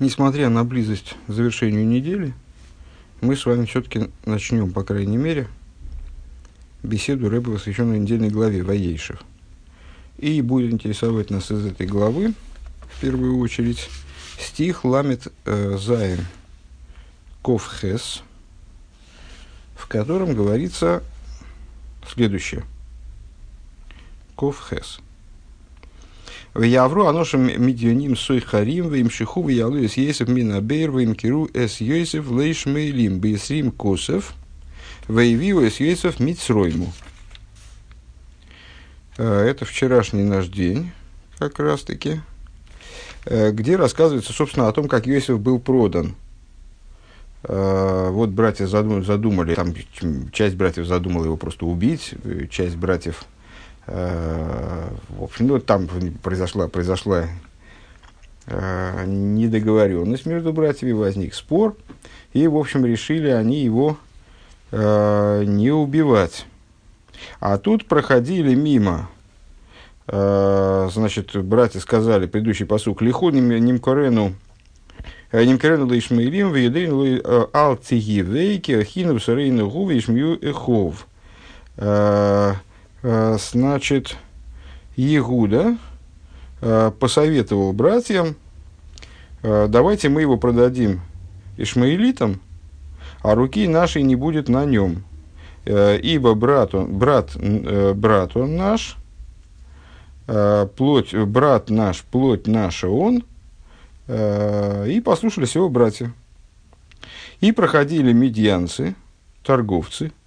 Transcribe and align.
Несмотря 0.00 0.48
на 0.48 0.64
близость 0.64 1.14
к 1.28 1.32
завершению 1.32 1.86
недели, 1.86 2.34
мы 3.20 3.36
с 3.36 3.46
вами 3.46 3.64
все-таки 3.64 4.10
начнем, 4.26 4.72
по 4.72 4.82
крайней 4.82 5.16
мере, 5.16 5.46
беседу 6.82 7.28
Рэба, 7.30 7.52
посвященную 7.52 8.00
недельной 8.00 8.28
главе 8.28 8.64
Воейшев. 8.64 9.22
И 10.18 10.42
будет 10.42 10.72
интересовать 10.72 11.30
нас 11.30 11.52
из 11.52 11.64
этой 11.64 11.86
главы, 11.86 12.34
в 12.92 13.00
первую 13.00 13.38
очередь, 13.38 13.88
стих 14.40 14.84
Ламит 14.84 15.32
э, 15.44 15.78
Заин 15.78 16.26
Ковхес, 17.42 18.22
в 19.76 19.86
котором 19.86 20.34
говорится 20.34 21.04
следующее. 22.12 22.64
Ковхес– 24.34 24.98
в 26.54 26.62
Явру 26.62 27.06
аношем 27.06 27.46
медионим 27.64 28.16
сой 28.16 28.40
харим 28.40 28.88
в 28.88 29.00
имшиху 29.00 29.42
в 29.42 29.48
ялу 29.48 29.84
эс 29.84 29.96
есев 29.96 30.28
мина 30.28 30.60
бейр 30.60 30.90
в 30.90 31.04
имкиру 31.04 31.48
эс 31.52 31.80
йосев 31.80 32.30
лейш 32.30 32.66
мейлим 32.66 33.18
бейсрим 33.18 33.72
косов 33.72 34.34
воевиу 35.08 35.66
эс 35.66 35.80
йосев 35.80 36.20
мицройму. 36.20 36.92
Это 39.16 39.64
вчерашний 39.64 40.24
наш 40.24 40.48
день, 40.48 40.90
как 41.38 41.60
раз 41.60 41.82
таки, 41.82 42.20
где 43.24 43.76
рассказывается, 43.76 44.32
собственно, 44.32 44.66
о 44.66 44.72
том, 44.72 44.88
как 44.88 45.06
Йосиф 45.06 45.38
был 45.38 45.60
продан. 45.60 46.16
Вот 47.44 48.30
братья 48.30 48.66
задумали, 48.66 49.54
там 49.54 49.72
часть 50.32 50.56
братьев 50.56 50.86
задумала 50.86 51.26
его 51.26 51.36
просто 51.36 51.64
убить, 51.64 52.14
часть 52.50 52.74
братьев 52.74 53.24
в 53.86 55.22
общем, 55.22 55.46
ну, 55.46 55.58
там 55.58 55.88
произошла, 56.22 56.68
произошла 56.68 57.26
э, 58.46 59.04
недоговоренность 59.06 60.26
между 60.26 60.52
братьями, 60.52 60.92
возник 60.92 61.34
спор, 61.34 61.76
и, 62.32 62.46
в 62.46 62.56
общем, 62.56 62.86
решили 62.86 63.28
они 63.28 63.62
его 63.62 63.98
э, 64.70 65.44
не 65.46 65.70
убивать. 65.70 66.46
А 67.40 67.58
тут 67.58 67.86
проходили 67.86 68.54
мимо, 68.54 69.10
э, 70.08 70.88
значит, 70.90 71.36
братья 71.44 71.80
сказали, 71.80 72.26
предыдущий 72.26 72.66
посук, 72.66 73.02
лиху 73.02 73.30
нимкорену, 73.30 74.34
нимкорену 75.32 75.86
лишмейлим, 75.90 76.52
веедейн 76.52 77.20
ал 77.52 77.76
цигивейки, 77.76 78.72
ахину 78.72 79.20
сарейну 79.20 79.68
гуви 79.68 79.98
ишмью 79.98 80.38
эхов. 80.40 81.06
Значит, 83.04 84.16
Егуда 84.96 85.76
э, 86.62 86.90
посоветовал 86.98 87.74
братьям, 87.74 88.34
э, 89.42 89.66
давайте 89.68 90.08
мы 90.08 90.22
его 90.22 90.38
продадим 90.38 91.02
ишмаэлитам, 91.58 92.40
а 93.20 93.34
руки 93.34 93.68
нашей 93.68 94.02
не 94.02 94.16
будет 94.16 94.48
на 94.48 94.64
нем. 94.64 95.04
Э, 95.66 95.98
ибо 95.98 96.32
брат 96.32 96.74
он, 96.74 96.96
брат, 96.96 97.36
брат 97.36 98.38
он 98.38 98.56
наш, 98.56 98.96
плоть, 100.74 101.14
брат 101.14 101.68
наш, 101.68 102.04
плоть 102.04 102.46
наша 102.46 102.88
он, 102.88 103.22
и 104.08 105.02
послушались 105.04 105.56
его 105.56 105.68
братья. 105.68 106.10
И 107.42 107.52
проходили 107.52 108.14
медьянцы, 108.14 108.94
торговцы– 109.42 110.10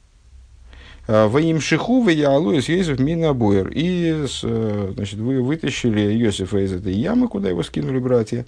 Ваимшиху 1.07 2.03
в 2.03 2.09
Яалуис 2.09 2.67
Йосиф 2.67 2.99
Минабуэр. 2.99 3.69
И 3.69 4.25
э, 4.43 4.91
значит, 4.93 5.19
вы 5.19 5.41
вытащили 5.41 6.01
Йосифа 6.01 6.57
из 6.57 6.73
этой 6.73 6.93
ямы, 6.93 7.29
куда 7.29 7.47
его 7.47 7.63
скинули 7.63 7.99
братья. 7.99 8.45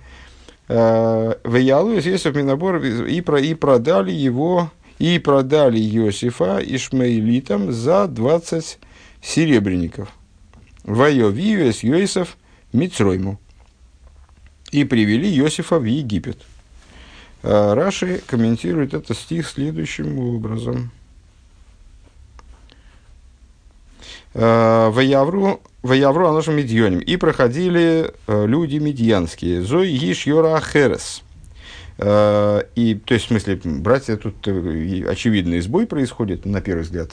Э, 0.68 1.36
в 1.44 1.56
Яалуис 1.56 2.06
Йосиф 2.06 2.36
Минабуэр 2.36 3.08
и, 3.08 3.22
про, 3.22 3.40
и 3.40 3.54
продали 3.54 4.12
его, 4.12 4.72
и 4.98 5.20
продали 5.20 5.80
Йосифа 5.80 6.60
Ишмаилитам 6.62 7.72
за 7.72 8.08
20 8.08 8.78
серебряников. 9.22 10.10
Вайовиюэс 10.84 11.84
Йосиф 11.84 12.36
Мицройму. 12.74 13.40
И 14.72 14.84
привели 14.84 15.30
Йосифа 15.30 15.80
в 15.80 15.86
Египет. 15.86 16.42
Э, 17.42 17.74
Раши 17.74 18.22
комментирует 18.28 18.94
этот 18.94 19.18
стих 19.18 19.48
следующим 19.48 20.20
образом– 20.20 20.92
Ваявру, 24.34 25.62
Ваявру 25.82 26.28
Аношем 26.28 26.56
Медьоним. 26.56 27.00
И 27.00 27.16
проходили 27.16 28.12
э, 28.28 28.46
люди 28.46 28.78
медьянские. 28.78 29.62
Зой 29.62 29.90
Иш 29.90 30.28
Йора 30.28 30.62
Херес. 30.62 31.24
Э, 31.98 32.64
и, 32.76 32.96
то 32.96 33.14
есть, 33.14 33.26
в 33.26 33.30
смысле, 33.30 33.60
братья, 33.64 34.18
тут 34.18 34.36
э, 34.48 35.06
очевидный 35.08 35.62
сбой 35.62 35.88
происходит, 35.88 36.46
на 36.46 36.62
первый 36.62 36.82
взгляд, 36.82 37.12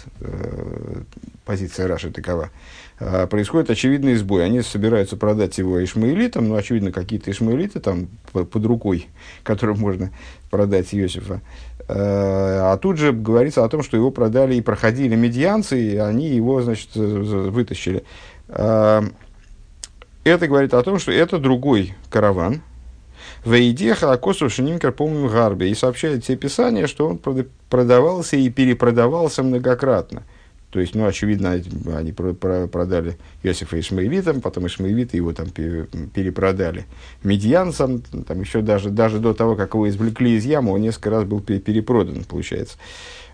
позиция 1.44 1.86
Раши 1.86 2.10
такова. 2.10 2.50
Происходит 2.98 3.68
очевидный 3.68 4.14
сбой. 4.14 4.44
Они 4.44 4.62
собираются 4.62 5.16
продать 5.16 5.58
его 5.58 5.84
ишмаэлитам, 5.84 6.48
но, 6.48 6.54
очевидно, 6.54 6.92
какие-то 6.92 7.30
ишмаэлиты 7.30 7.80
там 7.80 8.08
под 8.32 8.64
рукой, 8.64 9.08
которым 9.42 9.78
можно 9.78 10.12
продать 10.50 10.94
Иосифа. 10.94 11.42
Э, 11.88 12.72
а 12.72 12.76
тут 12.78 12.96
же 12.96 13.12
говорится 13.12 13.64
о 13.64 13.68
том, 13.68 13.82
что 13.82 13.96
его 13.96 14.10
продали 14.10 14.54
и 14.54 14.62
проходили 14.62 15.14
медианцы, 15.14 15.78
и 15.78 15.96
они 15.96 16.28
его, 16.28 16.62
значит, 16.62 16.94
вытащили. 16.94 18.02
Э, 18.48 19.02
это 20.24 20.48
говорит 20.48 20.74
о 20.74 20.82
том, 20.82 20.98
что 20.98 21.12
это 21.12 21.38
другой 21.38 21.94
караван. 22.10 22.62
Вейдеха 23.44 24.12
Акосов 24.12 24.52
Шинимкар 24.52 24.90
помним 24.90 25.28
Гарбе. 25.28 25.70
И 25.70 25.74
сообщает 25.74 26.24
все 26.24 26.36
писания, 26.36 26.86
что 26.86 27.08
он 27.08 27.20
продавался 27.70 28.36
и 28.36 28.48
перепродавался 28.50 29.42
многократно. 29.42 30.24
То 30.76 30.80
есть, 30.80 30.94
ну, 30.94 31.06
очевидно, 31.06 31.52
они 31.96 32.12
продали 32.12 33.16
Иосифа 33.42 33.80
Ишмаилитам, 33.80 34.42
потом 34.42 34.66
Ишмаилиты 34.66 35.16
его 35.16 35.32
там 35.32 35.48
перепродали 35.48 36.84
медианцам, 37.22 38.02
там 38.02 38.42
еще 38.42 38.60
даже, 38.60 38.90
даже 38.90 39.18
до 39.18 39.32
того, 39.32 39.56
как 39.56 39.72
его 39.72 39.88
извлекли 39.88 40.36
из 40.36 40.44
ямы, 40.44 40.74
он 40.74 40.82
несколько 40.82 41.08
раз 41.08 41.24
был 41.24 41.40
перепродан, 41.40 42.24
получается. 42.24 42.76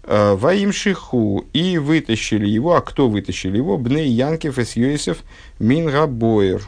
А, 0.04 0.36
Ваим 0.36 0.72
Шиху, 0.72 1.44
и 1.52 1.78
вытащили 1.78 2.46
его, 2.46 2.76
а 2.76 2.80
кто 2.80 3.08
вытащили 3.08 3.56
его? 3.56 3.76
Бней 3.76 4.08
Янкев 4.08 4.60
и 4.60 4.80
Йосиф 4.80 5.24
Мингабоер. 5.58 6.62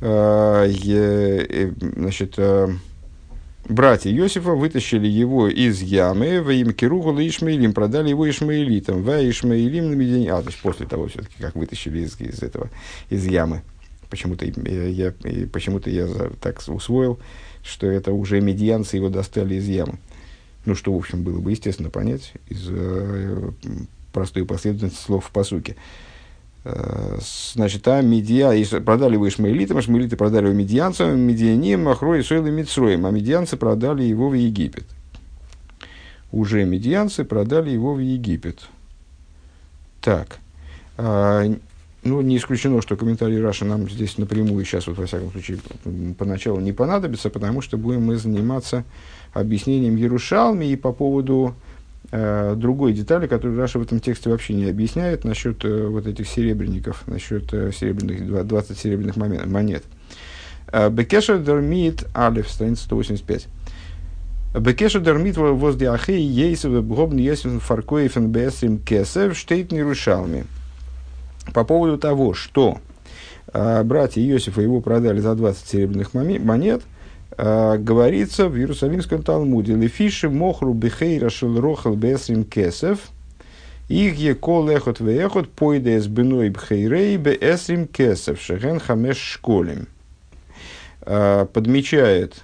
А, 0.00 0.66
э, 0.66 1.70
значит, 1.94 2.34
а, 2.36 2.68
братья 3.68 4.10
Иосифа 4.10 4.52
вытащили 4.52 5.06
его 5.06 5.48
из 5.48 5.80
ямы, 5.82 6.40
в 6.40 6.50
им 6.50 6.72
Киругу 6.72 7.12
Ишмаилим, 7.12 7.72
продали 7.72 8.10
его 8.10 8.28
Ишмаилитам, 8.28 9.02
в 9.02 9.10
Ишмаилим 9.10 9.90
на 9.90 9.94
Медине. 9.94 10.32
А, 10.32 10.42
то 10.42 10.48
есть 10.48 10.60
после 10.60 10.86
того, 10.86 11.08
все-таки, 11.08 11.34
как 11.38 11.54
вытащили 11.54 12.00
из, 12.00 12.20
из 12.20 12.42
этого, 12.42 12.70
из 13.10 13.26
ямы. 13.26 13.62
Почему-то 14.10 14.46
я, 14.46 14.86
я, 14.86 15.14
почему-то 15.52 15.90
я 15.90 16.08
так 16.40 16.62
усвоил, 16.66 17.18
что 17.62 17.86
это 17.86 18.12
уже 18.12 18.40
медианцы 18.40 18.96
его 18.96 19.10
достали 19.10 19.56
из 19.56 19.68
ямы. 19.68 19.98
Ну, 20.64 20.74
что, 20.74 20.92
в 20.92 20.96
общем, 20.96 21.22
было 21.22 21.38
бы 21.40 21.50
естественно 21.50 21.90
понять 21.90 22.32
из 22.48 22.66
э, 22.68 23.50
простой 24.12 24.44
последовательности 24.44 25.02
слов 25.02 25.26
в 25.26 25.30
посуке. 25.30 25.72
Э, 25.72 26.07
значит, 26.64 27.86
а 27.88 28.02
медиа, 28.02 28.52
продали 28.80 29.14
его 29.14 29.28
ишмаэлитам, 29.28 29.80
ишмаэлиты 29.80 30.16
продали 30.16 30.46
его 30.46 30.54
медианцам, 30.54 31.18
מדנים 31.18 31.84
מכרו 31.84 32.24
אותו 32.24 32.46
אל 32.46 32.50
מצרים, 32.50 33.06
а 33.06 33.10
медианцы 33.10 33.56
продали 33.56 34.02
его 34.02 34.28
в 34.28 34.34
Египет. 34.34 34.84
Уже 36.30 36.64
медианцы 36.64 37.24
продали 37.24 37.70
его 37.70 37.94
в 37.94 38.00
Египет. 38.00 38.60
Так. 40.00 40.38
А, 40.98 41.44
ну, 42.02 42.20
не 42.20 42.36
исключено, 42.36 42.82
что 42.82 42.96
комментарий 42.96 43.40
Раши 43.40 43.64
нам 43.64 43.88
здесь 43.88 44.18
напрямую 44.18 44.64
сейчас, 44.64 44.86
вот, 44.86 44.98
во 44.98 45.06
всяком 45.06 45.30
случае, 45.30 45.58
поначалу 46.18 46.60
не 46.60 46.72
понадобится, 46.72 47.30
потому 47.30 47.62
что 47.62 47.78
будем 47.78 48.04
мы 48.04 48.16
заниматься 48.16 48.84
объяснением 49.32 49.96
Ярушалми 49.96 50.66
и 50.66 50.76
по 50.76 50.92
поводу 50.92 51.54
Э, 51.54 51.67
другой 52.10 52.94
детали, 52.94 53.26
которую 53.26 53.58
Раши 53.58 53.78
в 53.78 53.82
этом 53.82 54.00
тексте 54.00 54.30
вообще 54.30 54.54
не 54.54 54.64
объясняет, 54.64 55.24
насчет 55.24 55.62
э, 55.64 55.86
вот 55.88 56.06
этих 56.06 56.26
серебряников, 56.26 57.06
насчет 57.06 57.52
э, 57.52 57.70
серебряных, 57.70 58.46
20 58.46 58.78
серебряных 58.78 59.16
монет. 59.16 59.84
Бекеша 60.72 61.38
дермит, 61.38 62.06
алиф, 62.14 62.48
страница 62.48 62.84
185. 62.84 63.48
Бекеша 64.58 65.00
дермит 65.00 65.36
возле 65.36 65.90
ахей 65.90 66.22
ейсов 66.22 66.82
бгобн 66.82 67.16
есен 67.16 67.60
фаркоефен 67.60 68.28
бесрим 68.28 68.78
кесев 68.78 69.36
штейт 69.36 69.72
нерушалми. 69.72 70.44
По 71.54 71.64
поводу 71.64 71.96
того, 71.98 72.34
что 72.34 72.78
братья 73.52 74.20
Иосифа 74.20 74.60
его 74.60 74.82
продали 74.82 75.20
за 75.20 75.34
20 75.34 75.66
серебряных 75.66 76.12
монет– 76.12 76.82
Э, 76.97 76.97
говорится 77.38 78.48
в 78.48 78.58
Иерусалимском 78.58 79.22
Талмуде 79.22 79.74
«Лефиши 79.74 80.28
мохру 80.28 80.74
бихейра 80.74 81.30
шелрохал 81.30 81.94
бесрим 81.94 82.44
кесев» 82.44 83.10
их 83.88 84.16
е 84.16 84.34
кол 84.34 84.68
эхот 84.68 85.00
веехот 85.00 85.48
пойде 85.50 86.00
с 86.00 86.08
беной 86.08 86.50
бхейрей 86.50 87.16
бесрим 87.16 87.86
кесев 87.86 88.40
шеген 88.40 88.80
хамеш 88.80 89.16
школем. 89.16 89.86
Э, 91.02 91.46
подмечает 91.52 92.42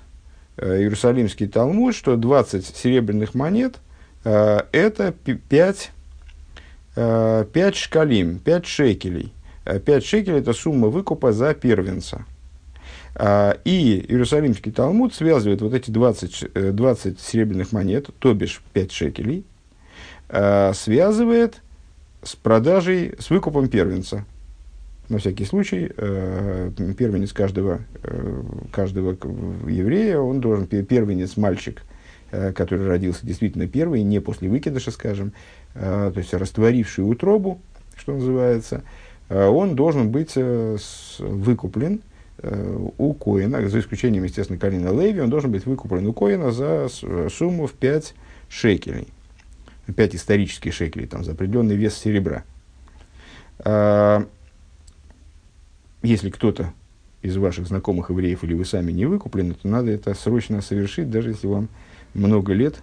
Иерусалимский 0.57 1.49
Талмуд, 1.49 1.95
что 1.95 2.17
20 2.17 2.65
серебряных 2.65 3.35
монет– 3.35 3.81
это 4.25 5.13
5, 5.49 5.91
5 6.95 7.77
шкалим, 7.77 8.39
5 8.39 8.67
шекелей. 8.67 9.33
5 9.65 10.05
шекелей– 10.05 10.39
это 10.41 10.53
сумма 10.53 10.89
выкупа 10.89 11.33
за 11.33 11.53
первенца. 11.55 12.25
И 13.17 14.05
Иерусалимский 14.09 14.73
Талмуд 14.73 15.15
связывает 15.15 15.61
вот 15.63 15.73
эти 15.73 15.91
20, 15.91 16.75
20 16.75 17.21
серебряных 17.21 17.71
монет, 17.71 18.11
то 18.19 18.35
бишь 18.35 18.61
5 18.73 18.91
шекелей, 18.91 19.45
связывает 20.73 21.63
с 22.25 22.35
продажей, 22.35 23.15
с 23.19 23.31
выкупом 23.31 23.69
первенца. 23.69 24.25
На 25.09 25.19
всякий 25.19 25.45
случай, 25.45 25.91
э, 25.95 26.71
первенец 26.97 27.33
каждого, 27.35 27.81
э, 28.03 28.43
каждого 28.73 29.11
еврея, 29.69 30.19
он 30.19 30.41
должен, 30.41 30.67
первенец 30.67 31.37
мальчик, 31.37 31.83
э, 32.31 32.53
который 32.53 32.87
родился 32.89 33.27
действительно 33.27 33.67
первый, 33.67 34.03
не 34.03 34.21
после 34.21 34.49
выкидыша, 34.49 34.91
скажем, 34.91 35.33
то 35.75 36.13
есть 36.15 36.33
растворивший 36.33 37.03
утробу, 37.03 37.61
что 37.97 38.13
называется, 38.13 38.85
он 39.29 39.75
должен 39.75 40.11
быть 40.11 40.37
выкуплен 40.37 42.01
у 42.43 43.15
Коина, 43.15 43.69
за 43.69 43.81
исключением, 43.81 44.25
естественно, 44.25 44.59
Калина 44.59 44.89
Леви, 44.89 45.21
он 45.21 45.31
должен 45.31 45.53
быть 45.53 45.67
выкуплен 45.67 46.07
у 46.07 46.13
Коина 46.13 46.51
за 46.51 46.89
сумму 47.31 47.67
в 47.67 47.73
5 47.73 48.15
шекелей. 48.49 49.09
5 49.95 50.15
исторических 50.17 50.75
шекелей, 50.75 51.07
там, 51.07 51.25
за 51.25 51.33
определенный 51.33 51.77
вес 51.77 51.95
серебра 51.95 52.45
если 56.05 56.31
кто-то 56.31 56.73
из 57.23 57.37
ваших 57.37 57.67
знакомых 57.67 58.11
евреев 58.11 58.45
или 58.45 58.55
вы 58.55 58.65
сами 58.65 58.93
не 58.93 59.07
выкуплены, 59.07 59.55
то 59.55 59.67
надо 59.67 59.91
это 59.91 60.15
срочно 60.15 60.61
совершить, 60.61 61.11
даже 61.11 61.31
если 61.31 61.47
вам 61.47 61.69
много 62.13 62.53
лет, 62.53 62.77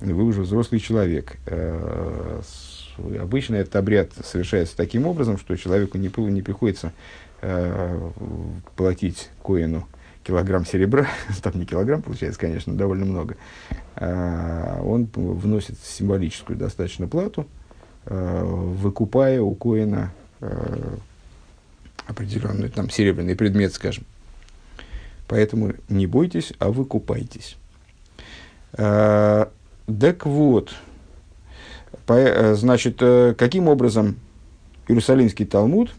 вы 0.00 0.24
уже 0.24 0.42
взрослый 0.42 0.80
человек. 0.80 1.36
Э, 1.46 2.40
обычно 3.20 3.56
этот 3.56 3.76
обряд 3.76 4.12
совершается 4.24 4.74
таким 4.76 5.06
образом, 5.06 5.36
что 5.36 5.54
человеку 5.56 5.98
не, 5.98 6.10
не 6.30 6.40
приходится 6.40 6.92
э, 7.40 8.10
платить 8.76 9.30
коину 9.42 9.86
килограмм 10.22 10.66
серебра, 10.66 11.06
там 11.42 11.58
не 11.58 11.66
килограмм 11.66 12.02
получается, 12.02 12.40
конечно, 12.40 12.74
довольно 12.74 13.04
много, 13.04 13.36
а 13.96 14.80
он 14.82 15.08
вносит 15.14 15.78
символическую 15.82 16.58
достаточно 16.58 17.06
плату, 17.08 17.46
э, 18.06 18.42
выкупая 18.44 19.40
у 19.40 19.54
коина 19.54 20.12
определенный 22.06 22.68
там 22.68 22.88
серебряный 22.90 23.36
предмет, 23.36 23.74
скажем. 23.74 24.04
Поэтому 25.28 25.74
не 25.88 26.06
бойтесь, 26.06 26.52
а 26.58 26.70
вы 26.70 26.84
купайтесь. 26.84 27.56
А, 28.72 29.50
так 29.86 30.26
вот, 30.26 30.74
по, 32.06 32.14
э, 32.14 32.54
значит, 32.54 32.96
э, 33.00 33.34
каким 33.38 33.68
образом 33.68 34.16
Иерусалимский 34.88 35.46
Талмуд 35.46 35.92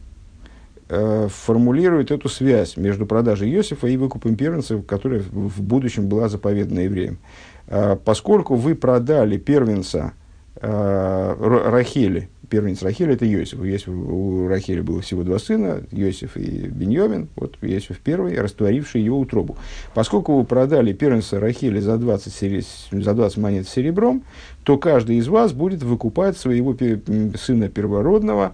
э, 0.91 1.27
формулирует 1.29 2.11
эту 2.11 2.27
связь 2.27 2.75
между 2.75 3.05
продажей 3.05 3.49
Иосифа 3.49 3.87
и 3.87 3.97
выкупом 3.97 4.35
первенцев, 4.35 4.85
которая 4.85 5.21
в 5.21 5.61
будущем 5.61 6.07
была 6.07 6.27
заповедана 6.27 6.79
евреям. 6.81 7.17
Э, 7.67 7.95
поскольку 7.95 8.55
вы 8.55 8.75
продали 8.75 9.37
первенца 9.37 10.13
э, 10.55 11.35
Рахели, 11.69 12.29
первенец 12.49 12.83
Рахеля– 12.83 13.13
это 13.15 13.25
Иосиф. 13.25 13.59
У 13.87 14.47
Рахеля 14.47 14.83
было 14.83 15.01
всего 15.01 15.23
два 15.23 15.39
сына, 15.39 15.81
Иосиф 15.91 16.35
и 16.35 16.67
Беньямин. 16.67 17.29
Вот 17.37 17.57
Иосиф 17.61 17.99
первый, 17.99 18.39
растворивший 18.39 19.01
его 19.01 19.17
утробу. 19.17 19.55
Поскольку 19.93 20.35
вы 20.35 20.43
продали 20.43 20.91
первенца 20.91 21.39
Рахеля 21.39 21.79
за 21.79 21.97
20, 21.97 22.33
сери, 22.33 22.63
за 22.91 23.13
20 23.13 23.37
монет 23.37 23.67
серебром, 23.69 24.23
то 24.63 24.77
каждый 24.77 25.15
из 25.15 25.29
вас 25.29 25.53
будет 25.53 25.81
выкупать 25.81 26.37
своего 26.37 26.75
сына 27.37 27.69
первородного 27.69 28.51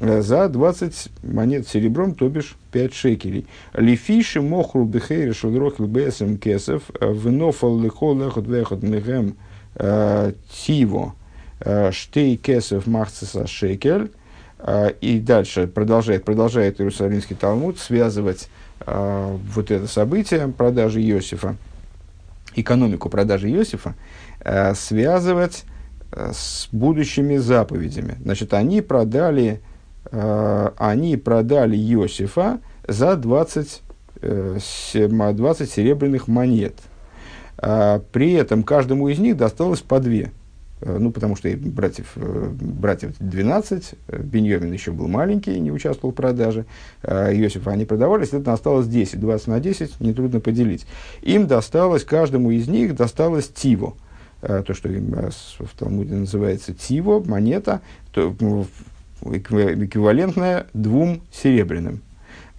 за 0.00 0.48
20 0.48 1.08
монет 1.22 1.68
серебром, 1.68 2.14
то 2.14 2.28
бишь 2.28 2.56
5 2.72 2.94
шекелей. 2.94 3.46
Лифиши 3.72 4.40
мохру 4.42 4.84
бехейри 4.84 5.32
шудрох 5.32 5.78
лбесем 5.80 6.38
кесов 6.38 6.82
э, 7.00 7.06
внофал 7.06 7.78
лихол 7.80 8.18
лехот 8.20 8.46
вехот 8.46 8.82
мегем 8.82 9.36
э, 9.74 10.32
тиво. 10.50 11.14
Э, 11.60 11.90
Штей 11.92 12.36
кесов 12.36 12.86
махцеса 12.86 13.46
шекель. 13.46 14.10
Э, 14.58 14.92
и 15.00 15.18
дальше 15.18 15.66
продолжает, 15.66 16.24
продолжает 16.24 16.80
Иерусалимский 16.80 17.36
Талмуд 17.36 17.78
связывать 17.78 18.48
э, 18.80 19.36
вот 19.54 19.70
это 19.70 19.86
событие 19.86 20.48
продажи 20.48 21.00
Иосифа, 21.00 21.56
экономику 22.54 23.08
продажи 23.08 23.50
Иосифа, 23.50 23.94
связывать 24.74 25.64
с 26.12 26.68
будущими 26.70 27.36
заповедями. 27.36 28.16
Значит, 28.22 28.54
они 28.54 28.80
продали, 28.80 29.60
они 30.10 31.16
продали 31.16 31.76
Иосифа 31.76 32.60
за 32.86 33.16
20, 33.16 33.82
20 34.22 35.70
серебряных 35.70 36.28
монет. 36.28 36.74
При 37.56 38.32
этом 38.32 38.62
каждому 38.62 39.08
из 39.08 39.18
них 39.18 39.36
досталось 39.36 39.80
по 39.80 39.98
две. 40.00 40.30
Э, 40.80 40.98
ну, 40.98 41.10
потому 41.10 41.36
что 41.36 41.48
братьев, 41.56 42.12
э, 42.16 42.50
братьев 42.50 43.14
12, 43.18 43.94
э, 44.08 44.22
Беньямин 44.22 44.72
еще 44.72 44.92
был 44.92 45.08
маленький, 45.08 45.58
не 45.58 45.72
участвовал 45.72 46.12
в 46.12 46.16
продаже, 46.16 46.66
Иосифа 47.02 47.70
они 47.70 47.84
продавались, 47.84 48.32
это 48.32 48.52
осталось 48.52 48.86
10, 48.86 49.18
20 49.18 49.46
на 49.48 49.60
10, 49.60 50.00
нетрудно 50.00 50.40
поделить. 50.40 50.86
Им 51.22 51.46
досталось, 51.46 52.04
каждому 52.04 52.50
из 52.50 52.68
них 52.68 52.94
досталось 52.94 53.48
тиво, 53.48 53.94
то, 54.40 54.74
что 54.74 54.88
в 54.88 55.78
Талмуде 55.78 56.14
называется 56.14 56.74
тиво, 56.74 57.22
монета, 57.24 57.80
то, 58.12 58.34
эквивалентная 59.32 60.66
двум 60.72 61.22
серебряным. 61.32 62.00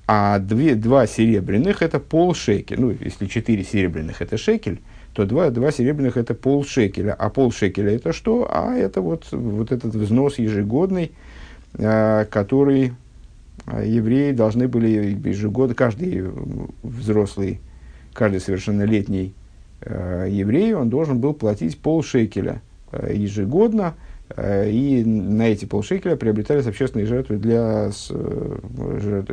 А 0.08 0.40
две, 0.40 0.75
два 0.75 1.06
серебряных– 1.06 1.81
это 1.81 2.00
пол 2.00 2.34
шекель. 2.34 2.80
Ну, 2.80 2.92
если 2.92 3.25
четыре 3.25 3.64
серебряных– 3.64 4.22
это 4.24 4.38
шекель, 4.38 4.80
то 5.14 5.25
два, 5.25 5.50
два 5.50 5.72
серебряных 5.72 6.16
это 6.16 6.34
пол 6.34 6.64
шекеля. 6.64 7.14
А 7.14 7.30
пол 7.30 7.52
шекеля 7.52 7.96
это 7.96 8.14
что? 8.14 8.48
А 8.50 8.74
это 8.74 9.02
вот, 9.02 9.28
вот 9.31 9.72
этот 9.72 9.96
взнос 9.96 10.40
ежегодный, 10.40 11.12
а, 11.78 12.25
который 12.25 12.94
а, 13.66 13.84
евреи 13.84 14.31
должны 14.31 14.70
были 14.70 15.20
ежегодно, 15.28 15.75
каждый 15.75 16.24
взрослый, 16.84 17.60
каждый 18.13 18.40
совершеннолетний 18.40 19.34
а, 19.81 20.25
еврей, 20.25 20.74
он 20.74 20.90
должен 20.90 21.20
был 21.20 21.34
платить 21.34 21.77
пол 21.77 22.01
шекеля 22.01 22.62
ежегодно– 22.94 23.96
Э, 24.07 24.07
и 24.36 25.03
на 25.05 25.43
эти 25.43 25.65
полшекеля 25.65 26.17
приобретались 26.17 26.67
общественные 26.67 27.07
жертвы 27.07 27.38
для 27.38 27.89
э, 28.10 28.57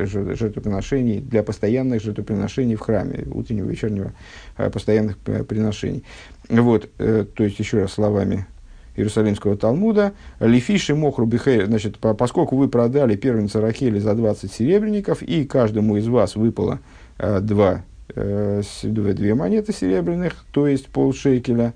жертвоприношений, 0.05 1.19
для 1.19 1.43
постоянных 1.43 2.01
жертвоприношений 2.01 2.75
в 2.75 2.79
храме, 2.79 3.25
утреннего, 3.31 3.69
вечернего 3.69 4.13
э, 4.57 4.69
постоянных 4.69 5.17
приношений. 5.17 6.05
Вот, 6.47 6.89
то 6.97 7.43
есть, 7.43 7.59
еще 7.59 7.81
раз 7.81 7.93
словами 7.93 8.45
Иерусалимского 8.95 9.57
Талмуда, 9.57 10.13
Лифиши 10.39 10.95
Мохру 10.95 11.25
Бихей, 11.25 11.65
значит, 11.65 11.97
поскольку 11.97 12.55
вы 12.55 12.69
продали 12.69 13.15
первенца 13.15 13.59
Рахели 13.59 13.99
за 13.99 14.13
20 14.13 14.51
серебряников, 14.51 15.21
и 15.23 15.43
каждому 15.45 15.97
из 15.97 16.07
вас 16.07 16.35
выпало 16.35 16.79
два, 17.17 17.83
две 18.13 19.35
монеты 19.35 19.73
серебряных, 19.73 20.45
то 20.51 20.67
есть 20.67 20.85
полшекеля, 20.87 21.73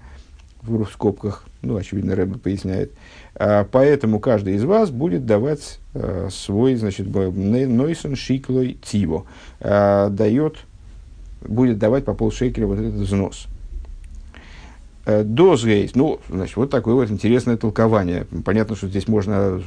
в 0.62 0.86
скобках, 0.86 1.49
ну, 1.62 1.76
очевидно, 1.76 2.16
Рэбе 2.16 2.38
поясняет. 2.38 2.92
А, 3.36 3.68
поэтому 3.70 4.20
каждый 4.20 4.56
из 4.56 4.64
вас 4.64 4.92
будет 4.92 5.26
давать 5.26 5.80
а, 5.94 6.30
свой, 6.32 6.76
значит, 6.76 7.08
нойсон 7.08 8.16
шиклой 8.16 8.78
тиво. 8.82 9.26
А, 9.60 10.10
дает, 10.10 10.58
будет 11.42 11.78
давать 11.78 12.06
по 12.06 12.14
полшекеля 12.14 12.68
вот 12.68 12.80
этот 12.80 12.94
взнос. 12.96 13.48
Дозгейс, 15.06 15.96
ну, 15.96 16.20
значит, 16.30 16.56
вот 16.56 16.70
такое 16.70 16.94
вот 16.94 17.10
интересное 17.10 17.58
толкование. 17.58 18.28
Понятно, 18.46 18.76
что 18.76 18.88
здесь 18.88 19.08
можно 19.08 19.60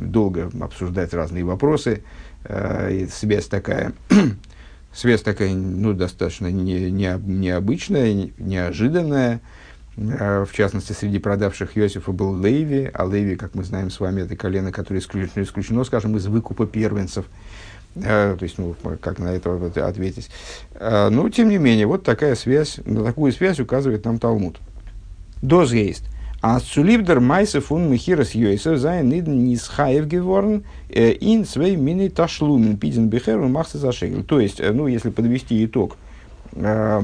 долго 0.00 0.48
обсуждать 0.60 1.12
разные 1.12 1.42
вопросы. 1.42 2.02
И 2.48 3.08
связь 3.10 3.46
такая, 3.46 3.94
связь 4.92 5.22
такая, 5.22 5.52
ну, 5.54 5.92
достаточно 5.92 6.52
не, 6.52 6.88
не, 6.92 7.18
необычная, 7.18 8.30
неожиданная. 8.38 9.40
Э, 9.96 10.44
в 10.44 10.52
частности, 10.52 10.92
среди 10.92 11.18
продавших 11.18 11.76
Иосифа 11.76 12.12
был 12.12 12.38
Леви, 12.38 12.90
а 12.92 13.06
Леви, 13.06 13.36
как 13.36 13.54
мы 13.54 13.64
знаем 13.64 13.90
с 13.90 13.98
вами, 13.98 14.22
это 14.22 14.36
колено, 14.36 14.70
которое 14.70 15.00
исключено, 15.00 15.42
исключено 15.42 15.84
скажем, 15.84 16.16
из 16.16 16.26
выкупа 16.26 16.66
первенцев. 16.66 17.26
Э, 17.96 18.36
то 18.38 18.42
есть, 18.42 18.58
ну, 18.58 18.74
как 19.00 19.18
на 19.18 19.28
это 19.28 19.72
ответить. 19.86 20.28
Э, 20.74 21.08
но, 21.08 21.28
тем 21.30 21.48
не 21.48 21.56
менее, 21.56 21.86
вот 21.86 22.02
такая 22.02 22.34
связь, 22.34 22.78
на 22.84 23.04
такую 23.04 23.32
связь 23.32 23.58
указывает 23.58 24.04
нам 24.04 24.18
Талмуд. 24.18 24.58
דאס 25.40 25.72
הייסט, 25.72 26.04
אז 26.42 26.60
צוליב 26.60 27.00
דער 27.00 27.20
מעשה 27.20 27.72
פון 27.72 27.90
מכירת 27.90 28.34
יוסף 28.34 28.78
זיינען 28.78 29.08
אידן 29.08 29.44
נתחייב 29.44 30.06
געווארן 30.06 30.64
אין 30.90 31.44
צוויי 31.46 31.76
מיני 31.76 32.08
תשלומין, 32.08 32.76
פדיון 32.76 33.08
הבכור, 33.08 33.38
מחצית 33.38 33.78
השקל. 33.78 34.22
То 34.22 34.38
есть, 34.38 34.60
ну, 34.62 34.86
если 34.86 35.08
подвести 35.08 35.64
итог 35.64 35.96
э, 36.56 37.02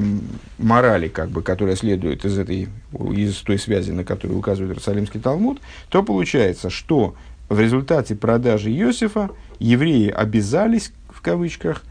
морали, 0.57 1.07
как 1.07 1.29
бы, 1.29 1.41
которая 1.41 1.75
следует 1.75 2.25
из, 2.25 2.37
этой, 2.37 2.69
из 3.15 3.37
той 3.37 3.57
связи, 3.57 3.91
на 3.91 4.03
которую 4.03 4.39
указывает 4.39 4.71
Иерусалимский 4.71 5.19
Талмуд, 5.19 5.61
то 5.89 6.03
получается, 6.03 6.69
что 6.69 7.15
в 7.49 7.59
результате 7.59 8.15
продажи 8.15 8.71
Иосифа 8.71 9.29
евреи 9.59 10.09
обязались, 10.09 10.91
в 11.09 11.21
кавычках, 11.21 11.83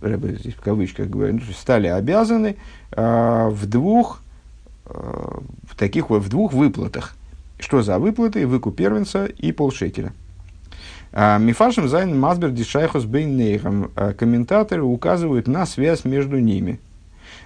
здесь 0.00 0.54
в 0.54 0.60
кавычках 0.60 1.08
говорю, 1.08 1.34
ну, 1.34 1.40
стали 1.52 1.88
обязаны 1.88 2.56
э, 2.92 3.48
в 3.50 3.66
двух, 3.66 4.22
э, 4.86 4.92
в 4.92 5.76
таких 5.76 6.10
вот, 6.10 6.22
в 6.22 6.28
двух 6.28 6.52
выплатах. 6.52 7.16
Что 7.58 7.82
за 7.82 7.98
выплаты? 7.98 8.46
Выкуп 8.46 8.76
первенца 8.76 9.26
и 9.26 9.52
полшекеля. 9.52 10.12
А, 11.12 11.38
מפרשים 11.38 11.88
זיינען 11.88 12.18
מסביר 12.18 12.50
די 12.50 12.61
שייכות 12.61 13.04
ביניהם. 13.04 13.90
А, 13.96 14.12
комментаторы 14.12 14.82
указывают 14.82 15.46
на 15.46 15.66
связь 15.66 16.04
между 16.04 16.38
ними. 16.38 16.80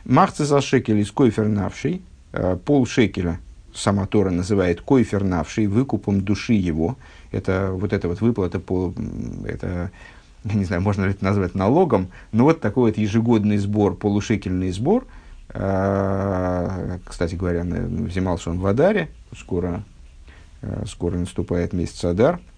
Махцы 0.05 0.45
за 0.45 0.61
шекель 0.61 0.99
из 0.99 1.11
койфер 1.11 1.49
навший, 1.49 2.03
а, 2.33 2.57
пол 2.57 2.87
шекеля, 2.87 3.41
сама 3.75 4.07
Тора 4.07 4.31
называет 4.31 4.81
койфер 4.81 5.25
навший, 5.25 5.67
выкупом 5.67 6.21
души 6.21 6.53
его. 6.53 6.97
Это 7.33 7.71
вот 7.73 7.93
эта 7.93 8.09
вот 8.09 8.21
выплата, 8.21 8.61
по, 8.61 8.95
это, 9.47 9.91
я 10.45 10.55
не 10.55 10.65
знаю, 10.65 10.83
можно 10.83 11.05
ли 11.05 11.11
это 11.11 11.25
назвать 11.25 11.55
налогом, 11.55 12.09
но 12.33 12.45
вот 12.45 12.61
такой 12.61 12.91
вот 12.91 12.99
ежегодный 12.99 13.57
сбор, 13.57 13.97
полушекельный 13.97 14.71
сбор, 14.71 15.07
кстати 15.49 17.35
говоря, 17.35 17.65
взимался 17.65 18.51
он 18.51 18.61
в 18.61 18.67
Адаре, 18.67 19.09
скоро, 19.37 19.85
скоро 20.87 21.17
наступает 21.17 21.73
месяц 21.73 22.05
Адар– 22.05 22.41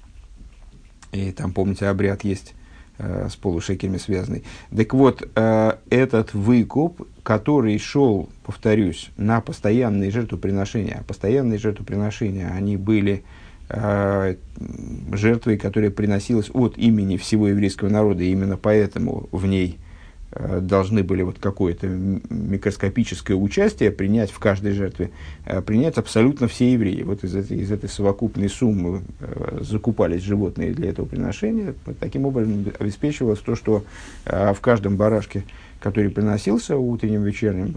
и 1.17 1.33
там, 1.33 1.53
помните, 1.53 1.87
обряд 1.87 2.25
есть 2.25 2.55
э, 2.99 3.29
с 3.31 3.37
полушекелями 3.37 3.99
связанный. 3.99 4.45
Так 4.75 4.95
вот, 4.95 5.29
э, 5.35 5.73
этот 5.91 6.35
выкуп, 6.35 7.07
который 7.23 7.79
шел, 7.79 8.29
повторюсь, 8.45 9.11
на 9.17 9.41
постоянные 9.41 10.11
жертвоприношения, 10.11 10.99
а 11.01 11.05
постоянные 11.05 11.59
жертвоприношения, 11.59 12.49
они 12.49 12.77
были 12.77 13.25
э, 13.69 14.37
жертвой, 15.13 15.59
которая 15.59 15.91
приносилась 15.91 16.51
от 16.53 16.79
имени 16.79 17.17
всего 17.17 17.49
еврейского 17.49 17.89
народа, 17.89 18.23
и 18.23 18.31
именно 18.31 18.57
поэтому 18.57 19.29
в 19.33 19.47
ней 19.47 19.79
должны 20.61 21.03
были 21.03 21.23
вот 21.23 21.39
какое-то 21.39 21.87
микроскопическое 21.87 23.37
участие 23.37 23.91
принять 23.91 24.31
в 24.31 24.39
каждой 24.39 24.73
жертве, 24.73 25.11
э, 25.45 25.63
принять 25.63 25.99
абсолютно 25.99 26.49
все 26.49 26.73
евреи. 26.73 27.03
Вот 27.03 27.25
из 27.25 27.35
этой, 27.35 27.59
из 27.59 27.71
этой 27.71 27.89
совокупной 27.89 28.49
суммы 28.49 29.03
э, 29.21 29.59
закупались 29.63 30.23
животные 30.23 30.73
для 30.73 30.91
этого 30.91 31.07
приношения. 31.07 31.75
Таким 32.01 32.27
образом 32.27 32.67
обеспечивалось 32.79 33.39
то, 33.39 33.55
что 33.55 33.85
в 34.25 34.59
каждом 34.61 34.97
барашке, 34.97 35.45
который 35.81 36.11
приносился 36.11 36.77
утренним, 36.77 37.23
вечерним 37.23 37.75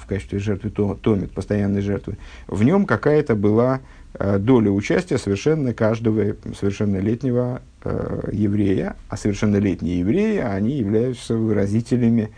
в 0.00 0.06
качестве 0.06 0.38
жертвы 0.38 0.70
томит, 0.70 1.32
постоянной 1.32 1.80
жертвы, 1.80 2.16
в 2.46 2.62
нем 2.62 2.86
какая-то 2.86 3.34
была 3.34 3.80
доля 4.18 4.70
участия 4.70 5.18
совершенно 5.18 5.72
каждого 5.74 6.36
совершеннолетнего 6.58 7.62
э, 7.62 7.69
еврея, 7.84 8.96
а 9.08 9.16
совершеннолетние 9.16 10.00
евреи, 10.00 10.38
они 10.38 10.76
являются 10.76 11.36
выразителями, 11.36 12.30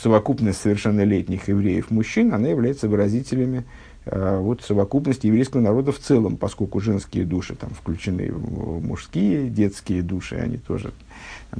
совокупность 0.00 0.60
совершеннолетних 0.60 1.48
евреев 1.48 1.90
мужчин, 1.90 2.32
она 2.34 2.48
является 2.48 2.88
выразителями 2.88 3.64
э, 4.04 4.38
вот, 4.38 4.62
совокупности 4.62 5.26
еврейского 5.26 5.60
народа 5.60 5.92
в 5.92 5.98
целом, 5.98 6.36
поскольку 6.36 6.80
женские 6.80 7.24
души 7.24 7.54
там 7.54 7.70
включены 7.70 8.30
мужские, 8.32 9.48
детские 9.48 10.02
души, 10.02 10.36
они 10.36 10.58
тоже 10.58 10.92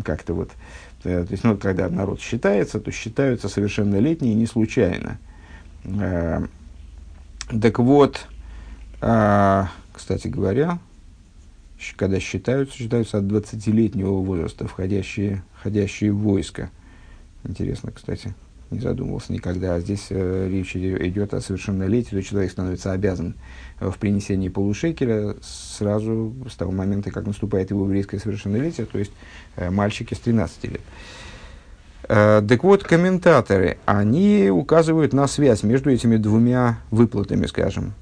как-то 0.05 0.35
вот, 0.35 0.51
э, 1.05 1.25
то 1.25 1.33
есть, 1.33 1.45
ну, 1.45 1.57
когда 1.57 1.89
народ 1.89 2.21
считается, 2.21 2.81
то 2.81 2.91
считаются 2.91 3.49
совершеннолетние 3.49 4.35
не 4.35 4.47
случайно. 4.47 5.19
Э, 5.85 6.45
так 7.61 7.79
вот, 7.79 8.27
э, 9.01 9.65
кстати 9.93 10.29
говоря, 10.29 10.79
когда 11.97 12.21
считаются, 12.21 12.77
считаются 12.77 13.19
от 13.19 13.25
20-летнего 13.25 14.13
возраста, 14.13 14.67
входящие, 14.67 15.43
входящие 15.55 16.13
в 16.13 16.19
войско. 16.19 16.71
Интересно, 17.45 17.93
кстати, 17.93 18.35
не 18.71 18.81
задумывался 18.81 19.33
никогда. 19.33 19.75
А 19.75 19.81
здесь 19.81 20.07
э, 20.11 20.49
речь 20.51 20.77
идет 20.77 21.35
о 21.35 21.41
совершеннолетии, 21.41 22.11
то 22.11 22.23
человек 22.23 22.51
становится 22.51 22.93
обязан 22.93 23.35
в 23.79 23.97
принесении 23.99 24.49
полушекеля 24.49 25.37
сразу 25.43 26.35
с 26.51 26.55
того 26.57 26.73
момента, 26.73 27.11
как 27.11 27.27
наступает 27.27 27.71
его 27.71 27.85
еврейское 27.85 28.19
совершеннолетие, 28.19 28.87
то 28.87 28.99
есть 28.99 29.13
э, 29.57 29.71
мальчики 29.71 30.15
с 30.15 30.19
13 30.19 30.65
лет. 30.65 30.81
Э, 32.09 32.43
так 32.47 32.65
вот, 32.65 32.85
комментаторы, 32.85 33.79
они 33.85 34.49
указывают 34.51 35.13
на 35.13 35.27
связь 35.27 35.63
между 35.63 35.91
этими 35.91 36.17
двумя 36.17 36.81
выплатами, 36.91 37.47
скажем, 37.47 37.95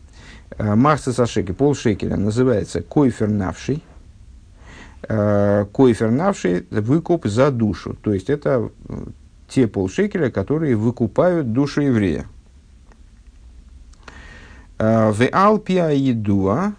Э, 0.56 0.74
Марса 0.74 1.12
Сашеки, 1.12 1.52
полшекеля, 1.52 2.16
называется 2.16 2.80
койфер 2.80 3.28
навший. 3.28 3.82
Э, 5.08 5.66
койфер 5.72 6.10
навший– 6.10 6.66
выкуп 6.70 7.26
за 7.26 7.50
душу. 7.50 7.96
То 8.02 8.12
есть, 8.12 8.30
это 8.30 8.70
э, 8.88 8.94
те 9.48 9.66
полшекеля, 9.66 10.30
которые 10.30 10.76
выкупают 10.76 11.52
душу 11.52 11.82
еврея. 11.82 12.26
В 14.76 15.28
Алпия 15.32 15.90
Едуа, 15.90 16.72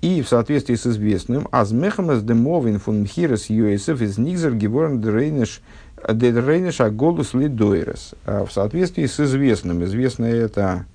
и 0.00 0.22
в 0.22 0.28
соответствии 0.28 0.76
с 0.76 0.86
известным, 0.86 1.48
Азмехамас 1.50 2.22
демовин 2.22 2.78
фун 2.78 3.00
мхирес 3.00 3.50
Йосеф 3.50 4.00
из 4.00 4.18
Нигзер 4.18 4.54
Геворн 4.54 5.00
Дрейнеш 5.00 5.60
Дрейнеш 6.08 6.80
Аголус 6.80 7.34
Лидойрес. 7.34 8.14
В 8.24 8.48
соответствии 8.52 9.06
с 9.06 9.18
известным, 9.18 9.84
известное 9.84 10.32
это 10.32 10.86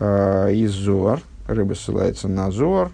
из 0.00 0.70
Зоар, 0.70 1.20
Рыба 1.48 1.72
ссылается 1.72 2.28
на 2.28 2.50
Зор, 2.50 2.92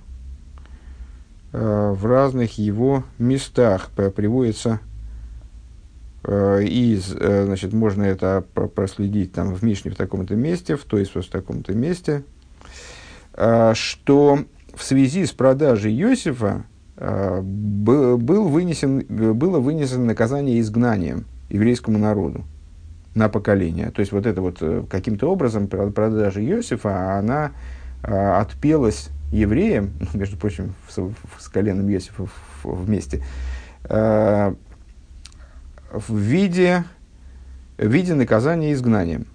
э, 1.52 1.90
в 1.90 2.06
разных 2.06 2.56
его 2.56 3.02
местах 3.18 3.90
приводится 3.90 4.78
э, 6.22 6.62
из, 6.62 7.12
э, 7.12 7.44
значит, 7.46 7.72
можно 7.72 8.04
это 8.04 8.44
проследить 8.74 9.32
там 9.32 9.52
в 9.52 9.64
Мишне 9.64 9.90
в 9.90 9.96
таком-то 9.96 10.36
месте, 10.36 10.76
в 10.76 10.84
той 10.84 11.04
в 11.04 11.26
таком-то 11.26 11.74
месте, 11.74 12.22
что 13.34 14.38
в 14.74 14.82
связи 14.84 15.26
с 15.26 15.32
продажей 15.32 15.92
Иосифа 16.00 16.64
был 16.96 18.48
вынесен, 18.48 19.00
было 19.08 19.58
вынесено 19.58 20.04
наказание 20.04 20.60
изгнанием 20.60 21.24
еврейскому 21.48 21.98
народу 21.98 22.44
на 23.16 23.28
поколение. 23.28 23.90
То 23.90 24.00
есть 24.00 24.12
вот 24.12 24.24
это 24.26 24.40
вот 24.40 24.62
каким-то 24.88 25.32
образом 25.32 25.66
продажа 25.66 26.40
Иосифа, 26.40 27.18
она 27.18 27.46
а, 27.46 27.52
отпелась 28.04 29.10
евреям, 29.32 29.92
между 30.14 30.36
прочим, 30.36 30.74
с, 30.88 30.98
с 31.40 31.48
коленом 31.48 31.90
Иосифа 31.90 32.26
вместе, 32.62 33.22
а, 33.84 34.54
в 35.92 36.16
виде, 36.16 36.84
в 37.76 37.86
виде 37.86 38.14
наказания 38.14 38.72
изгнанием. 38.72 39.26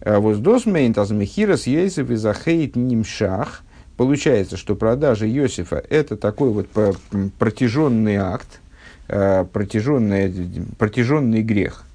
А, 0.00 0.20
Воздос 0.20 0.66
мейнт 0.66 0.98
азмехирас 0.98 1.66
Йосиф 1.66 2.10
и 2.10 2.16
захейт 2.16 2.76
нимшах. 2.76 3.62
Получается, 3.96 4.56
что 4.56 4.74
продажа 4.74 5.28
Иосифа– 5.28 5.76
это 5.90 6.16
такой 6.16 6.50
вот 6.50 6.68
протяженный 7.38 8.16
акт, 8.16 8.60
протяженный, 9.06 10.34
протяженный 10.78 11.42
грех– 11.42 11.84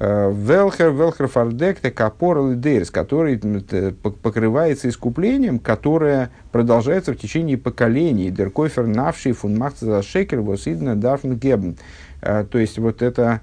Велхер, 0.00 0.92
Велхер 0.92 1.28
Фардекте, 1.28 1.90
Капор 1.90 2.54
Дейрс, 2.54 2.90
который 2.90 3.38
покрывается 3.38 4.88
искуплением, 4.88 5.58
которое 5.58 6.30
продолжается 6.52 7.12
в 7.12 7.16
течение 7.16 7.58
поколений. 7.58 8.30
Деркофер 8.30 8.86
Навший 8.86 9.32
фун 9.32 9.62
за 9.78 10.02
Шекер 10.02 10.40
Восидна 10.40 10.96
Дарфн 10.96 11.34
Гебн. 11.34 11.76
Э, 12.22 12.46
то 12.50 12.58
есть 12.58 12.78
вот 12.78 13.02
это 13.02 13.42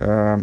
э, 0.00 0.40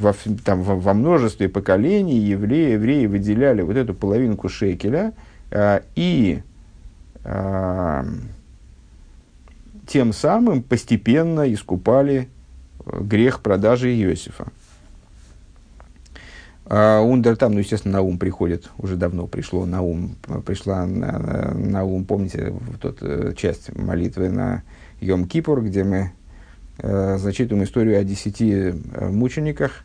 во, 0.00 0.14
там, 0.44 0.62
во, 0.64 0.74
во 0.74 0.94
множестве 0.94 1.48
поколений 1.48 2.18
евреи, 2.18 2.72
евреи 2.72 3.06
выделяли 3.06 3.62
вот 3.62 3.76
эту 3.76 3.94
половинку 3.94 4.48
шекеля 4.48 5.12
э, 5.52 5.82
и 5.94 6.42
тем 9.86 10.12
самым 10.14 10.62
постепенно 10.62 11.52
искупали 11.52 12.28
грех 12.86 13.40
продажи 13.40 13.94
Иосифа. 13.94 14.46
А 16.72 17.00
Ундер 17.00 17.36
там, 17.36 17.54
ну, 17.54 17.58
естественно, 17.58 17.94
на 17.94 18.02
ум 18.02 18.16
приходит, 18.16 18.70
уже 18.78 18.94
давно 18.94 19.26
пришло 19.26 19.66
на 19.66 19.82
ум, 19.82 20.14
пришла 20.46 20.86
на, 20.86 21.52
на 21.52 21.82
ум, 21.82 22.04
помните, 22.04 22.50
в 22.52 22.78
тот 22.78 22.98
э, 23.00 23.32
часть 23.36 23.76
молитвы 23.76 24.28
на 24.28 24.62
Йом 25.00 25.26
Кипур, 25.26 25.64
где 25.64 25.82
мы 25.82 26.12
э, 26.78 27.18
зачитываем 27.18 27.64
историю 27.64 27.98
о 27.98 28.04
десяти 28.04 28.52
э, 28.52 29.08
мучениках, 29.08 29.82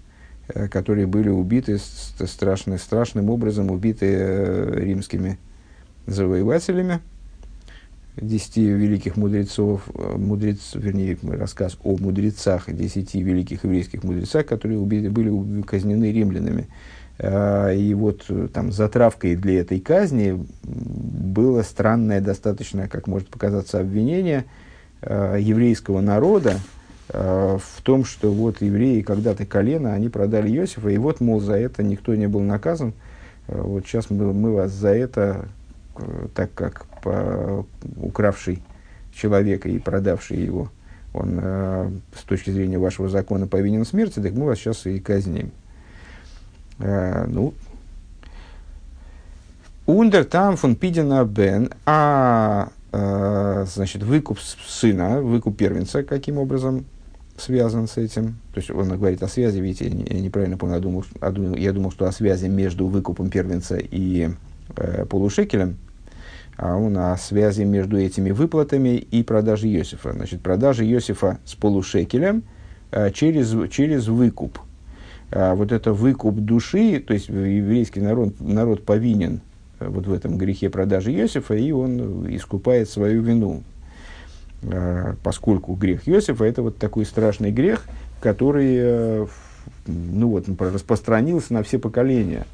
э, 0.47 0.67
которые 0.67 1.07
были 1.07 1.29
убиты 1.29 1.79
страшно, 1.79 2.77
страшным 2.77 3.31
образом, 3.31 3.71
убиты 3.71 4.05
э, 4.05 4.73
римскими 4.75 5.39
завоевателями. 6.05 6.99
Десяти 8.17 8.65
великих 8.65 9.17
мудрецов, 9.17 9.81
э, 9.93 10.15
мудрец, 10.17 10.71
вернее, 10.73 11.17
рассказ 11.23 11.77
о 11.83 11.97
мудрецах, 11.97 12.71
десяти 12.73 13.21
великих 13.21 13.63
еврейских 13.63 14.03
мудрецах, 14.03 14.45
которые 14.45 14.79
убили, 14.79 15.09
были 15.09 15.61
казнены 15.63 16.11
римлянами. 16.11 16.67
Э, 17.17 17.75
и 17.75 17.93
вот 17.93 18.25
э, 18.29 18.47
там 18.53 18.71
затравкой 18.71 19.35
для 19.35 19.59
этой 19.59 19.79
казни 19.79 20.45
было 20.63 21.61
странное 21.63 22.21
достаточно, 22.21 22.87
как 22.87 23.07
может 23.07 23.29
показаться, 23.29 23.79
обвинение 23.79 24.45
еврейского 25.01 26.01
народа 26.01 26.57
в 27.09 27.81
том, 27.83 28.05
что 28.05 28.31
вот 28.31 28.61
евреи 28.61 29.01
когда-то 29.01 29.45
колено, 29.45 29.93
они 29.93 30.09
продали 30.09 30.49
Иосифа, 30.49 30.89
и 30.89 30.97
вот, 30.97 31.21
мол, 31.21 31.41
за 31.41 31.53
это 31.53 31.83
никто 31.83 32.15
не 32.15 32.27
был 32.27 32.39
наказан. 32.39 32.93
Вот 33.47 33.85
сейчас 33.85 34.09
мы, 34.09 34.33
мы 34.33 34.53
вас 34.53 34.71
за 34.71 34.95
это, 34.95 35.47
так 36.33 36.53
как 36.53 36.85
по, 37.01 37.65
укравший 37.97 38.61
человека 39.13 39.69
и 39.69 39.79
продавший 39.79 40.37
его, 40.37 40.69
он 41.13 41.39
э, 41.41 41.91
с 42.17 42.23
точки 42.23 42.49
зрения 42.51 42.77
вашего 42.77 43.09
закона 43.09 43.47
повинен 43.47 43.85
смерти, 43.85 44.19
так 44.19 44.33
мы 44.33 44.45
вас 44.45 44.59
сейчас 44.59 44.85
и 44.85 44.99
казним. 44.99 45.51
Э, 46.79 47.25
ну, 47.27 47.53
Ундер 49.85 50.25
там 50.25 50.57
фон 50.57 50.75
Пидина 50.75 51.23
Бен, 51.25 51.69
а 51.85 52.69
э, 52.91 53.65
значит, 53.67 54.03
выкуп 54.03 54.39
сына, 54.39 55.21
выкуп 55.21 55.57
первенца, 55.57 56.03
каким 56.03 56.37
образом 56.37 56.85
связан 57.37 57.87
с 57.87 57.97
этим. 57.97 58.37
То 58.53 58.59
есть 58.59 58.71
он 58.71 58.89
говорит 58.97 59.21
о 59.21 59.27
связи, 59.27 59.59
видите, 59.59 59.85
я 59.87 60.19
неправильно 60.19 60.57
понял, 60.57 60.75
я 60.75 60.79
думал, 60.79 61.55
я 61.55 61.71
думал, 61.71 61.91
что 61.91 62.07
о 62.07 62.11
связи 62.11 62.47
между 62.47 62.87
выкупом 62.87 63.29
первенца 63.29 63.77
и 63.77 64.31
э, 64.75 65.05
полушекелем, 65.05 65.77
о 66.57 67.17
связи 67.17 67.63
между 67.63 67.97
этими 67.97 68.31
выплатами 68.31 68.97
и 68.97 69.23
продажей 69.23 69.75
Иосифа. 69.75 70.13
Значит, 70.13 70.41
продажа 70.41 70.85
Иосифа 70.85 71.39
с 71.45 71.55
полушекелем 71.55 72.43
а, 72.91 73.11
через, 73.11 73.53
через 73.71 74.07
выкуп. 74.07 74.59
А, 75.31 75.55
вот 75.55 75.71
это 75.71 75.91
выкуп 75.91 76.35
души, 76.35 76.99
то 76.99 77.13
есть 77.13 77.27
еврейский 77.27 77.99
народ, 77.99 78.39
народ 78.39 78.85
повинен 78.85 79.41
а, 79.79 79.89
вот 79.89 80.07
в 80.07 80.13
этом 80.13 80.37
грехе 80.37 80.69
продажи 80.69 81.13
Иосифа, 81.13 81.55
и 81.55 81.71
он 81.71 82.33
искупает 82.33 82.89
свою 82.89 83.21
вину. 83.21 83.63
А, 84.63 85.15
поскольку 85.23 85.73
грех 85.73 86.07
Иосифа– 86.07 86.43
это 86.45 86.61
вот 86.61 86.77
такой 86.77 87.05
страшный 87.05 87.51
грех, 87.51 87.85
который 88.21 88.77
а, 88.79 89.27
ну 89.87 90.29
вот, 90.29 90.45
распространился 90.59 91.53
на 91.53 91.63
все 91.63 91.79
поколения 91.79 92.45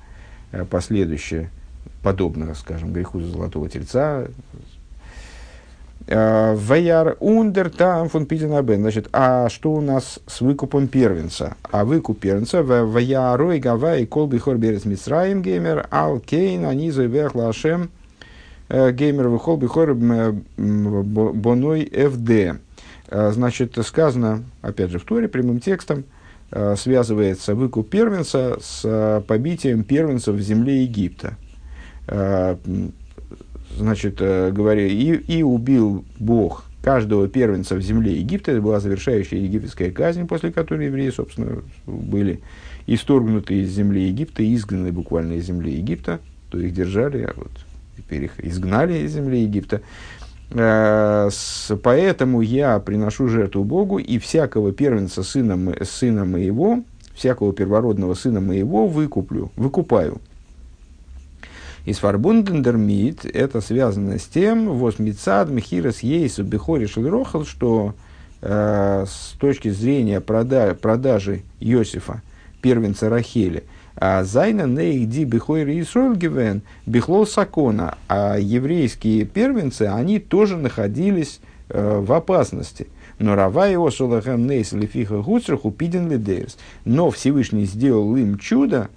а, 0.51 0.65
последующие 0.65 1.50
подобно, 2.01 2.53
скажем, 2.55 2.93
греху 2.93 3.21
золотого 3.21 3.69
тельца. 3.69 4.27
А, 6.07 6.55
Ваяр 6.55 7.17
ундер 7.19 7.69
там 7.69 8.09
фон 8.09 8.25
Питенабен. 8.25 8.81
Значит, 8.81 9.07
а 9.13 9.50
что 9.50 9.71
у 9.73 9.81
нас 9.81 10.19
с 10.27 10.41
выкупом 10.41 10.88
первенца? 10.88 11.55
А 11.69 11.85
выкуп 11.85 12.19
первенца 12.19 12.63
Ваярой 12.63 13.59
Гавай 13.59 14.05
Колби 14.05 14.39
Хорберес 14.39 14.85
Мисраим 14.85 15.41
Геймер 15.41 15.88
Ал 15.91 16.19
Кейн 16.19 16.65
Анизой 16.65 17.07
Вехла 17.07 17.50
Ашем 17.50 17.89
э, 18.69 18.91
Геймер 18.91 19.29
Вихол 19.29 19.57
Бихор 19.57 19.93
Боной 20.57 21.85
ФД. 21.85 22.59
А, 23.09 23.31
значит, 23.31 23.77
сказано, 23.85 24.43
опять 24.61 24.89
же, 24.89 25.00
в 25.00 25.05
Торе, 25.05 25.27
прямым 25.27 25.59
текстом, 25.59 26.05
э, 26.51 26.75
связывается 26.77 27.55
выкуп 27.55 27.89
первенца 27.89 28.57
с 28.61 28.81
э, 28.83 29.21
побитием 29.27 29.83
первенца 29.83 30.31
в 30.31 30.39
земле 30.39 30.83
Египта. 30.83 31.38
Э, 32.08 32.55
значит, 33.77 34.17
э, 34.20 34.51
говоря, 34.51 34.86
и, 34.86 35.15
и 35.15 35.43
убил 35.43 36.05
Бог 36.20 36.65
каждого 36.81 37.27
первенца 37.27 37.75
в 37.75 37.81
земле 37.81 38.17
Египта. 38.17 38.51
Это 38.51 38.62
была 38.62 38.79
завершающая 38.79 39.39
египетская 39.39 39.91
казнь, 39.91 40.27
после 40.27 40.51
которой 40.51 40.88
евреи, 40.88 41.10
собственно, 41.10 41.62
были 41.86 42.41
исторгнуты 42.88 43.62
из 43.62 43.70
земли 43.70 44.08
Египта, 44.08 44.43
изгнаны 44.43 44.91
буквально 44.91 45.34
из 45.34 45.46
земли 45.46 45.74
Египта, 45.74 46.20
то 46.50 46.60
их 46.60 46.74
держали, 46.74 47.24
а 47.24 47.34
вот 47.36 47.51
теперь 47.98 48.25
их 48.25 48.34
изгнали 48.43 48.99
из 48.99 49.13
земли 49.13 49.41
Египта. 49.41 49.82
Э, 50.49 51.30
поэтому 51.84 52.41
я 52.41 52.80
приношу 52.80 53.28
жертву 53.28 53.63
Богу, 53.63 53.99
и 53.99 54.17
всякого 54.17 54.71
первенца 54.73 55.23
сына, 55.23 55.75
сына 55.84 56.25
моего, 56.25 56.84
всякого 57.13 57.54
первородного 57.54 58.15
сына 58.15 58.41
моего 58.41 58.88
выкуплю, 58.88 59.52
выкупаю. 59.56 60.19
Из 61.86 61.98
фарбундендермит 61.98 63.26
это 63.26 63.60
связано 63.60 64.20
с 64.20 64.26
тем, 64.26 64.70
воз 64.70 65.00
мицад 65.00 65.50
михирас 65.50 66.02
ейсу 66.04 66.44
бихори 66.44 66.86
шелрохал, 66.86 67.44
что 67.44 67.96
э, 68.41 69.06
с 69.08 69.36
точки 69.39 69.70
зрения 69.70 70.22
прода 70.22 70.76
продажи 70.76 71.41
Иосифа, 71.60 72.22
первенца 72.62 73.10
Рахели, 73.10 73.63
а 73.96 74.24
Зайна 74.24 74.67
нейди 74.67 75.24
бихойр 75.24 75.70
Исруэл 75.70 76.15
гивен 76.15 76.62
бихлол 76.86 77.26
сакона, 77.26 77.98
а 78.08 78.38
еврейские 78.38 79.26
первенцы, 79.26 79.84
они 79.84 80.20
тоже 80.20 80.58
находились 80.58 81.39
э, 81.70 82.00
в 82.00 82.13
опасности. 82.13 82.88
Но 83.17 83.36
Рава 83.36 83.67
его 83.67 83.89
шолахем 83.89 84.48
нейс 84.48 84.72
лефиха 84.72 85.22
гуцрах 85.22 85.65
упиден 85.65 86.10
лидейрс. 86.10 86.58
Но 86.86 87.12
Всевышний 87.12 87.65
сделал 87.65 88.15
им 88.15 88.38
чудо, 88.39 88.89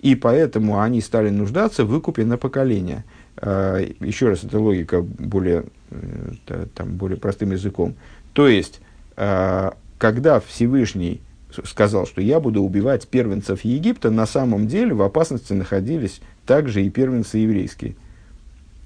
и 0.00 0.14
поэтому 0.14 0.80
они 0.80 1.00
стали 1.00 1.30
нуждаться 1.30 1.84
в 1.84 1.88
выкупе 1.88 2.24
на 2.24 2.36
поколение. 2.36 3.04
А, 3.36 3.78
еще 4.00 4.28
раз, 4.28 4.44
это 4.44 4.58
логика 4.58 5.00
более, 5.02 5.64
э, 5.90 6.66
там, 6.74 6.96
более 6.96 7.18
простым 7.18 7.52
языком. 7.52 7.94
То 8.32 8.48
есть, 8.48 8.80
а, 9.16 9.76
когда 9.98 10.40
Всевышний 10.40 11.20
сказал, 11.64 12.06
что 12.06 12.20
я 12.20 12.40
буду 12.40 12.62
убивать 12.62 13.08
первенцев 13.08 13.64
Египта, 13.64 14.10
на 14.10 14.26
самом 14.26 14.68
деле 14.68 14.92
в 14.94 15.02
опасности 15.02 15.54
находились 15.54 16.20
также 16.44 16.84
и 16.84 16.90
первенцы 16.90 17.38
еврейские. 17.38 17.96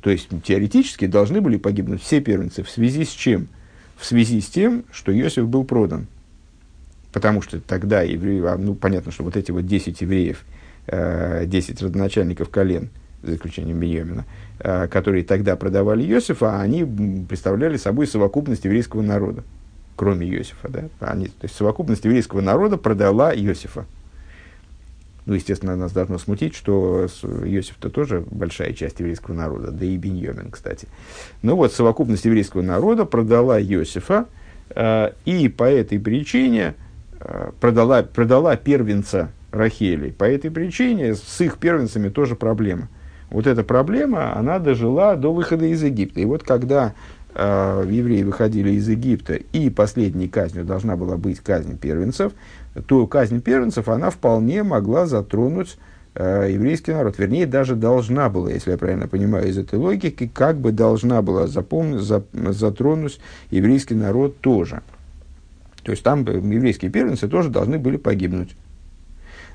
То 0.03 0.11
есть, 0.11 0.29
теоретически 0.45 1.07
должны 1.07 1.41
были 1.41 1.57
погибнуть 1.57 2.03
все 2.03 2.21
первенцы. 2.21 2.63
В 2.63 2.71
связи 2.71 3.05
с 3.05 3.11
чем? 3.11 3.49
В 3.97 4.07
связи 4.07 4.41
с 4.41 4.47
тем, 4.47 4.85
что 4.93 5.13
Иосиф 5.13 5.49
был 5.49 5.65
продан. 5.65 6.07
Потому 7.13 7.43
что 7.43 7.61
тогда 7.61 8.03
евреи, 8.03 8.41
а, 8.47 8.57
ну, 8.57 8.75
понятно, 8.75 9.11
что 9.11 9.25
вот 9.25 9.37
эти 9.37 9.51
вот 9.51 9.67
10 9.67 10.01
евреев– 10.01 10.45
10 10.91 11.83
родоначальников 11.83 12.51
колен, 12.51 12.91
за 13.23 13.35
исключением 13.35 13.79
Беньямина, 13.79 14.25
э, 14.59 14.89
которые 14.89 15.25
тогда 15.25 15.57
продавали 15.57 16.05
Иосифа, 16.05 16.57
а 16.57 16.63
они 16.63 16.85
представляли 17.29 17.77
собой 17.77 18.07
совокупность 18.07 18.65
еврейского 18.65 19.03
народа, 19.03 19.45
кроме 19.97 20.29
Иосифа. 20.29 20.69
Да? 20.69 20.85
Они, 21.01 21.27
то 21.27 21.45
есть 21.45 21.55
совокупность 21.55 22.05
еврейского 22.05 22.41
народа 22.41 22.77
продала 22.77 23.35
Иосифа. 23.35 23.87
Ну, 25.27 25.35
естественно, 25.35 25.77
нас 25.77 25.93
должно 25.93 26.19
смутить, 26.19 26.55
что 26.55 27.07
Иосиф-то 27.45 27.91
тоже 27.91 28.25
большая 28.31 28.73
часть 28.73 29.01
еврейского 29.01 29.35
народа, 29.35 29.71
да 29.71 29.85
и 29.85 29.97
Беньямин, 29.97 30.51
кстати. 30.51 30.89
Ну 31.43 31.57
вот, 31.57 31.73
совокупность 31.73 32.25
еврейского 32.25 32.63
народа 32.63 33.05
продала 33.05 33.61
Иосифа, 33.61 34.27
э, 34.71 35.13
и 35.27 35.49
по 35.49 35.65
этой 35.65 36.01
причине 36.01 36.75
э, 37.21 37.51
продала, 37.61 38.03
продала 38.03 38.57
первенца 38.57 39.31
Рахели. 39.53 40.11
По 40.11 40.25
этой 40.25 40.51
причине 40.51 41.15
с 41.15 41.41
их 41.41 41.59
первенцами 41.59 42.09
тоже 42.09 42.37
проблема. 42.37 42.89
Вот 43.31 43.47
эта 43.47 43.63
проблема, 43.63 44.37
она 44.37 44.59
дожила 44.59 45.17
до 45.17 45.33
выхода 45.33 45.65
из 45.65 45.83
Египта. 45.83 46.21
И 46.21 46.25
вот 46.25 46.43
когда 46.43 46.95
э, 47.35 47.85
евреи 47.89 48.23
выходили 48.23 48.71
из 48.71 48.89
Египта, 48.89 49.35
и 49.35 49.71
последней 49.71 50.29
казнью 50.29 50.65
должна 50.65 50.97
была 50.97 51.17
быть 51.17 51.41
казнь 51.41 51.79
первенцев, 51.79 52.33
то 52.87 53.07
казнь 53.07 53.41
первенцев, 53.41 53.89
она 53.89 54.11
вполне 54.11 54.65
могла 54.65 55.07
затронуть 55.07 55.79
э, 56.15 56.49
еврейский 56.51 56.93
народ. 56.93 57.19
Вернее, 57.19 57.47
даже 57.47 57.77
должна 57.77 58.29
была, 58.29 58.51
если 58.51 58.73
я 58.73 58.79
правильно 58.79 59.07
понимаю 59.07 59.49
из 59.49 59.59
этой 59.59 59.79
логики, 59.79 60.31
как 60.33 60.59
бы 60.59 60.73
должна 60.73 61.23
была 61.23 61.47
запомнить, 61.47 62.01
за, 62.01 62.25
затронуть 62.33 63.21
еврейский 63.51 63.95
народ 63.95 64.39
тоже. 64.41 64.83
То 65.85 65.93
есть 65.93 66.03
там 66.03 66.25
еврейские 66.25 66.91
первенцы 66.91 67.29
тоже 67.29 67.49
должны 67.49 67.79
были 67.79 67.97
погибнуть. 67.97 68.57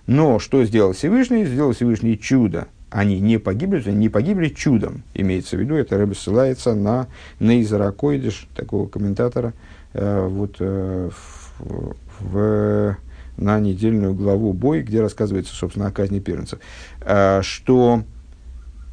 Но 0.07 0.39
что 0.39 0.63
сделал 0.65 0.93
Всевышний? 0.93 1.45
Сделал 1.45 1.73
Всевышний 1.73 2.19
чудо. 2.19 2.67
Они 2.91 3.19
не 3.19 3.39
погибли, 3.39 3.81
они 3.85 3.97
не 3.97 4.09
погибли 4.09 4.49
чудом. 4.49 5.03
Имеется 5.13 5.57
в 5.57 5.59
виду, 5.59 5.75
это 5.75 5.97
Рэбе 5.97 6.15
ссылается 6.15 6.75
на 6.75 7.07
Нейзера 7.39 7.91
Койдиш, 7.91 8.47
такого 8.55 8.87
комментатора, 8.87 9.53
э, 9.93 10.27
вот, 10.27 10.57
э, 10.59 11.09
в, 11.59 11.95
в, 12.21 12.97
на 13.37 13.59
недельную 13.59 14.13
главу 14.13 14.53
«Бой», 14.53 14.81
где 14.81 15.01
рассказывается, 15.01 15.53
собственно, 15.53 15.87
о 15.87 15.91
казни 15.91 16.19
первенцев, 16.19 16.59
э, 17.01 17.41
что 17.41 18.03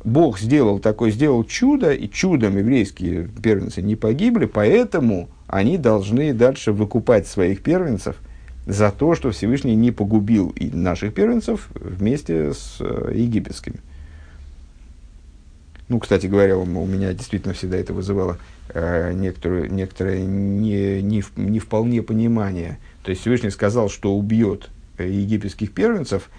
Бог 0.05 0.41
сделал 0.41 0.81
такое, 0.81 1.11
сделал 1.13 1.45
чудо, 1.45 1.93
и 1.93 2.11
чудом 2.11 2.57
еврейские 2.57 3.29
первенцы 3.41 3.83
не 3.83 3.95
погибли, 3.95 4.47
поэтому 4.47 5.29
они 5.47 5.79
должны 5.79 6.33
дальше 6.33 6.73
выкупать 6.73 7.27
своих 7.27 7.63
первенцев– 7.63 8.17
за 8.67 8.91
то, 8.91 9.15
что 9.15 9.31
Всевышний 9.31 9.75
не 9.75 9.91
погубил 9.91 10.51
и 10.51 10.67
наших 10.71 11.15
первенцев 11.15 11.69
вместе 11.75 12.53
с 12.53 12.77
э, 12.81 13.13
египетскими. 13.15 13.77
Ну, 15.89 15.99
кстати 15.99 16.27
говоря, 16.27 16.57
у, 16.57 16.65
меня 16.65 17.13
действительно 17.13 17.55
всегда 17.55 17.77
это 17.77 17.93
вызывало 17.93 18.39
э, 18.71 19.13
некоторое, 19.13 19.69
некоторое 19.69 20.23
не, 20.25 21.03
не, 21.03 21.23
не 21.37 21.59
вполне 21.59 22.03
понимание. 22.03 22.79
То 23.03 23.11
есть 23.11 23.21
Всевышний 23.21 23.51
сказал, 23.51 23.91
что 23.91 24.17
убьет 24.17 24.71
э, 24.97 25.09
египетских 25.09 25.73
первенцев, 25.73 26.31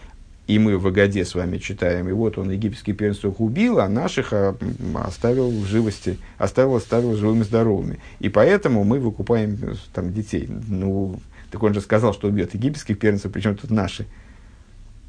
и 0.47 0.59
мы 0.59 0.77
в 0.77 0.87
Агаде 0.87 1.23
с 1.23 1.35
вами 1.35 1.57
читаем, 1.57 2.09
и 2.09 2.13
вот 2.13 2.37
он 2.37 2.51
египетских 2.51 2.97
первенцев 2.97 3.35
убил, 3.37 3.79
а 3.79 3.87
наших 3.87 4.33
а, 4.33 4.55
оставил 4.95 5.49
в 5.49 5.65
живости, 5.65 6.17
оставил, 6.37 6.75
оставил 6.75 7.15
живыми 7.15 7.41
и 7.41 7.43
здоровыми. 7.43 7.99
И 8.19 8.29
поэтому 8.29 8.83
мы 8.83 8.99
выкупаем 8.99 9.57
э, 9.61 9.75
там 9.93 10.13
детей. 10.13 10.49
Ну, 10.67 11.19
так 11.53 11.61
он 11.61 11.75
же 11.75 11.81
сказал, 11.81 12.15
что 12.15 12.29
убьет 12.29 12.55
египетских 12.55 12.97
первенцев, 12.97 13.31
причем 13.31 13.55
тут 13.55 13.69
наши. 13.69 14.05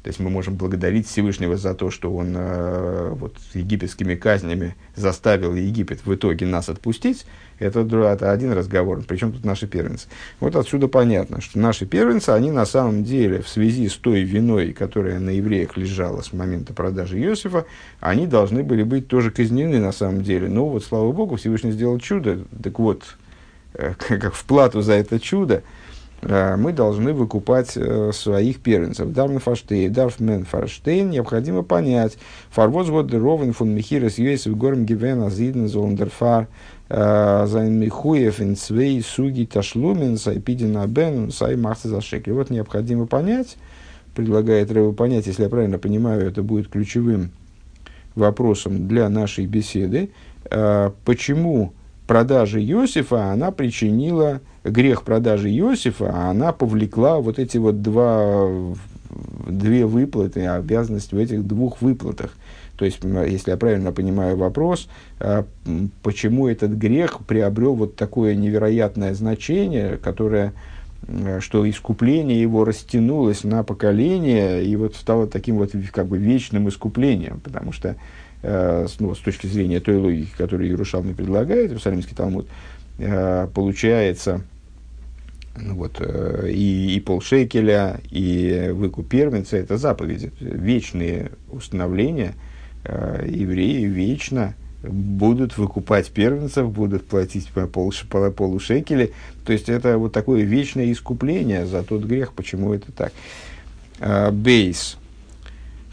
То 0.03 0.09
есть 0.09 0.19
мы 0.19 0.29
можем 0.29 0.53
благодарить 0.53 1.07
Всевышнего 1.07 1.57
за 1.57 1.73
то, 1.73 1.89
что 1.89 2.15
он 2.15 2.35
э, 2.37 3.09
вот, 3.15 3.35
египетскими 3.55 4.13
казнями 4.13 4.75
заставил 4.95 5.55
Египет 5.55 6.05
в 6.05 6.13
итоге 6.13 6.45
нас 6.45 6.69
отпустить. 6.69 7.25
Это, 7.57 7.79
это 7.79 8.31
один 8.31 8.51
разговор. 8.51 9.01
Причем 9.07 9.31
тут 9.31 9.43
наши 9.43 9.65
первенцы. 9.65 10.07
Вот 10.39 10.55
отсюда 10.55 10.87
понятно, 10.87 11.41
что 11.41 11.57
наши 11.57 11.87
первенцы, 11.87 12.29
они 12.29 12.51
на 12.51 12.67
самом 12.67 13.03
деле 13.03 13.41
в 13.41 13.49
связи 13.49 13.89
с 13.89 13.95
той 13.95 14.21
виной, 14.21 14.71
которая 14.71 15.17
на 15.17 15.31
евреях 15.31 15.77
лежала 15.77 16.21
с 16.21 16.31
момента 16.31 16.73
продажи 16.73 17.19
Иосифа, 17.19 17.65
они 18.01 18.27
должны 18.27 18.61
были 18.61 18.83
быть 18.83 19.07
тоже 19.07 19.31
казнены 19.31 19.79
на 19.79 19.91
самом 19.91 20.21
деле. 20.21 20.47
Но 20.47 20.69
вот, 20.69 20.85
слава 20.85 21.11
Богу, 21.11 21.37
Всевышний 21.37 21.71
сделал 21.71 21.97
чудо. 21.97 22.41
Так 22.61 22.77
вот, 22.77 23.17
э, 23.73 23.95
как 23.97 24.35
в 24.35 24.45
плату 24.45 24.81
за 24.81 24.93
это 24.93 25.19
чудо, 25.19 25.63
Э, 25.63 25.84
мы 26.21 26.73
должны 26.73 27.13
выкупать 27.13 27.73
э, 27.75 28.11
своих 28.11 28.59
первенцев. 28.59 29.11
דאַרף 29.11 29.29
מען 29.29 29.39
פאַרשטיין, 29.39 29.93
דאַרף 29.93 30.26
מען 30.26 30.45
פאַרשטיין, 30.45 31.09
необходимо 31.09 31.61
понять. 31.61 32.17
פאַרוואָס 32.49 32.89
האָט 32.89 33.13
דער 33.13 33.30
ענין 33.30 33.53
פון 33.53 33.75
מכירת 33.75 34.17
יוסף 34.17 34.57
גורם 34.57 34.85
געווען 34.85 35.21
אַז 35.21 35.41
אידן 35.41 35.67
זאָלן 35.67 36.00
דערפאַר 36.00 36.47
э, 36.89 37.45
זיין 37.47 37.79
מחויב 37.79 38.41
אין 38.41 38.61
צוויי 38.61 39.01
סוגי 39.03 39.45
תשלומין 39.45 40.17
סיי 40.17 40.39
פדיון 40.39 40.77
הבן 40.77 41.31
סיי 41.31 41.55
מחצית 41.55 41.89
השקל. 41.89 42.33
Вот 42.33 42.49
необходимо 42.49 43.05
понять, 43.05 43.57
предлагает 44.15 44.71
Ребе 44.71 44.93
понять, 44.93 45.27
если 45.27 45.43
я 45.43 45.49
правильно 45.49 45.77
понимаю, 45.77 46.27
это 46.27 46.41
будет 46.41 46.69
ключевым 46.69 47.31
вопросом 48.15 48.87
для 48.87 49.09
нашей 49.09 49.45
беседы, 49.45 50.09
почему 50.49 51.73
продажа 52.07 52.63
Иосифа, 52.63 53.31
она 53.31 53.51
причинила 53.51 54.41
грех 54.65 55.03
продажи 55.03 55.49
Иосифа, 55.49 56.11
а 56.13 56.31
она 56.31 56.51
повлекла 56.51 57.19
вот 57.19 57.39
эти 57.39 57.57
вот 57.57 57.81
два, 57.81 58.49
две 59.47 59.85
выплаты, 59.85 60.45
обязанность 60.45 61.11
в 61.11 61.17
этих 61.17 61.45
двух 61.45 61.81
выплатах. 61.81 62.31
То 62.77 62.83
есть, 62.83 62.99
если 63.03 63.51
я 63.51 63.57
правильно 63.57 63.93
понимаю 63.93 64.35
вопрос, 64.35 64.89
а, 65.19 65.45
почему 66.03 66.47
этот 66.47 66.71
грех 66.71 67.19
приобрел 67.25 67.73
вот 67.73 67.95
такое 67.95 68.35
невероятное 68.35 69.13
значение, 69.13 69.97
которое, 69.97 70.51
что 71.39 71.69
искупление 71.69 72.41
его 72.41 72.65
растянулось 72.65 73.45
на 73.45 73.63
поколение 73.63 74.65
и 74.65 74.75
вот 74.75 74.95
стало 74.95 75.27
таким 75.27 75.57
вот 75.57 75.71
как 75.93 76.07
бы 76.07 76.17
вечным 76.17 76.67
искуплением, 76.67 77.39
потому 77.41 77.71
что 77.71 77.95
э, 78.41 78.87
ну, 78.99 79.15
с 79.15 79.19
точки 79.19 79.47
зрения 79.47 79.79
той 79.79 79.97
логики, 79.97 80.31
которую 80.37 80.67
Иерушалми 80.67 81.13
предлагает, 81.13 81.69
Иерусалимский 81.69 82.15
Талмуд, 82.15 82.47
э, 82.97 83.47
получается, 83.53 84.41
вот, 85.55 85.97
э, 85.99 86.49
и, 86.51 86.95
и 86.95 86.99
полшекеля, 86.99 88.01
и 88.09 88.71
выкуп 88.73 89.07
первенца– 89.07 89.57
это 89.57 89.77
заповеди, 89.77 90.31
вечные 90.39 91.31
установления. 91.51 92.33
Э, 92.83 93.25
евреи 93.27 93.85
вечно 93.85 94.55
будут 94.83 95.57
выкупать 95.57 96.11
первенцев, 96.11 96.69
будут 96.71 97.07
платить 97.07 97.49
по, 97.49 97.67
пол, 97.67 97.93
по 98.09 98.31
полушекеля. 98.31 99.09
То 99.45 99.53
есть, 99.53 99.69
это 99.69 99.97
вот 99.97 100.11
такое 100.11 100.43
вечное 100.43 100.91
искупление 100.91 101.65
за 101.65 101.83
тот 101.83 102.03
грех, 102.03 102.33
почему 102.33 102.73
это 102.73 102.91
так. 102.91 103.13
Э, 103.99 104.31
бейс– 104.31 104.97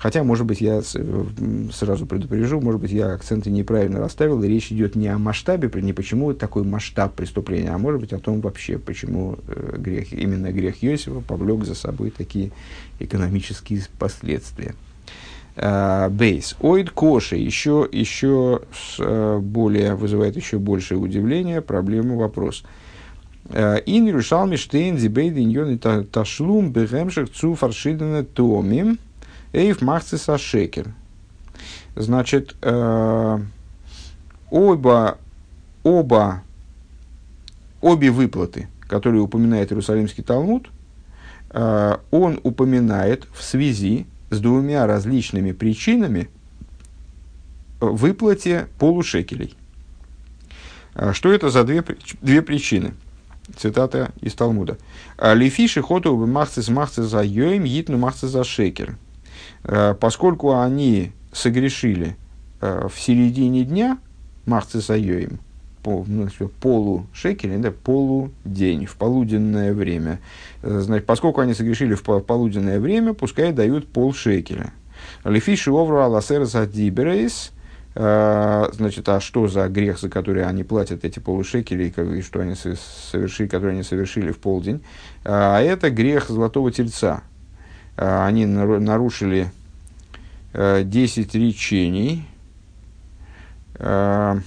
Хотя, 0.03 0.25
может 0.25 0.47
быть, 0.47 0.61
я 0.61 0.83
сразу 0.83 2.07
предупрежу, 2.07 2.61
может 2.61 2.81
быть, 2.81 2.91
я 2.91 3.13
акценты 3.13 3.51
неправильно 3.51 4.01
расставил, 4.01 4.43
и 4.43 4.49
речь 4.49 4.73
идет 4.73 4.97
не 4.97 5.07
о 5.07 5.17
масштабе, 5.17 5.71
не 5.81 5.93
почему 5.93 6.35
такой 6.35 6.65
масштаб 6.65 7.15
преступления, 7.15 7.71
а 7.71 7.79
может 7.79 8.01
быть 8.01 8.13
о 8.13 8.19
том 8.19 8.41
вообще, 8.41 8.79
почему 8.79 9.39
э, 9.47 9.77
грех, 9.79 10.13
именно 10.13 10.51
грех 10.51 10.83
Иосифа 10.83 11.21
повлек 11.21 11.65
за 11.65 11.77
собой 11.77 12.11
такие 12.11 12.51
экономические 12.99 13.83
последствия. 13.97 14.75
А, 15.55 16.09
бейс. 16.09 16.57
Оид 16.61 16.91
Коши 16.91 17.37
еще, 17.37 17.89
еще 17.93 18.63
э, 18.99 19.39
более, 19.39 19.95
вызывает 19.95 20.35
еще 20.35 20.59
большее 20.59 20.99
удивление, 20.99 21.61
проблему, 21.61 22.19
вопрос. 22.19 22.65
Э, 23.51 23.79
Ин 23.87 24.09
решал 24.09 24.49
Миштейн 24.49 24.99
зибейдин 24.99 25.49
йони 25.49 25.77
ташлум 25.77 26.73
бегемших 26.73 27.31
цу 27.31 27.55
фаршидена 27.55 28.25
томим– 28.25 28.99
Эйв 29.53 29.83
Махциса 29.83 30.39
Шекер. 30.39 30.95
Значит, 31.95 32.57
э, 32.63 33.39
оба, 34.51 35.19
оба, 35.83 36.43
обе 37.83 38.11
выплаты, 38.11 38.69
которые 38.81 39.21
упоминает 39.21 39.71
Иерусалимский 39.71 40.25
Талмуд, 40.25 40.71
э, 41.51 41.97
он 42.11 42.41
упоминает 42.43 43.27
в 43.35 43.43
связи 43.43 44.07
с 44.31 44.41
двумя 44.41 44.87
различными 44.87 45.53
причинами 45.53 46.31
выплате 47.79 48.69
полушекелей. 48.79 49.55
Э, 50.95 51.13
что 51.13 51.31
это 51.31 51.51
за 51.51 51.65
две, 51.65 51.85
две 52.23 52.41
причины? 52.41 52.95
Цитата 53.55 54.13
из 54.23 54.33
Талмуда. 54.33 54.79
Лифиши 55.21 55.83
хоту 55.83 56.17
махцис 56.27 56.69
махцис 56.69 57.05
за 57.05 57.23
йоим 57.23 57.65
йитну 57.65 57.99
махцис 57.99 58.31
за 58.31 58.45
шекер. 58.45 58.97
Э, 59.65 59.95
поскольку 59.99 60.59
они 60.59 61.13
согрешили 61.33 62.17
э, 62.61 62.89
в 62.93 62.99
середине 63.01 63.65
дня, 63.65 63.99
махцы 64.47 64.81
сайоим, 64.81 65.39
по, 65.83 66.05
ну, 66.07 66.29
полу 66.61 67.07
шекеля, 67.13 67.59
да, 67.59 67.71
полудень, 67.73 68.87
в 68.87 68.97
полуденное 68.97 69.73
время. 69.73 70.21
Э, 70.63 70.81
значит, 70.81 71.07
поскольку 71.07 71.41
они 71.41 71.55
согрешили 71.55 71.95
в 71.95 72.03
полуденное 72.03 72.81
время, 72.81 73.15
пускай 73.15 73.53
дают 73.53 73.89
пол 73.89 74.13
шекеля. 74.13 74.73
Лефиши 75.25 75.71
овра 75.71 76.09
за 76.21 76.67
диберейс, 76.67 77.51
значит, 77.95 79.09
а 79.09 79.21
что 79.21 79.49
за 79.49 79.69
грех, 79.69 79.99
за 79.99 80.09
который 80.09 80.47
они 80.47 80.63
платят 80.63 81.05
эти 81.05 81.19
полушекели, 81.19 81.93
и 82.17 82.23
что 82.23 82.41
они 82.41 82.55
совершили, 82.55 83.49
который 83.49 83.73
они 83.73 83.83
совершили 83.83 84.31
в 84.31 84.39
полдень? 84.39 84.81
А 85.25 85.61
это 85.61 85.91
грех 85.91 86.29
золотого 86.29 86.71
тельца, 86.71 87.25
они 87.97 88.47
нарушили 88.47 89.51
10 90.55 91.35
э, 91.35 91.39
речений, 91.39 92.27
э, 93.75 94.41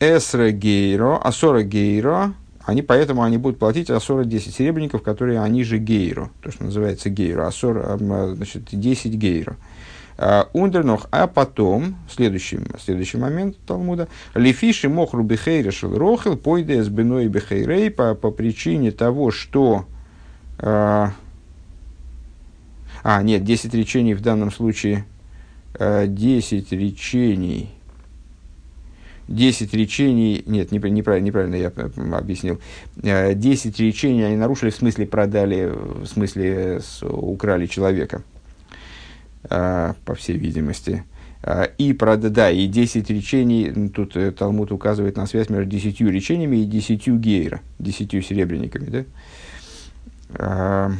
Эсра 0.00 0.50
Гейро, 0.52 1.16
Асора 1.16 1.62
Гейро, 1.62 2.34
они, 2.64 2.82
поэтому 2.82 3.22
они 3.22 3.36
будут 3.36 3.58
платить 3.58 3.90
Асора 3.90 4.24
10 4.24 4.54
серебряников, 4.54 5.02
которые 5.02 5.40
они 5.40 5.64
же 5.64 5.78
Гейро, 5.78 6.30
то, 6.40 6.52
что 6.52 6.64
называется 6.64 7.10
Гейро, 7.10 7.46
Асора, 7.46 7.96
значит, 7.98 8.68
10 8.70 9.14
Гейро. 9.14 9.56
Ундернох, 10.52 11.08
а 11.10 11.26
потом, 11.26 11.96
следующий, 12.08 12.60
следующий 12.78 13.18
момент 13.18 13.56
Талмуда, 13.66 14.06
Лефиши 14.36 14.88
мохру 14.88 15.24
бехейра 15.24 15.72
рохил, 15.82 16.36
пойде 16.36 16.84
с 16.84 16.88
беной 16.88 17.26
бехейрей 17.26 17.90
по, 17.90 18.14
по 18.14 18.30
причине 18.30 18.92
того, 18.92 19.32
что 19.32 19.86
а, 20.58 21.12
а, 23.02 23.22
нет, 23.22 23.44
10 23.44 23.74
речений 23.74 24.14
в 24.14 24.22
данном 24.22 24.50
случае, 24.50 25.04
10 25.78 26.72
э, 26.72 26.76
речений, 26.76 27.70
10 29.28 29.74
речений, 29.74 30.42
нет, 30.46 30.72
неправильно, 30.72 31.26
неправильно 31.26 31.54
я 31.56 31.72
объяснил, 32.16 32.60
10 32.96 33.80
э, 33.80 33.82
речений 33.82 34.22
они 34.22 34.36
нарушили, 34.36 34.70
в 34.70 34.76
смысле 34.76 35.06
продали, 35.06 35.66
в 35.66 36.06
смысле 36.06 36.80
украли 37.02 37.66
человека, 37.66 38.22
э, 39.50 39.94
по 40.04 40.14
всей 40.14 40.38
видимости. 40.38 41.04
И, 41.76 41.92
правда, 41.92 42.30
да, 42.30 42.50
и 42.50 42.66
10 42.66 43.10
речений, 43.10 43.90
тут 43.90 44.16
Талмуд 44.34 44.72
указывает 44.72 45.18
на 45.18 45.26
связь 45.26 45.50
между 45.50 45.70
10 45.70 46.00
речениями 46.00 46.56
и 46.56 46.64
10 46.64 47.06
гейра, 47.18 47.60
10 47.80 48.24
серебряниками, 48.24 48.86
да? 48.86 49.04
А, 50.36 50.90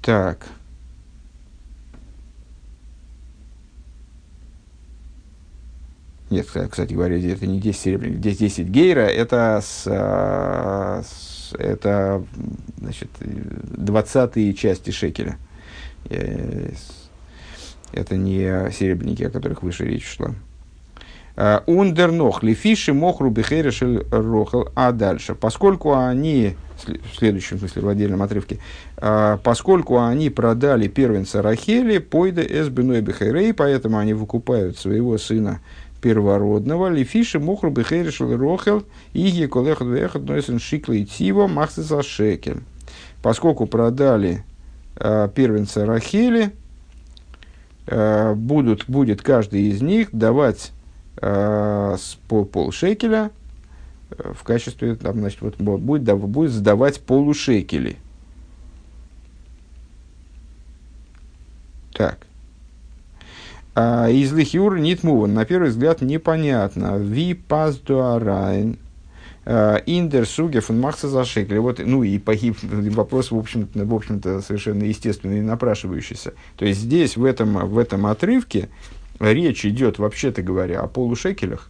так. 0.00 0.46
Нет, 6.30 6.46
кстати 6.46 6.94
говоря, 6.94 7.18
это 7.30 7.46
не 7.46 7.60
10 7.60 7.78
серебряных, 7.78 8.18
здесь 8.18 8.38
10 8.38 8.68
гейра, 8.68 9.00
это, 9.00 9.60
с, 9.62 9.84
а, 9.86 11.02
с, 11.02 11.52
это 11.58 12.24
значит, 12.78 13.10
20 13.20 14.58
части 14.58 14.90
шекеля. 14.90 15.36
Это 17.92 18.16
не 18.16 18.70
серебряники, 18.72 19.24
о 19.24 19.30
которых 19.30 19.62
выше 19.62 19.84
речь 19.84 20.06
шла. 20.06 20.34
Ундернох, 21.36 22.42
лифиши, 22.42 22.92
мохру, 22.92 23.30
бихерешель, 23.30 24.06
рохал. 24.10 24.68
А 24.74 24.92
дальше, 24.92 25.34
поскольку 25.34 25.94
они, 25.94 26.56
в 26.84 27.16
следующем 27.16 27.58
смысле, 27.58 27.82
в 27.82 27.88
отдельном 27.88 28.22
отрывке, 28.22 28.58
поскольку 28.96 29.98
они 29.98 30.28
продали 30.28 30.88
первенца 30.88 31.40
Рахели, 31.40 31.98
пойда 31.98 32.42
эс 32.42 32.68
беной 32.68 33.00
бихерей, 33.00 33.54
поэтому 33.54 33.96
они 33.96 34.12
выкупают 34.12 34.76
своего 34.78 35.16
сына 35.16 35.60
первородного, 36.02 36.88
лифиши 36.88 37.38
мохру 37.38 37.70
бехеришел 37.70 38.36
рохел, 38.36 38.84
иги 39.14 39.46
колехат 39.46 39.86
вехат 39.86 40.22
нойсен 40.24 40.58
шикла 40.58 40.94
и 40.94 41.04
тиво 41.04 41.46
махсиса 41.46 42.02
шекель. 42.02 42.60
Поскольку 43.22 43.66
продали 43.66 44.44
э, 44.96 45.28
первенца 45.32 45.86
Рахели, 45.86 46.50
э, 47.86 48.34
будут, 48.34 48.84
будет 48.88 49.22
каждый 49.22 49.68
из 49.68 49.80
них 49.80 50.08
давать 50.12 50.72
э, 51.16 51.96
с 51.98 52.18
полшекеля 52.28 53.30
э, 54.10 54.32
в 54.34 54.42
качестве, 54.42 54.94
там, 54.94 55.18
значит, 55.20 55.40
вот, 55.40 55.56
будет, 55.58 56.04
да, 56.04 56.16
будет 56.16 56.50
сдавать 56.50 57.00
полушекели. 57.00 57.98
Так. 61.92 62.26
А, 63.74 64.08
из 64.08 64.32
Лихиур 64.32 64.78
Нитмуван, 64.78 65.32
на 65.32 65.44
первый 65.44 65.70
взгляд, 65.70 66.02
непонятно. 66.02 66.98
Ви 66.98 67.34
пас 67.34 67.76
дуарайн. 67.78 68.78
А, 69.44 69.76
Индер 69.86 70.26
суге 70.26 70.60
фон 70.60 70.80
махса 70.80 71.08
за 71.08 71.24
шекель. 71.24 71.58
Вот, 71.58 71.80
ну 71.84 72.02
и 72.02 72.18
погиб 72.18 72.56
вопрос, 72.62 73.30
в 73.30 73.36
общем-то, 73.36 73.84
в 73.84 73.94
общем-то, 73.94 74.40
совершенно 74.42 74.84
естественный 74.84 75.38
и 75.38 75.42
напрашивающийся. 75.42 76.34
То 76.56 76.64
есть 76.64 76.80
здесь, 76.80 77.16
в 77.16 77.24
этом, 77.24 77.66
в 77.68 77.78
этом 77.78 78.06
отрывке, 78.06 78.68
речь 79.22 79.64
идет, 79.64 79.98
вообще-то 79.98 80.42
говоря, 80.42 80.80
о 80.80 80.88
полушекелях. 80.88 81.68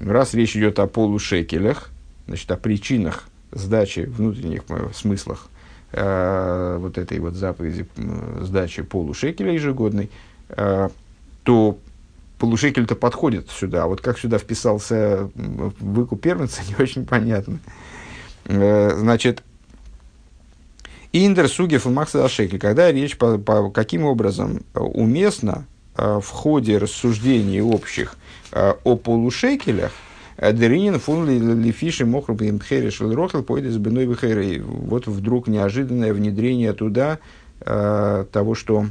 Раз 0.00 0.34
речь 0.34 0.56
идет 0.56 0.78
о 0.78 0.86
полушекелях, 0.86 1.90
значит, 2.26 2.50
о 2.50 2.56
причинах 2.56 3.28
сдачи 3.52 4.00
внутренних 4.00 4.62
э, 4.68 4.90
смыслах 4.92 5.48
э, 5.92 6.76
вот 6.80 6.98
этой 6.98 7.20
вот 7.20 7.34
заповеди 7.34 7.86
сдачи 8.40 8.82
полушекеля 8.82 9.52
ежегодной, 9.52 10.10
Э, 10.48 10.88
то 11.42 11.78
полушекель-то 12.38 12.96
подходит 12.96 13.50
сюда. 13.50 13.86
Вот 13.86 14.00
как 14.00 14.18
сюда 14.18 14.38
вписался 14.38 15.30
выкуп 15.34 16.20
первенца, 16.20 16.62
не 16.68 16.82
очень 16.82 17.06
понятно. 17.06 17.58
Э, 18.46 18.94
значит, 18.96 19.42
Индер 21.12 21.48
Сугев 21.48 21.86
и 21.86 21.90
Макса 21.90 22.28
Шекель, 22.28 22.58
когда 22.58 22.90
речь 22.90 23.16
по, 23.16 23.38
по 23.38 23.70
каким 23.70 24.04
образом 24.04 24.62
э, 24.74 24.80
в 25.96 26.24
ходе 26.24 26.78
рассуждений 26.78 27.60
общих 27.60 28.16
о 28.52 28.96
полушекелях, 28.96 29.92
Деринин 30.40 30.98
фун 30.98 31.28
лифиши 31.60 32.04
мохруб 32.04 32.42
им 32.42 32.60
херишел 32.60 33.14
рохел 33.14 33.42
пойдет 33.42 33.72
с 33.72 33.76
беной 33.76 34.06
Вот 34.06 35.06
вдруг 35.06 35.46
неожиданное 35.46 36.12
внедрение 36.12 36.72
туда 36.72 37.18
того, 37.60 38.54
что 38.54 38.86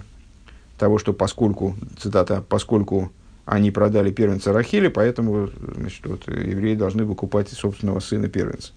того, 0.77 0.97
что 0.97 1.13
поскольку, 1.13 1.75
цитата, 1.97 2.43
поскольку 2.47 3.11
они 3.45 3.71
продали 3.71 4.11
первенца 4.11 4.53
Рахили, 4.53 4.87
поэтому 4.87 5.49
значит, 5.77 6.05
вот, 6.05 6.27
евреи 6.27 6.75
должны 6.75 7.05
выкупать 7.05 7.49
собственного 7.49 7.99
сына 7.99 8.27
первенца. 8.27 8.73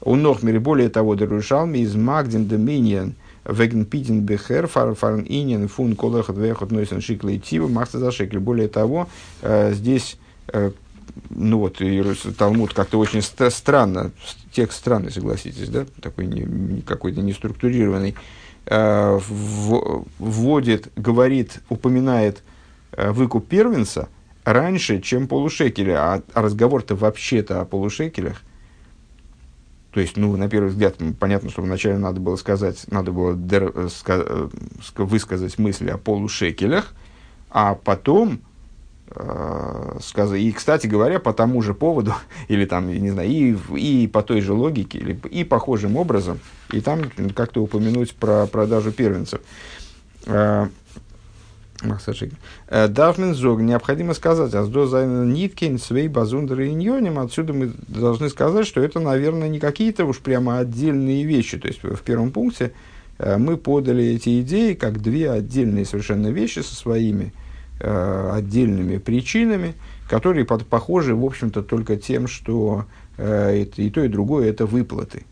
У 0.00 0.14
Нохмере, 0.14 0.60
более 0.60 0.88
того, 0.88 1.14
Дерушалми 1.14 1.78
из 1.78 1.94
Магдин 1.96 2.46
Доминион 2.46 3.14
Веген 3.48 3.84
Питин 3.84 4.20
Бехер 4.20 4.66
Фарн 4.66 5.24
Инин 5.26 5.68
Фун 5.68 5.96
Колехот 5.96 6.36
Вехот 6.36 6.70
Нойсен 6.70 7.00
Шикла 7.00 7.30
и 7.30 7.38
Тива 7.38 7.68
Махта 7.68 7.98
за 7.98 8.12
Шекель. 8.12 8.38
Более 8.38 8.68
того, 8.68 9.08
э, 9.42 9.72
здесь 9.72 10.18
э, 10.48 10.70
ну 11.30 11.58
вот, 11.58 11.80
Талмуд 12.36 12.74
как-то 12.74 12.98
очень 12.98 13.22
странно, 13.22 14.12
текст 14.52 14.78
странный, 14.78 15.10
согласитесь, 15.10 15.68
да, 15.68 15.84
такой 16.00 16.26
не, 16.26 16.82
какой-то 16.82 17.22
неструктурированный, 17.22 18.14
Э, 18.70 19.18
вводит, 20.18 20.92
говорит, 20.94 21.60
упоминает 21.70 22.42
выкуп 22.92 23.48
первенца 23.48 24.08
раньше, 24.44 25.00
чем 25.00 25.26
полушекеля, 25.26 25.96
а, 25.96 26.22
а 26.34 26.42
разговор-то 26.42 26.94
вообще-то 26.94 27.62
о 27.62 27.64
полушекелях. 27.64 28.42
То 29.98 30.02
есть, 30.02 30.16
ну, 30.16 30.36
на 30.36 30.48
первый 30.48 30.68
взгляд, 30.68 30.94
понятно, 31.18 31.50
что 31.50 31.60
вначале 31.60 31.98
надо 31.98 32.20
было 32.20 32.36
сказать, 32.36 32.84
надо 32.88 33.10
было 33.10 33.34
дер, 33.34 33.72
э, 33.74 33.88
ска, 33.90 34.48
высказать 34.96 35.58
мысли 35.58 35.90
о 35.90 35.98
полушекелях, 35.98 36.94
а 37.50 37.74
потом 37.74 38.38
Э, 39.10 39.98
сказать. 40.02 40.40
И, 40.40 40.52
кстати 40.52 40.86
говоря, 40.86 41.18
по 41.18 41.32
тому 41.32 41.62
же 41.62 41.72
поводу, 41.72 42.14
или 42.48 42.66
там, 42.66 42.88
не 42.92 43.10
знаю, 43.10 43.28
и, 43.28 43.56
и 43.76 44.06
по 44.06 44.22
той 44.22 44.40
же 44.42 44.52
логике, 44.52 44.98
или, 44.98 45.18
и 45.30 45.44
похожим 45.44 45.96
образом, 45.96 46.40
и 46.72 46.80
там 46.80 47.00
как-то 47.34 47.62
упомянуть 47.62 48.14
про 48.14 48.46
продажу 48.46 48.92
первенцев. 48.92 49.40
Э, 50.26 50.68
э, 52.66 52.88
Дафмен 52.88 53.34
Зог, 53.34 53.60
необходимо 53.60 54.14
сказать, 54.14 54.54
а 54.54 54.64
с 54.64 54.68
Ниткин, 54.68 55.78
Свей, 55.78 56.08
Базундер 56.08 56.60
и 56.60 56.70
Иньоним, 56.70 57.18
отсюда 57.18 57.52
мы 57.52 57.72
должны 57.86 58.28
сказать, 58.28 58.66
что 58.66 58.80
это, 58.80 59.00
наверное, 59.00 59.48
не 59.48 59.60
какие-то 59.60 60.04
уж 60.04 60.18
прямо 60.18 60.58
отдельные 60.58 61.24
вещи. 61.24 61.58
То 61.58 61.68
есть 61.68 61.82
в 61.82 62.00
первом 62.02 62.32
пункте 62.32 62.72
мы 63.18 63.56
подали 63.56 64.04
эти 64.04 64.40
идеи 64.40 64.74
как 64.74 65.00
две 65.00 65.30
отдельные 65.30 65.84
совершенно 65.84 66.28
вещи 66.28 66.60
со 66.60 66.74
своими 66.74 67.32
э, 67.80 68.30
отдельными 68.32 68.98
причинами, 68.98 69.74
которые 70.08 70.44
под, 70.44 70.66
похожи, 70.66 71.14
в 71.14 71.24
общем-то, 71.24 71.62
только 71.62 71.96
тем, 71.96 72.26
что 72.26 72.86
э, 73.16 73.62
это, 73.62 73.82
и 73.82 73.90
то, 73.90 74.02
и 74.02 74.08
другое– 74.08 74.48
это 74.50 74.66
выплаты. 74.66 75.24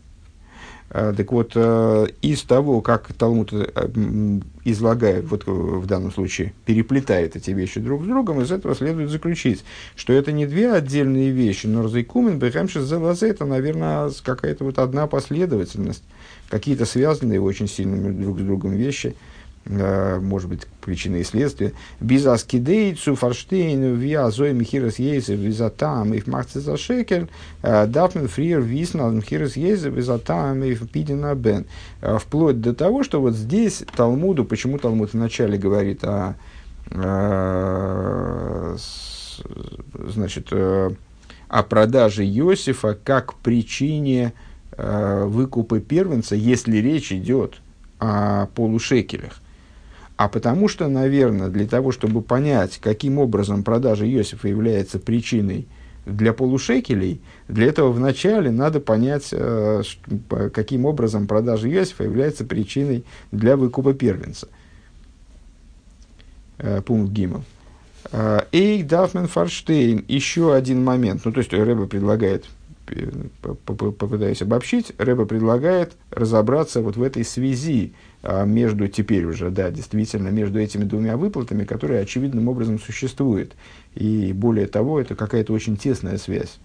Э, 0.89 1.13
так 1.15 1.31
вот, 1.31 1.51
э, 1.55 2.07
из 2.21 2.43
того, 2.43 2.81
как 2.81 3.11
Талмуд 3.13 3.49
э, 3.51 4.39
излагает, 4.63 5.25
вот 5.25 5.45
в 5.45 5.85
данном 5.85 6.11
случае 6.11 6.53
переплетает 6.65 7.35
эти 7.35 7.51
вещи 7.51 7.79
друг 7.79 8.03
с 8.03 8.07
другом, 8.07 8.41
из 8.41 8.51
этого 8.51 8.73
следует 8.73 9.09
заключить, 9.09 9.63
что 9.95 10.13
это 10.13 10.31
не 10.31 10.45
две 10.45 10.71
отдельные 10.71 11.31
вещи, 11.31 11.67
но 11.67 11.83
Розайкумен, 11.83 12.39
Бехемшис, 12.39 12.85
Зелазе– 12.85 13.29
это, 13.29 13.45
наверное, 13.45 14.11
какая-то 14.23 14.63
вот 14.63 14.79
одна 14.79 15.07
последовательность, 15.07 16.03
какие-то 16.49 16.85
связанные 16.85 17.41
очень 17.41 17.67
сильно 17.67 18.11
друг 18.13 18.39
с 18.39 18.43
другом 18.43 18.71
вещи– 18.71 19.15
Э, 19.25 19.36
может 19.69 20.49
быть, 20.49 20.65
причины 20.81 21.17
и 21.17 21.23
следствия. 21.23 21.73
Без 21.99 22.43
кидейцу 22.43 23.15
фарштейну 23.15 23.95
виа 23.95 24.31
зои 24.31 24.53
михирас 24.53 24.99
ейзев 24.99 25.39
визатам 25.39 26.13
их 26.13 26.27
махцы 26.27 26.61
за 26.61 26.77
шекель 26.77 27.27
э, 27.61 27.85
дафмен 27.87 28.29
фриер 28.29 28.61
виснал 28.61 29.11
михирас 29.11 29.57
ейзев 29.57 29.93
визатам 29.93 30.63
их 30.63 30.89
пидина 30.89 31.35
бен. 31.35 31.65
Э, 32.01 32.17
вплоть 32.17 32.61
до 32.61 32.73
того, 32.73 33.03
что 33.03 33.19
вот 33.19 33.35
здесь 33.35 33.83
Талмуду, 33.95 34.45
почему 34.45 34.77
Талмуд 34.77 35.13
вначале 35.13 35.57
говорит 35.57 36.03
о 36.03 36.35
значит, 40.07 40.53
о 40.53 41.63
продаже 41.63 42.23
Иосифа 42.25 42.97
как 43.03 43.33
причине 43.33 44.31
выкупа 44.77 45.81
первенца, 45.81 46.35
если 46.35 46.77
речь 46.77 47.11
идет 47.11 47.55
о 47.99 48.45
полушекелях 48.55 49.41
а 50.17 50.29
потому 50.29 50.67
что, 50.67 50.87
наверное, 50.87 51.49
для 51.49 51.67
того, 51.67 51.91
чтобы 51.91 52.23
понять, 52.23 52.79
каким 52.81 53.19
образом 53.19 53.63
продажа 53.63 54.09
Иосифа 54.09 54.47
является 54.47 54.97
причиной 54.97 55.67
для 56.07 56.33
полушекелей, 56.33 57.21
для 57.47 57.67
этого 57.67 57.91
вначале 57.91 58.49
надо 58.49 58.79
понять, 58.79 59.29
э, 59.31 59.83
каким 60.51 60.85
образом 60.85 61.27
продажа 61.27 61.69
Иосифа 61.69 62.03
является 62.03 62.45
причиной 62.45 63.03
для 63.31 63.55
выкупа 63.55 63.93
первенца. 63.93 64.47
Э, 66.57 66.81
пункт 66.81 67.13
Гиммел. 67.13 67.43
Э, 68.11 68.39
Эйк 68.51 68.87
Дафмен 68.87 69.27
Фарштейн. 69.27 70.03
Еще 70.07 70.55
один 70.55 70.83
момент. 70.83 71.25
Ну, 71.25 71.31
то 71.31 71.41
есть, 71.41 71.53
Рэба 71.53 71.85
предлагает, 71.85 72.45
попытаюсь 73.65 74.41
обобщить, 74.41 74.93
Рэба 74.97 75.25
предлагает 75.25 75.93
разобраться 76.11 76.81
вот 76.81 76.95
в 76.95 77.03
этой 77.03 77.23
связи 77.25 77.93
а, 78.23 78.45
между 78.45 78.87
теперь 78.87 79.25
уже, 79.25 79.49
да, 79.49 79.71
действительно, 79.71 80.29
между 80.29 80.59
этими 80.59 80.83
двумя 80.83 81.17
выплатами, 81.17 81.63
которые 81.63 82.01
очевидным 82.01 82.47
образом 82.47 82.79
существуют. 82.79 83.53
И 83.95 84.31
более 84.33 84.67
того, 84.67 84.99
это 84.99 85.15
какая-то 85.15 85.53
очень 85.53 85.77
тесная 85.77 86.17
связь. 86.17 86.57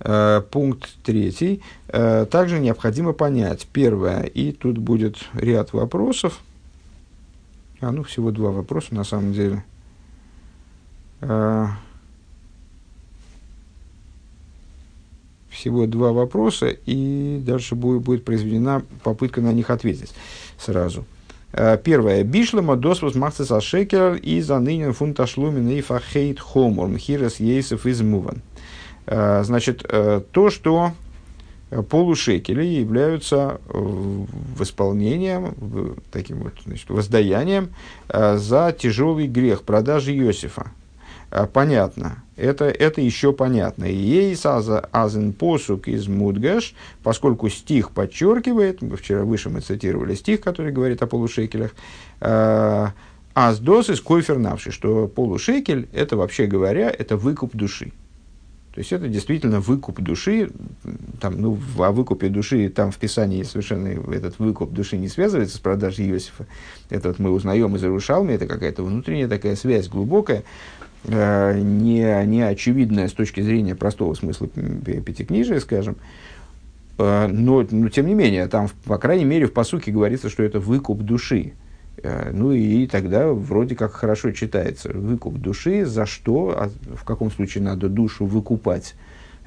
А, 0.00 0.40
пункт 0.40 0.96
третий. 1.02 1.62
А, 1.88 2.26
также 2.26 2.58
необходимо 2.58 3.12
понять, 3.12 3.66
первое, 3.72 4.22
и 4.22 4.52
тут 4.52 4.78
будет 4.78 5.16
ряд 5.34 5.72
вопросов, 5.72 6.40
а 7.80 7.92
ну 7.92 8.02
всего 8.02 8.30
два 8.30 8.50
вопроса 8.50 8.94
на 8.94 9.04
самом 9.04 9.32
деле 9.32 9.64
всего 15.56 15.86
два 15.86 16.12
вопроса, 16.12 16.68
и 16.68 17.40
дальше 17.44 17.74
будет, 17.74 18.02
будет 18.02 18.24
произведена 18.24 18.82
попытка 19.02 19.40
на 19.40 19.52
них 19.52 19.70
ответить 19.70 20.12
сразу. 20.58 21.04
Первое. 21.84 22.22
Бишлема 22.22 22.76
досвус 22.76 23.14
махцеса 23.14 23.62
шекер 23.62 24.14
и 24.14 24.42
занынен 24.42 24.92
фунташлумен 24.92 25.68
и 25.70 25.80
фахейт 25.80 26.38
хомор 26.38 26.88
мхирас 26.88 27.40
ейсов 27.40 27.86
из 27.86 28.02
муван. 28.02 28.42
Значит, 29.06 29.90
то, 30.32 30.50
что 30.50 30.92
полушекели 31.88 32.64
являются 32.64 33.60
восполнением, 33.68 35.96
таким 36.12 36.40
вот, 36.40 36.52
значит, 36.66 36.90
воздаянием 36.90 37.70
за 38.12 38.76
тяжелый 38.78 39.26
грех 39.26 39.62
продажи 39.62 40.14
Иосифа. 40.14 40.72
Понятно 41.54 42.22
это, 42.36 42.66
это 42.66 43.00
еще 43.00 43.32
понятно. 43.32 43.84
Ей 43.84 44.36
саза 44.36 44.88
азен 44.92 45.32
посук 45.32 45.88
из 45.88 46.06
мудгаш, 46.06 46.74
поскольку 47.02 47.48
стих 47.48 47.90
подчеркивает, 47.90 48.80
вчера 48.98 49.24
выше 49.24 49.48
мы 49.48 49.60
цитировали 49.60 50.14
стих, 50.14 50.42
который 50.42 50.72
говорит 50.72 51.02
о 51.02 51.06
полушекелях, 51.06 51.74
э, 52.20 52.88
аздос 53.34 53.90
из 53.90 54.00
койфер 54.00 54.38
навши, 54.38 54.70
что 54.70 55.08
полушекель, 55.08 55.88
это 55.92 56.16
вообще 56.16 56.46
говоря, 56.46 56.90
это 56.90 57.16
выкуп 57.16 57.56
души. 57.56 57.92
То 58.76 58.80
есть 58.80 58.92
это 58.92 59.08
действительно 59.08 59.60
выкуп 59.60 60.02
души. 60.02 60.50
Там, 61.18 61.40
ну, 61.40 61.58
о 61.78 61.92
выкупе 61.92 62.28
души 62.28 62.68
там 62.68 62.90
в 62.90 62.98
Писании 62.98 63.42
совершенно 63.42 63.88
этот 64.12 64.38
выкуп 64.38 64.70
души 64.70 64.98
не 64.98 65.08
связывается 65.08 65.56
с 65.56 65.60
продажей 65.60 66.10
Иосифа. 66.10 66.46
Это 66.90 67.08
вот 67.08 67.18
мы 67.18 67.30
узнаем 67.30 67.74
из 67.74 67.82
Иерушалми, 67.82 68.34
это 68.34 68.46
какая-то 68.46 68.82
внутренняя 68.82 69.28
такая 69.28 69.56
связь 69.56 69.88
глубокая. 69.88 70.44
Э, 71.08 71.56
не, 71.58 72.26
не 72.26 72.42
очевидная 72.42 73.06
с 73.08 73.12
точки 73.12 73.40
зрения 73.40 73.76
простого 73.76 74.14
смысла 74.14 74.48
пятикнижия, 74.48 75.60
скажем, 75.60 75.96
э, 76.98 77.28
но, 77.28 77.64
но 77.70 77.88
тем 77.90 78.06
не 78.06 78.14
менее, 78.14 78.48
там, 78.48 78.68
по 78.84 78.98
крайней 78.98 79.24
мере, 79.24 79.46
в 79.46 79.52
посуке 79.52 79.92
говорится, 79.92 80.28
что 80.28 80.42
это 80.42 80.58
выкуп 80.58 81.02
души. 81.02 81.52
Э, 81.98 82.32
ну 82.32 82.50
и 82.50 82.88
тогда 82.88 83.28
вроде 83.28 83.76
как 83.76 83.92
хорошо 83.92 84.32
читается. 84.32 84.90
Выкуп 84.92 85.36
души, 85.36 85.84
за 85.84 86.06
что, 86.06 86.56
а 86.58 86.70
в 86.96 87.04
каком 87.04 87.30
случае 87.30 87.62
надо 87.62 87.88
душу 87.88 88.26
выкупать. 88.26 88.94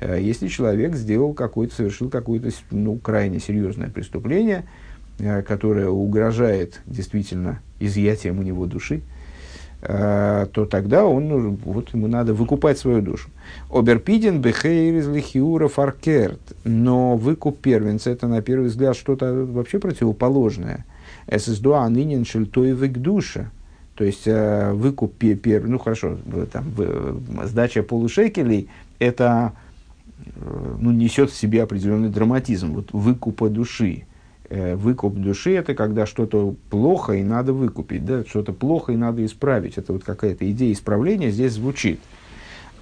Если 0.02 0.48
человек 0.48 0.96
сделал 0.96 1.34
какой-то, 1.34 1.76
совершил 1.76 2.10
какое-то 2.10 2.52
ну, 2.72 2.96
крайне 2.96 3.42
серьезное 3.42 3.90
преступление, 3.90 4.64
которое 5.46 5.90
угрожает 5.90 6.80
действительно 6.86 7.60
изъятием 7.82 8.40
у 8.40 8.42
него 8.42 8.66
души, 8.66 9.02
то 9.82 10.68
тогда 10.70 11.06
он, 11.06 11.30
ну, 11.30 11.58
вот 11.64 11.94
ему 11.94 12.08
надо 12.08 12.34
выкупать 12.34 12.78
свою 12.78 13.02
душу. 13.02 13.30
Оберпиден 13.72 14.42
бехейр 14.42 14.98
из 14.98 15.08
лихиура 15.08 15.70
фаркерт. 15.70 16.42
Но 16.66 17.16
выкуп 17.16 17.60
первенца 17.60 18.10
это 18.10 18.28
на 18.28 18.42
первый 18.42 18.68
взгляд 18.68 18.98
что-то 18.98 19.46
вообще 19.46 19.80
противоположное. 19.80 20.86
Эсэсдуа 21.28 21.88
нынен 21.88 22.26
шельтоевик 22.26 22.98
душа. 22.98 23.52
То 24.00 24.06
есть 24.06 24.28
э, 24.28 24.72
выкуп 24.72 25.14
первый, 25.18 25.70
ну 25.70 25.78
хорошо, 25.78 26.18
там, 26.54 26.64
сдача 27.44 27.84
полушекелей, 27.84 28.70
это 28.98 29.52
э, 30.18 30.76
ну, 30.80 30.92
несет 30.92 31.32
в 31.32 31.36
себе 31.36 31.64
определенный 31.64 32.08
драматизм, 32.08 32.76
вот 32.76 32.94
выкупа 32.94 33.50
души. 33.50 34.06
Э, 34.52 34.76
выкуп 34.76 35.14
души 35.14 35.54
это 35.54 35.76
когда 35.76 36.08
что-то 36.08 36.56
плохо 36.72 37.14
и 37.14 37.24
надо 37.24 37.54
выкупить, 37.54 38.04
да, 38.04 38.24
что-то 38.26 38.52
плохо 38.52 38.92
и 38.94 38.96
надо 38.96 39.24
исправить. 39.24 39.78
Это 39.78 39.94
вот 39.94 40.04
какая-то 40.04 40.50
идея 40.50 40.74
исправления 40.74 41.30
здесь 41.30 41.54
звучит. 41.54 42.00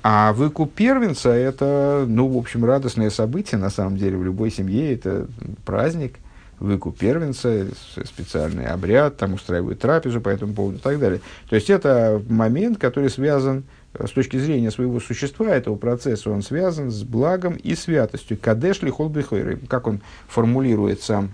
А 0.01 0.31
выкуп 0.31 0.73
первенца 0.73 1.29
это, 1.31 2.05
ну, 2.07 2.29
в 2.29 2.37
общем, 2.37 2.63
радостное 2.63 3.09
событие 3.09 3.59
на 3.59 3.69
самом 3.69 3.97
деле 3.97 4.15
в 4.15 4.23
любой 4.23 4.49
семье, 4.49 4.93
это 4.93 5.27
праздник, 5.65 6.19
выкуп 6.59 6.97
первенца, 6.97 7.67
специальный 8.05 8.67
обряд, 8.67 9.17
там 9.17 9.33
устраивают 9.33 9.81
трапезу 9.81 10.21
по 10.21 10.29
этому 10.29 10.53
поводу 10.53 10.77
и 10.77 10.81
так 10.81 10.97
далее. 10.99 11.19
То 11.49 11.55
есть 11.55 11.69
это 11.69 12.23
момент, 12.29 12.77
который 12.77 13.09
связан 13.09 13.65
э, 13.93 14.07
с 14.07 14.11
точки 14.11 14.37
зрения 14.37 14.71
своего 14.71 15.01
существа, 15.01 15.47
этого 15.47 15.75
процесса, 15.75 16.29
он 16.29 16.43
связан 16.43 16.91
с 16.91 17.03
благом 17.03 17.55
и 17.55 17.75
святостью. 17.75 18.37
Кадеш 18.41 18.81
ли 18.83 18.89
холбихойры, 18.89 19.57
как 19.67 19.87
он 19.87 19.99
формулирует 20.29 21.01
сам 21.01 21.31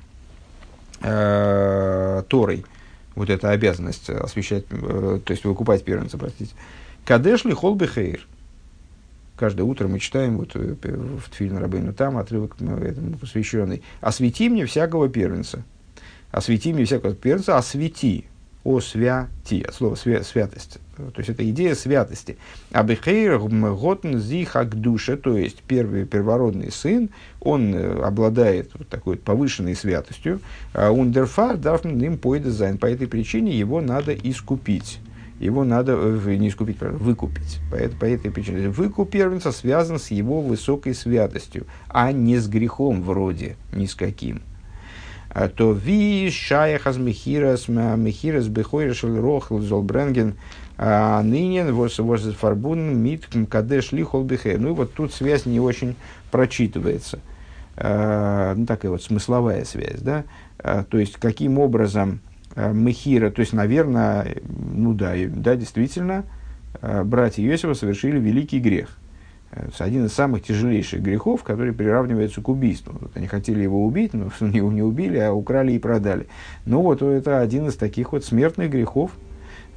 э, 1.03 2.23
Торой, 2.27 2.65
вот 3.15 3.29
эта 3.29 3.51
обязанность 3.51 4.09
освещать, 4.09 4.65
э, 4.71 5.19
то 5.23 5.31
есть 5.31 5.45
выкупать 5.45 5.83
первенца, 5.83 6.17
простите. 6.17 6.53
Кадеш 7.05 7.45
ли 7.45 7.53
холбехейр. 7.53 8.25
Каждое 9.35 9.63
утро 9.63 9.87
мы 9.87 9.99
читаем 9.99 10.37
вот, 10.37 10.55
э, 10.55 10.75
в 10.81 11.29
Тфильна 11.29 11.59
Рабейну 11.59 11.93
там 11.93 12.17
отрывок 12.17 12.55
э, 12.59 12.87
этому 12.87 13.17
посвященный. 13.17 13.83
«Освети 13.99 14.49
мне 14.49 14.65
всякого 14.65 15.09
первенца». 15.09 15.63
«Освети 16.31 16.73
мне 16.73 16.85
всякого 16.85 17.13
первенца, 17.13 17.57
освети» 17.57 18.25
освяти, 18.63 19.61
от 19.61 19.73
слова 19.73 19.95
свя, 19.95 20.23
святость. 20.23 20.79
То 20.95 21.13
есть 21.17 21.29
это 21.29 21.49
идея 21.49 21.75
святости. 21.75 22.37
Абихейр 22.71 23.39
готн 23.39 24.17
зихак 24.17 24.75
душа, 24.75 25.17
то 25.17 25.37
есть 25.37 25.63
первый 25.63 26.05
первородный 26.05 26.71
сын, 26.71 27.09
он 27.41 27.73
э, 27.73 28.01
обладает 28.03 28.71
вот 28.75 28.87
такой 28.87 29.17
повышенной 29.17 29.75
святостью. 29.75 30.39
А 30.73 30.91
ундерфар 30.91 31.57
дарфн 31.57 31.99
им 31.99 32.17
пойдезайн. 32.17 32.77
По 32.77 32.85
этой 32.85 33.07
причине 33.07 33.57
его 33.57 33.81
надо 33.81 34.13
искупить. 34.13 34.99
Его 35.39 35.63
надо 35.63 35.93
э, 35.93 36.35
не 36.35 36.49
искупить, 36.49 36.79
выкупить. 36.79 37.59
По, 37.71 37.75
этой, 37.75 37.97
по 37.97 38.05
этой 38.05 38.31
причине. 38.31 38.69
Выкуп 38.69 39.09
первенца 39.09 39.51
связан 39.51 39.99
с 39.99 40.11
его 40.11 40.41
высокой 40.41 40.93
святостью, 40.93 41.65
а 41.89 42.11
не 42.11 42.37
с 42.37 42.47
грехом 42.47 43.01
вроде, 43.01 43.57
ни 43.73 43.87
с 43.87 43.95
каким. 43.95 44.41
А 45.33 45.47
то 45.47 45.73
ви 45.73 46.29
шаяхас 46.29 46.97
мехирас 46.97 47.67
мехирас 47.67 48.47
бехойрешел 48.47 49.19
рохл 49.19 49.59
золбренген 49.59 50.35
а 50.77 51.21
нынен 51.23 51.73
вос 51.73 51.97
вос 51.99 52.21
фарбун 52.35 52.97
мит 52.97 53.27
кадеш 53.49 53.91
лихол 53.91 54.23
бехер. 54.23 54.59
Ну 54.59 54.69
и 54.69 54.73
вот 54.73 54.93
тут 54.93 55.13
связь 55.13 55.45
не 55.45 55.59
очень 55.59 55.95
прочитывается. 56.31 57.19
А, 57.75 58.53
ну, 58.55 58.65
такая 58.65 58.91
вот 58.91 59.01
смысловая 59.01 59.65
связь, 59.65 60.01
да. 60.01 60.25
То 60.89 60.97
есть, 60.97 61.17
каким 61.17 61.57
образом 61.57 62.21
Мехира, 62.55 63.31
то 63.31 63.39
есть, 63.39 63.53
наверное, 63.53 64.37
ну 64.47 64.93
да, 64.93 65.13
да, 65.27 65.55
действительно, 65.55 66.23
братья 67.03 67.43
Иосифа 67.43 67.73
совершили 67.73 68.19
великий 68.19 68.59
грех 68.59 68.95
один 69.79 70.05
из 70.05 70.13
самых 70.13 70.43
тяжелейших 70.43 71.01
грехов, 71.01 71.43
который 71.43 71.73
приравнивается 71.73 72.41
к 72.41 72.49
убийству. 72.49 72.95
Вот 72.99 73.11
они 73.15 73.27
хотели 73.27 73.61
его 73.61 73.85
убить, 73.85 74.13
но 74.13 74.31
его 74.47 74.71
не 74.71 74.81
убили, 74.81 75.17
а 75.17 75.33
украли 75.33 75.73
и 75.73 75.79
продали. 75.79 76.27
Ну 76.65 76.81
вот 76.81 77.01
это 77.01 77.39
один 77.39 77.67
из 77.67 77.75
таких 77.75 78.11
вот 78.11 78.25
смертных 78.25 78.71
грехов, 78.71 79.11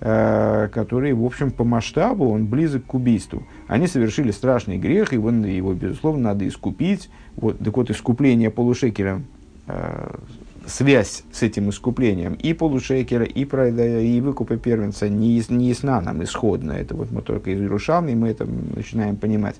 э, 0.00 0.68
который, 0.72 1.12
в 1.12 1.24
общем, 1.24 1.50
по 1.50 1.64
масштабу 1.64 2.30
он 2.30 2.46
близок 2.46 2.86
к 2.86 2.94
убийству. 2.94 3.46
Они 3.66 3.86
совершили 3.86 4.30
страшный 4.30 4.78
грех, 4.78 5.12
его, 5.12 5.30
его 5.30 5.74
безусловно, 5.74 6.30
надо 6.30 6.46
искупить. 6.46 7.10
Вот, 7.36 7.58
так 7.58 7.76
вот, 7.76 7.90
искупление 7.90 8.50
полушекером 8.50 9.26
э, 9.66 10.16
связь 10.66 11.22
с 11.32 11.42
этим 11.42 11.70
искуплением 11.70 12.34
и 12.34 12.52
полушекера, 12.52 13.24
и, 13.24 13.44
и 13.44 14.20
выкупа 14.20 14.56
первенца 14.56 15.08
не, 15.08 15.42
не 15.48 15.68
ясна 15.68 16.00
нам 16.00 16.22
исходно. 16.24 16.72
Это 16.72 16.94
вот 16.94 17.10
мы 17.10 17.22
только 17.22 17.50
из 17.50 17.60
Иерушалми, 17.60 18.14
мы 18.14 18.28
это 18.28 18.44
начинаем 18.44 19.16
понимать. 19.16 19.56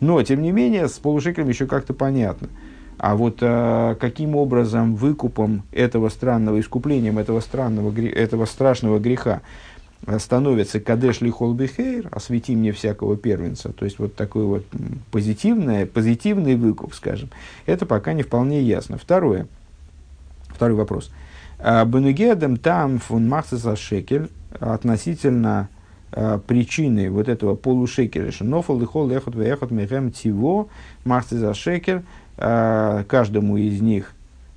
Но, 0.00 0.22
тем 0.22 0.42
не 0.42 0.52
менее, 0.52 0.88
с 0.88 0.98
полушекером 0.98 1.48
еще 1.48 1.66
как-то 1.66 1.94
понятно. 1.94 2.48
А 2.98 3.16
вот 3.16 3.38
э, 3.40 3.96
каким 3.98 4.36
образом 4.36 4.94
выкупом 4.94 5.62
этого 5.72 6.10
странного, 6.10 6.60
искуплением 6.60 7.18
этого, 7.18 7.40
странного, 7.40 7.98
этого 7.98 8.44
страшного 8.44 8.98
греха 8.98 9.40
становится 10.18 10.80
кадеш 10.80 11.20
ли 11.20 11.30
холбихейр, 11.30 12.08
освети 12.10 12.56
мне 12.56 12.72
всякого 12.72 13.16
первенца, 13.16 13.70
то 13.72 13.84
есть 13.84 13.98
вот 13.98 14.14
такой 14.14 14.44
вот 14.44 14.64
позитивный, 15.10 15.84
позитивный 15.84 16.56
выкуп, 16.56 16.94
скажем, 16.94 17.28
это 17.66 17.84
пока 17.84 18.14
не 18.14 18.22
вполне 18.22 18.62
ясно. 18.62 18.96
Второе– 18.98 19.46
Второй 20.54 20.76
вопрос. 20.76 21.10
А, 21.58 21.84
Бенугедем 21.84 22.56
там 22.56 22.98
фун 22.98 23.28
махсеса 23.28 23.76
шекель 23.76 24.30
относительно 24.58 25.68
а, 26.12 26.38
причины 26.38 27.10
вот 27.10 27.28
этого 27.28 27.54
полушекеля. 27.54 28.32
Нофал 28.40 28.80
и 28.80 28.86
хол 28.86 29.10
эхот 29.10 29.34
вехот 29.34 29.70
мехем 29.70 30.10
тиво 30.10 30.68
махсеса 31.04 31.54
шекель. 31.54 32.02
А, 32.36 33.04
каждому 33.04 33.56
из 33.56 33.80
них 33.80 34.12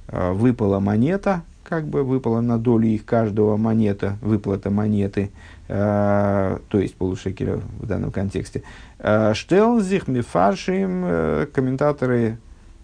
выпала 0.07 0.79
монета, 0.79 1.43
как 1.63 1.87
бы 1.87 2.03
выпала 2.03 2.41
на 2.41 2.59
долю 2.59 2.87
их 2.87 3.05
каждого 3.05 3.55
монета, 3.55 4.17
выплата 4.21 4.69
монеты, 4.69 5.31
то 5.67 6.59
есть 6.73 6.95
полушекеля 6.95 7.61
в 7.79 7.87
данном 7.87 8.11
контексте. 8.11 8.63
Штелнзих, 8.99 10.09
мифаршим, 10.09 11.03
э, 11.05 11.47
комментаторы 11.51 12.37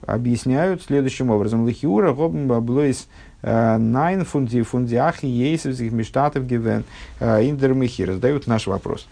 объясняют 0.05 0.83
следующим 0.83 1.29
образом. 1.29 1.67
Лихиура 1.67 2.13
гобн 2.13 2.47
баблойс 2.47 3.07
э, 3.41 3.77
найн 3.77 4.25
фунди 4.25 4.61
фундиахи 4.61 5.25
ейсовских 5.25 5.91
мечтатов 5.91 6.45
гивен 6.45 6.83
э, 7.19 7.45
индермихи. 7.45 8.05
Задают 8.05 8.47
наш 8.47 8.67
вопрос 8.67 9.07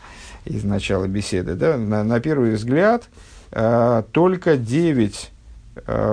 из 0.45 0.63
начала 0.63 1.07
беседы. 1.07 1.55
Да? 1.55 1.77
На, 1.77 2.03
на 2.03 2.19
первый 2.19 2.51
взгляд, 2.51 3.09
э, 3.51 4.03
только 4.11 4.57
девять 4.57 5.31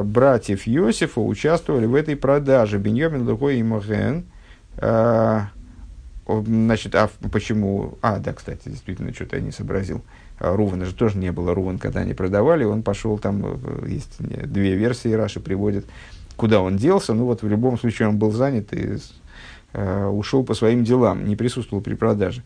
братьев 0.04 0.68
Иосифа 0.68 1.20
участвовали 1.20 1.86
в 1.86 1.94
этой 1.94 2.16
продаже. 2.16 2.76
Беньямин 2.76 3.26
Лухой 3.26 3.60
и 3.60 3.62
Моген, 3.62 4.26
Значит, 6.26 6.94
а 6.94 7.10
почему? 7.30 7.98
А, 8.00 8.18
да, 8.18 8.32
кстати, 8.32 8.68
действительно, 8.68 9.12
что-то 9.12 9.36
я 9.36 9.42
не 9.42 9.52
сообразил. 9.52 10.02
Рувана 10.38 10.84
же 10.84 10.94
тоже 10.94 11.18
не 11.18 11.32
было. 11.32 11.54
Руван, 11.54 11.78
когда 11.78 12.00
они 12.00 12.14
продавали, 12.14 12.64
он 12.64 12.82
пошел, 12.82 13.18
там 13.18 13.58
есть 13.86 14.16
две 14.18 14.74
версии, 14.74 15.12
Раши 15.12 15.40
приводит, 15.40 15.86
куда 16.36 16.60
он 16.60 16.76
делся. 16.76 17.14
Ну 17.14 17.24
вот 17.24 17.42
в 17.42 17.48
любом 17.48 17.78
случае 17.78 18.08
он 18.08 18.18
был 18.18 18.32
занят 18.32 18.72
и 18.72 18.98
э, 19.72 20.06
ушел 20.06 20.44
по 20.44 20.54
своим 20.54 20.84
делам, 20.84 21.26
не 21.26 21.36
присутствовал 21.36 21.82
при 21.82 21.94
продаже. 21.94 22.42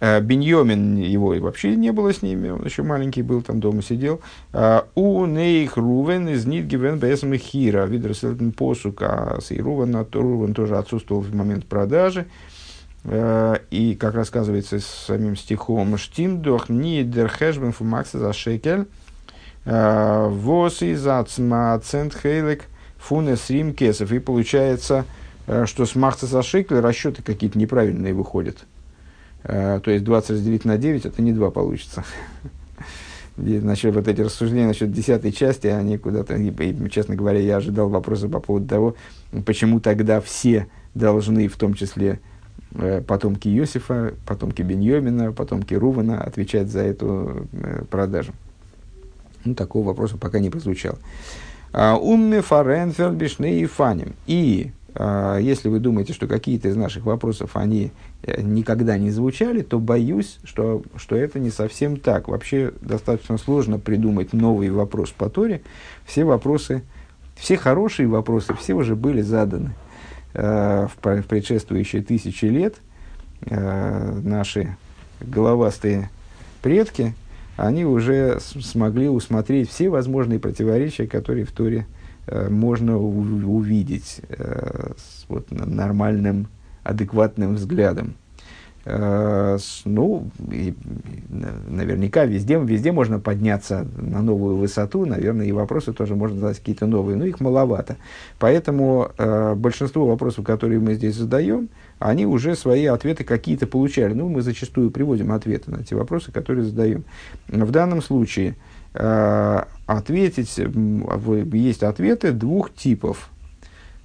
Э, 0.00 0.20
Беньомин 0.20 0.96
его 0.96 1.34
вообще 1.40 1.74
не 1.74 1.92
было 1.92 2.12
с 2.12 2.22
ними, 2.22 2.50
он 2.50 2.64
еще 2.64 2.82
маленький 2.82 3.22
был, 3.22 3.42
там 3.42 3.60
дома 3.60 3.82
сидел. 3.82 4.20
Э, 4.52 4.82
у 4.94 5.26
нейх 5.26 5.76
Рувен 5.76 6.28
из 6.28 6.46
Нидгивен 6.46 6.98
Бесм 6.98 7.34
Хира, 7.34 7.86
Видерсельтен 7.86 8.52
Посук, 8.52 9.02
а 9.02 9.38
с 9.40 9.50
Рувен, 9.50 10.06
Рувен 10.12 10.54
тоже 10.54 10.76
отсутствовал 10.76 11.22
в 11.22 11.34
момент 11.34 11.66
продажи. 11.66 12.20
Э, 12.20 12.57
и, 13.04 13.96
как 13.98 14.14
рассказывается 14.14 14.80
с 14.80 14.84
самим 14.84 15.36
стихом, 15.36 15.96
«Штимдох 15.96 16.68
нидер 16.68 17.28
хэшбен 17.28 17.72
фу 17.72 17.84
макса 17.84 18.18
за 18.18 18.32
шекель, 18.32 18.86
вос 19.64 20.82
из 20.82 21.06
ацма 21.06 21.80
цент 21.84 22.14
хейлек 22.14 22.64
фунес 22.98 23.48
рим 23.50 23.72
кесов». 23.72 24.12
И 24.12 24.18
получается, 24.18 25.04
что 25.64 25.86
с 25.86 25.94
макса 25.94 26.26
за 26.26 26.42
шекель 26.42 26.80
расчеты 26.80 27.22
какие-то 27.22 27.58
неправильные 27.58 28.12
выходят. 28.12 28.58
То 29.42 29.82
есть 29.86 30.04
20 30.04 30.30
разделить 30.30 30.64
на 30.64 30.76
9, 30.76 31.06
это 31.06 31.22
не 31.22 31.32
2 31.32 31.50
получится. 31.50 32.04
Насчет 33.36 33.94
вот 33.94 34.08
эти 34.08 34.20
рассуждения 34.20 34.66
насчет 34.66 34.90
десятой 34.90 35.30
части, 35.30 35.68
они 35.68 35.96
куда-то, 35.96 36.36
честно 36.90 37.14
говоря, 37.14 37.38
я 37.38 37.58
ожидал 37.58 37.88
вопроса 37.88 38.28
по 38.28 38.40
поводу 38.40 38.66
того, 38.66 38.96
почему 39.46 39.78
тогда 39.78 40.20
все 40.20 40.66
должны, 40.94 41.46
в 41.46 41.56
том 41.56 41.74
числе 41.74 42.18
Э, 42.18 42.37
потомки 43.06 43.48
Иосифа, 43.48 44.14
потомки 44.26 44.62
Беньомина, 44.62 45.32
потомки 45.32 45.74
Рувана 45.74 46.22
отвечать 46.22 46.68
за 46.68 46.80
эту 46.80 47.46
э, 47.52 47.84
продажу. 47.90 48.32
Ну, 49.44 49.54
такого 49.54 49.88
вопроса 49.88 50.16
пока 50.18 50.38
не 50.38 50.50
прозвучало. 50.50 50.98
А, 51.72 51.96
Умме 51.96 52.42
фаренфер 52.42 53.12
бишне 53.12 53.60
и 53.60 53.66
фаним. 53.66 54.14
И 54.26 54.72
а, 54.94 55.38
если 55.38 55.68
вы 55.68 55.80
думаете, 55.80 56.12
что 56.12 56.26
какие-то 56.26 56.68
из 56.68 56.76
наших 56.76 57.04
вопросов, 57.04 57.52
они 57.54 57.92
э, 58.22 58.42
никогда 58.42 58.98
не 58.98 59.10
звучали, 59.10 59.62
то 59.62 59.78
боюсь, 59.78 60.38
что, 60.44 60.82
что 60.96 61.16
это 61.16 61.38
не 61.38 61.50
совсем 61.50 61.98
так. 61.98 62.28
Вообще 62.28 62.72
достаточно 62.80 63.38
сложно 63.38 63.78
придумать 63.78 64.32
новый 64.32 64.70
вопрос 64.70 65.10
по 65.10 65.28
Торе. 65.28 65.62
Все 66.04 66.24
вопросы, 66.24 66.82
все 67.36 67.56
хорошие 67.56 68.08
вопросы, 68.08 68.54
все 68.54 68.74
уже 68.74 68.96
были 68.96 69.20
заданы. 69.20 69.74
Э, 70.34 70.86
в 70.88 71.22
предшествующие 71.22 72.02
тысячи 72.02 72.44
лет 72.44 72.76
э, 73.46 74.20
наши 74.22 74.76
головастые 75.20 76.10
предки, 76.60 77.14
они 77.56 77.86
уже 77.86 78.38
смогли 78.40 79.08
усмотреть 79.08 79.70
все 79.70 79.88
возможные 79.88 80.38
противоречия, 80.38 81.06
которые 81.06 81.46
в 81.46 81.52
Торе 81.52 81.86
э, 82.26 82.50
можно 82.50 82.98
увидеть 82.98 84.20
вот, 85.28 85.50
нормальным, 85.50 86.48
адекватным 86.84 87.54
взглядом. 87.54 88.14
Э, 88.90 89.58
ну, 89.84 90.30
и, 90.50 90.72
наверняка 91.28 92.24
везде, 92.24 92.58
везде 92.58 92.90
можно 92.90 93.20
подняться 93.20 93.86
на 93.98 94.22
новую 94.22 94.56
высоту, 94.56 95.04
наверное, 95.04 95.44
и 95.44 95.52
вопросы 95.52 95.92
тоже 95.92 96.14
можно 96.14 96.40
задать 96.40 96.58
какие-то 96.58 96.86
новые, 96.86 97.16
но 97.16 97.26
их 97.26 97.38
маловато. 97.40 97.96
Поэтому 98.38 99.10
э, 99.18 99.54
большинство 99.56 100.06
вопросов, 100.06 100.46
которые 100.46 100.80
мы 100.80 100.94
здесь 100.94 101.16
задаем, 101.16 101.68
они 101.98 102.24
уже 102.24 102.54
свои 102.54 102.86
ответы 102.86 103.24
какие-то 103.24 103.66
получали. 103.66 104.14
Ну, 104.14 104.30
мы 104.30 104.40
зачастую 104.40 104.90
приводим 104.90 105.32
ответы 105.32 105.70
на 105.70 105.84
те 105.84 105.94
вопросы, 105.94 106.32
которые 106.32 106.64
задаем. 106.64 107.04
В 107.48 107.70
данном 107.70 108.00
случае 108.00 108.56
э, 108.94 109.64
ответить, 109.84 110.58
есть 111.52 111.82
ответы 111.82 112.32
двух 112.32 112.72
типов. 112.72 113.28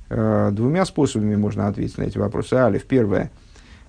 Э, 0.10 0.50
двумя 0.52 0.84
способами 0.84 1.38
можно 1.38 1.70
ответить 1.70 1.98
на 1.98 2.04
эти 2.04 2.18
вопросы. 2.18 2.56
Алиф, 2.56 2.84
первое– 2.84 3.32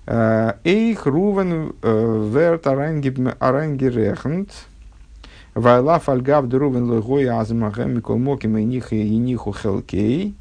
Эйх 0.07 1.05
Рувен 1.05 1.73
верт 1.81 2.67
арангерехнт. 2.67 4.51
Вайла 5.55 5.99
фальгав 5.99 6.47
дерувен 6.49 6.91
легой 6.91 7.27
азмахем 7.29 8.01
моким 8.21 8.57
и 8.57 8.63
них 8.65 8.91
и 8.91 9.17
ниху 9.17 9.53
хелкей. 9.53 10.35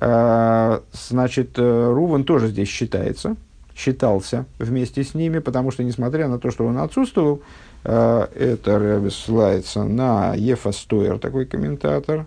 Значит, 0.00 1.58
Рувен 1.58 2.24
тоже 2.24 2.46
здесь 2.48 2.68
считается, 2.68 3.34
считался 3.74 4.44
вместе 4.60 5.02
с 5.02 5.14
ними, 5.14 5.40
потому 5.40 5.72
что, 5.72 5.82
несмотря 5.82 6.28
на 6.28 6.38
то, 6.38 6.52
что 6.52 6.66
он 6.66 6.78
отсутствовал, 6.78 7.42
это 7.82 9.10
ссылается 9.10 9.82
на 9.82 10.34
Ефа 10.34 10.70
Стойер, 10.70 11.18
такой 11.18 11.46
комментатор, 11.46 12.26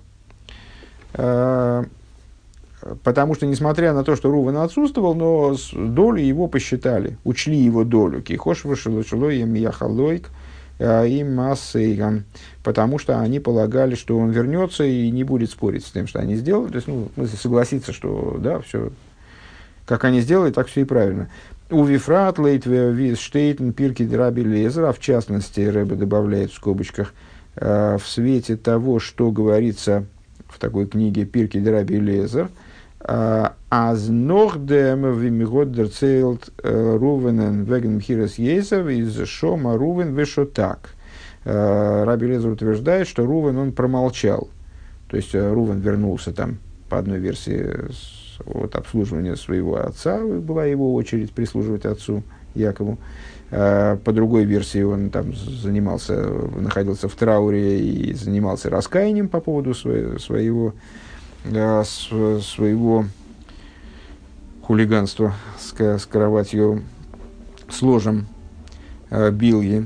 Потому 3.03 3.35
что, 3.35 3.45
несмотря 3.45 3.93
на 3.93 4.03
то, 4.03 4.15
что 4.15 4.31
Рувен 4.31 4.57
отсутствовал, 4.57 5.13
но 5.13 5.55
долю 5.73 6.21
его 6.21 6.47
посчитали, 6.47 7.17
учли 7.23 7.57
его 7.57 7.83
долю. 7.83 8.21
Кихош 8.21 8.65
им 8.65 9.53
яхалойк 9.53 10.29
а, 10.79 11.05
и 11.05 11.23
массейган. 11.23 12.23
Потому 12.63 12.97
что 12.97 13.19
они 13.19 13.39
полагали, 13.39 13.95
что 13.95 14.17
он 14.17 14.31
вернется 14.31 14.83
и 14.83 15.11
не 15.11 15.23
будет 15.23 15.51
спорить 15.51 15.85
с 15.85 15.91
тем, 15.91 16.07
что 16.07 16.19
они 16.19 16.35
сделали. 16.35 16.69
То 16.69 16.75
есть, 16.75 16.87
ну, 16.87 17.09
в 17.15 17.27
согласиться, 17.27 17.93
что 17.93 18.37
да, 18.39 18.59
все, 18.59 18.91
как 19.85 20.03
они 20.03 20.21
сделали, 20.21 20.51
так 20.51 20.67
все 20.67 20.81
и 20.81 20.85
правильно. 20.85 21.29
У 21.69 21.83
Вифрат 21.83 22.39
Лейтве 22.39 22.91
Виз 22.91 23.19
Штейтен 23.19 23.73
Пирки 23.73 24.03
Драби 24.03 24.41
Лезер, 24.41 24.85
а 24.85 24.93
в 24.93 24.99
частности, 24.99 25.61
Рэбе 25.61 25.95
добавляет 25.95 26.51
в 26.51 26.55
скобочках, 26.55 27.13
э, 27.55 27.97
в 27.97 28.07
свете 28.07 28.57
того, 28.57 28.99
что 28.99 29.31
говорится 29.31 30.05
такой 30.61 30.87
книге 30.87 31.25
Пирки 31.25 31.59
Драби 31.59 31.95
Лезер– 31.95 32.49
Аз 33.03 34.09
нохдем 34.09 35.19
вимигод 35.19 35.71
дерцейлт 35.71 36.51
Рувенен 36.63 37.63
веген 37.63 37.95
мхирес 37.95 38.35
ейсов 38.35 38.87
из 38.87 39.27
шома 39.27 39.77
Рувен 39.77 40.13
вешотак. 40.13 40.93
Раби 41.43 42.27
Лезер 42.27 42.51
утверждает, 42.51 43.07
что 43.07 43.25
Рувен 43.25 43.57
он 43.57 43.71
промолчал. 43.71 44.49
То 45.09 45.17
есть 45.17 45.33
Рувен 45.33 45.79
вернулся 45.79 46.31
там 46.31 46.59
по 46.89 46.99
одной 46.99 47.17
версии 47.17 47.65
от 48.45 48.75
обслуживания 48.75 49.35
своего 49.35 49.77
отца, 49.77 50.19
была 50.23 50.65
его 50.65 50.93
очередь 50.93 51.31
прислуживать 51.31 51.85
отцу 51.85 52.23
Якову. 52.53 52.99
По 53.51 54.13
другой 54.13 54.45
версии 54.45 54.81
он 54.81 55.09
там 55.09 55.35
занимался, 55.35 56.15
находился 56.55 57.09
в 57.09 57.15
трауре 57.15 57.81
и 57.81 58.13
занимался 58.13 58.69
раскаянием 58.69 59.27
по 59.27 59.41
поводу 59.41 59.73
своего 59.73 60.73
э, 61.43 61.83
своего 61.83 63.05
хулиганства 64.61 65.33
с, 65.59 65.77
с 65.77 66.05
кроватью, 66.05 66.83
с 67.69 67.81
ложем 67.81 68.27
э, 69.09 69.31
Билги, 69.31 69.85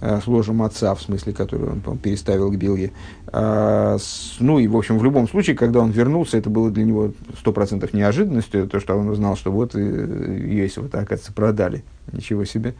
э, 0.00 0.20
с 0.22 0.26
ложем 0.26 0.62
отца, 0.62 0.94
в 0.94 1.02
смысле, 1.02 1.32
который 1.32 1.70
он 1.70 1.98
переставил 1.98 2.52
к 2.52 2.56
Билге. 2.56 2.92
А, 3.32 3.96
ну 4.38 4.58
и, 4.58 4.66
в 4.66 4.76
общем, 4.76 4.98
в 4.98 5.04
любом 5.04 5.28
случае, 5.28 5.56
когда 5.56 5.80
он 5.80 5.90
вернулся, 5.90 6.36
это 6.36 6.50
было 6.50 6.70
для 6.70 6.84
него 6.84 7.12
сто 7.38 7.52
процентов 7.52 7.92
неожиданностью, 7.92 8.68
то, 8.68 8.80
что 8.80 8.96
он 8.96 9.08
узнал, 9.08 9.36
что 9.36 9.52
вот 9.52 9.74
Йосифа, 9.74 10.86
оказывается, 10.86 11.32
продали. 11.32 11.84
Ничего 12.12 12.44
себе. 12.44 12.74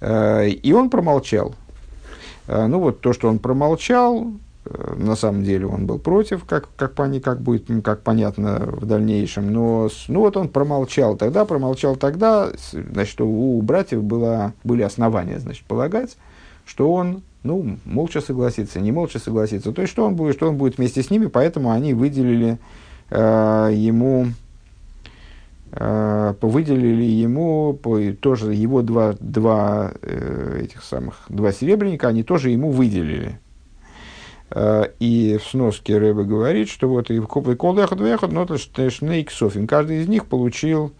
А, 0.00 0.44
и 0.44 0.72
он 0.72 0.90
промолчал. 0.90 1.54
А, 2.46 2.66
ну 2.66 2.80
вот 2.80 3.00
то, 3.00 3.12
что 3.12 3.28
он 3.28 3.38
промолчал, 3.38 4.32
Э, 4.68 4.94
на 4.96 5.16
самом 5.16 5.44
деле 5.44 5.66
он 5.66 5.86
был 5.86 5.98
против, 5.98 6.44
как, 6.44 6.68
как, 6.76 6.94
как 6.94 7.40
будет 7.40 7.66
как 7.82 8.02
понятно 8.02 8.58
в 8.66 8.86
дальнейшем. 8.86 9.52
Но 9.52 9.88
ну 10.08 10.20
вот 10.20 10.36
он 10.36 10.48
промолчал 10.48 11.16
тогда, 11.16 11.44
промолчал 11.44 11.96
тогда, 11.96 12.50
значит, 12.72 13.20
у 13.20 13.60
братьев 13.62 14.02
было, 14.02 14.52
были 14.64 14.82
основания 14.82 15.38
значит, 15.38 15.64
полагать, 15.64 16.16
что 16.64 16.92
он 16.92 17.22
ну, 17.42 17.78
молча 17.84 18.20
согласится, 18.20 18.80
не 18.80 18.92
молча 18.92 19.18
согласится. 19.18 19.72
То 19.72 19.82
есть, 19.82 19.92
что 19.92 20.04
он 20.04 20.16
будет, 20.16 20.34
что 20.34 20.48
он 20.48 20.56
будет 20.56 20.78
вместе 20.78 21.02
с 21.02 21.10
ними, 21.10 21.26
поэтому 21.26 21.70
они 21.70 21.94
выделили 21.94 22.58
э, 23.10 23.70
ему, 23.74 24.26
э, 25.72 26.34
выделили 26.40 27.04
ему 27.04 27.74
по, 27.74 27.98
тоже 28.20 28.54
его 28.54 28.82
два, 28.82 29.14
два 29.20 29.92
э, 30.02 30.62
этих 30.64 30.82
самых, 30.82 31.22
два 31.28 31.52
серебряника, 31.52 32.08
они 32.08 32.22
тоже 32.22 32.50
ему 32.50 32.70
выделили. 32.70 33.38
Э, 34.50 34.86
и 34.98 35.38
в 35.38 35.48
сноске 35.48 35.98
Рэбе 35.98 36.24
говорит, 36.24 36.68
что 36.68 36.88
вот 36.88 37.10
и 37.10 37.18
куплый 37.20 37.56
колдехот 37.56 38.00
вехот, 38.00 38.32
но 38.32 38.46
шнейк 38.46 39.30
софин. 39.30 39.66
Каждый 39.66 40.02
из 40.02 40.08
них 40.08 40.26
получил 40.26 40.92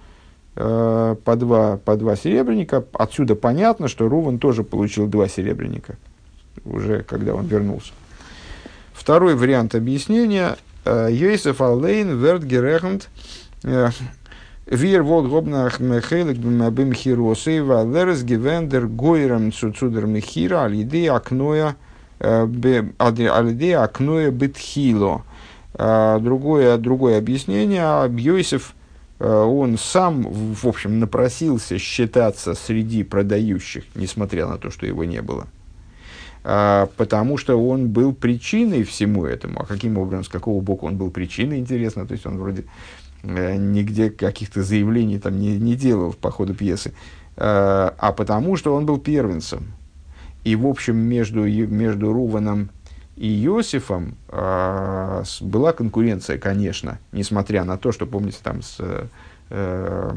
э, 0.56 1.16
по, 1.24 1.36
два, 1.36 1.78
по 1.78 1.96
два 1.96 2.16
серебряника. 2.16 2.84
Отсюда 2.92 3.34
понятно, 3.34 3.88
что 3.88 4.08
Руван 4.08 4.38
тоже 4.38 4.64
получил 4.64 5.06
два 5.06 5.28
серебряника, 5.28 5.96
уже 6.64 7.02
когда 7.02 7.34
он 7.34 7.46
вернулся. 7.46 7.92
Второй 8.92 9.34
вариант 9.34 9.74
объяснения. 9.74 10.56
Э, 10.84 11.08
Йосеф 11.10 11.60
Аллейн 11.60 12.18
верт 12.18 12.44
герехент 12.44 13.08
Вир 14.70 15.02
вот 15.02 15.26
гобнах 15.26 15.80
мехелик 15.80 16.36
бим 16.36 16.92
хиросы 16.92 17.62
валерс 17.62 18.22
гивендер 18.22 18.86
гойрам 18.86 19.50
цуцудер 19.50 20.04
мехира 20.04 20.64
алиде 20.64 21.10
акноя 21.10 21.74
алиде 22.20 23.76
акноя 23.76 24.30
битхило. 24.30 25.22
Другое, 25.74 26.76
другое 26.76 27.18
объяснение. 27.18 28.10
Йосиф, 28.10 28.74
он 29.20 29.78
сам, 29.78 30.26
в 30.28 30.66
общем, 30.66 30.98
напросился 30.98 31.78
считаться 31.78 32.54
среди 32.54 33.04
продающих, 33.04 33.84
несмотря 33.94 34.46
на 34.46 34.58
то, 34.58 34.70
что 34.70 34.86
его 34.86 35.04
не 35.04 35.22
было. 35.22 35.46
Потому 36.42 37.36
что 37.36 37.56
он 37.62 37.88
был 37.88 38.14
причиной 38.14 38.84
всему 38.84 39.26
этому. 39.26 39.60
А 39.60 39.66
каким 39.66 39.98
образом, 39.98 40.24
с 40.24 40.28
какого 40.28 40.60
бока 40.60 40.84
он 40.84 40.96
был 40.96 41.10
причиной, 41.10 41.58
интересно. 41.58 42.06
То 42.06 42.12
есть 42.12 42.26
он 42.26 42.38
вроде 42.38 42.64
Э, 43.22 43.56
нигде 43.56 44.10
каких-то 44.10 44.62
заявлений 44.62 45.18
там 45.18 45.38
не, 45.40 45.56
не 45.56 45.74
делал 45.74 46.12
по 46.12 46.30
ходу 46.30 46.54
пьесы, 46.54 46.92
э, 47.36 47.40
а 47.40 48.12
потому 48.12 48.56
что 48.56 48.74
он 48.74 48.86
был 48.86 48.98
первенцем. 48.98 49.72
И, 50.44 50.54
в 50.54 50.66
общем, 50.66 50.96
между, 50.96 51.42
между 51.42 52.12
Руваном 52.12 52.70
и 53.16 53.44
Иосифом 53.44 54.14
э, 54.28 55.24
была 55.40 55.72
конкуренция, 55.72 56.38
конечно, 56.38 57.00
несмотря 57.10 57.64
на 57.64 57.76
то, 57.76 57.90
что, 57.90 58.06
помните, 58.06 58.38
там 58.40 58.62
с 58.62 58.76
э, 58.78 59.06
э, 59.50 60.16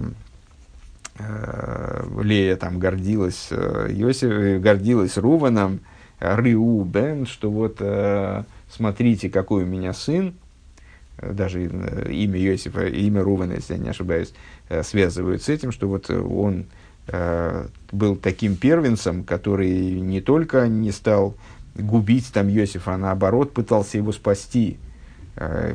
Лея 2.21 2.55
там 2.55 2.77
гордилась, 2.77 3.47
Иосиф 3.51 4.61
гордилась 4.61 5.17
Руваном, 5.17 5.79
Рыу 6.21 6.83
Бен, 6.83 7.25
что 7.25 7.49
вот 7.49 7.77
э, 7.79 8.43
смотрите, 8.69 9.29
какой 9.29 9.63
у 9.63 9.67
меня 9.67 9.93
сын, 9.93 10.35
даже 11.21 11.63
э, 11.63 12.11
имя 12.11 12.39
Иосифа, 12.39 12.85
имя 12.85 13.23
Рувана, 13.23 13.53
если 13.53 13.73
я 13.73 13.79
не 13.79 13.89
ошибаюсь, 13.89 14.33
э, 14.69 14.83
связывают 14.83 15.41
с 15.41 15.49
этим, 15.49 15.71
что 15.71 15.87
вот 15.87 16.09
он 16.09 16.67
э, 17.07 17.65
был 17.91 18.15
таким 18.15 18.55
первенцем, 18.55 19.23
который 19.23 19.99
не 19.99 20.21
только 20.21 20.67
не 20.67 20.91
стал 20.91 21.35
губить 21.75 22.31
там 22.31 22.49
Иосифа, 22.49 22.93
а 22.93 22.97
наоборот 22.97 23.53
пытался 23.53 23.97
его 23.97 24.11
спасти, 24.11 24.77
Э, 24.77 24.90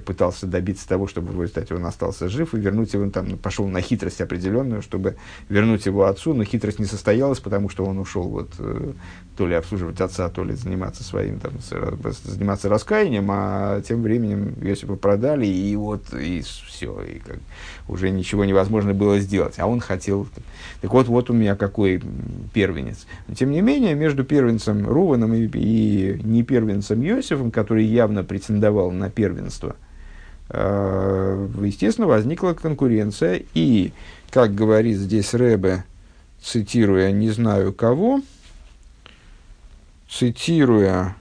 пытался 0.04 0.46
добиться 0.46 0.86
того, 0.88 1.06
чтобы 1.06 1.32
в 1.32 1.40
результате 1.40 1.74
он 1.74 1.84
остался 1.86 2.28
жив 2.28 2.54
и 2.54 2.58
вернуть 2.58 2.92
его, 2.92 3.08
там, 3.10 3.38
пошел 3.38 3.66
на 3.66 3.80
хитрость 3.80 4.20
определенную, 4.20 4.82
чтобы 4.82 5.16
вернуть 5.48 5.86
его 5.86 6.04
отцу, 6.04 6.34
но 6.34 6.44
хитрость 6.44 6.78
не 6.78 6.84
состоялась, 6.84 7.40
потому 7.40 7.68
что 7.68 7.84
он 7.84 7.98
ушел 7.98 8.24
вот, 8.24 8.50
э, 8.58 8.92
то 9.36 9.46
ли 9.46 9.54
обслуживать 9.54 10.00
отца, 10.00 10.28
то 10.28 10.44
ли 10.44 10.54
заниматься 10.54 11.04
своим, 11.04 11.40
там, 11.40 11.52
заниматься 12.24 12.68
раскаянием, 12.68 13.28
а 13.30 13.80
тем 13.80 14.02
временем 14.02 14.54
Иосифа 14.60 14.96
продали, 14.96 15.46
и 15.46 15.74
вот, 15.76 16.12
и 16.12 16.42
все, 16.42 17.00
и 17.02 17.18
как, 17.18 17.38
уже 17.88 18.10
ничего 18.10 18.44
невозможно 18.44 18.94
было 18.94 19.18
сделать, 19.20 19.58
а 19.58 19.66
он 19.66 19.80
хотел. 19.80 20.26
Так 20.80 20.92
вот, 20.92 21.06
вот 21.08 21.30
у 21.30 21.32
меня 21.32 21.56
какой 21.56 22.02
первенец. 22.52 23.06
Тем 23.34 23.50
не 23.50 23.60
менее, 23.60 23.94
между 23.94 24.24
первенцем 24.24 24.86
Руваном 24.86 25.34
и, 25.34 25.46
и 25.46 26.20
не 26.22 26.42
первенцем 26.42 27.02
Иосифом, 27.02 27.50
который 27.50 27.84
явно 27.84 28.24
претендовал 28.24 28.90
на 28.90 29.10
первенство, 29.10 29.45
э, 30.48 31.48
естественно, 31.62 32.06
возникла 32.06 32.52
конкуренция. 32.52 33.42
И, 33.54 33.92
как 34.30 34.54
говорит 34.54 34.98
здесь 34.98 35.34
Рэбе, 35.34 35.84
цитируя 36.40 37.10
не 37.12 37.30
знаю 37.30 37.72
кого, 37.72 38.20
цитируя 40.08 41.16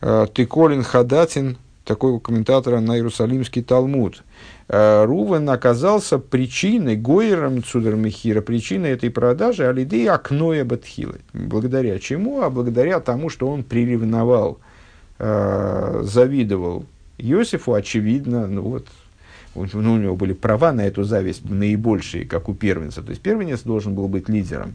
э, 0.00 0.26
Тыколин 0.32 0.82
Хадатин, 0.82 1.58
такого 1.84 2.20
комментатора 2.20 2.80
на 2.80 2.96
Иерусалимский 2.96 3.62
Талмуд– 3.62 4.22
Э, 4.72 5.04
Рувен 5.04 5.50
оказался 5.50 6.20
причиной, 6.20 6.94
Гойером 6.94 7.64
Цудермехира, 7.64 8.40
причиной 8.40 8.90
этой 8.90 9.10
продажи 9.10 9.66
Алиды 9.66 10.06
Акноя 10.06 10.64
Батхилы. 10.64 11.22
Благодаря 11.32 11.98
чему? 11.98 12.42
А 12.42 12.50
благодаря 12.50 13.00
тому, 13.00 13.30
что 13.30 13.48
он 13.48 13.64
приревновал, 13.64 14.60
э, 15.20 16.00
завидовал 16.02 16.86
Иосифу, 17.18 17.74
очевидно, 17.74 18.46
ну 18.46 18.62
вот, 18.62 18.88
ну, 19.54 19.92
у 19.92 19.98
него 19.98 20.16
были 20.16 20.32
права 20.32 20.72
на 20.72 20.82
эту 20.82 21.04
зависть 21.04 21.48
наибольшие, 21.48 22.24
как 22.24 22.48
у 22.48 22.54
первенца. 22.54 23.02
То 23.02 23.10
есть 23.10 23.22
первенец 23.22 23.60
должен 23.60 23.94
был 23.94 24.08
быть 24.08 24.28
лидером. 24.28 24.74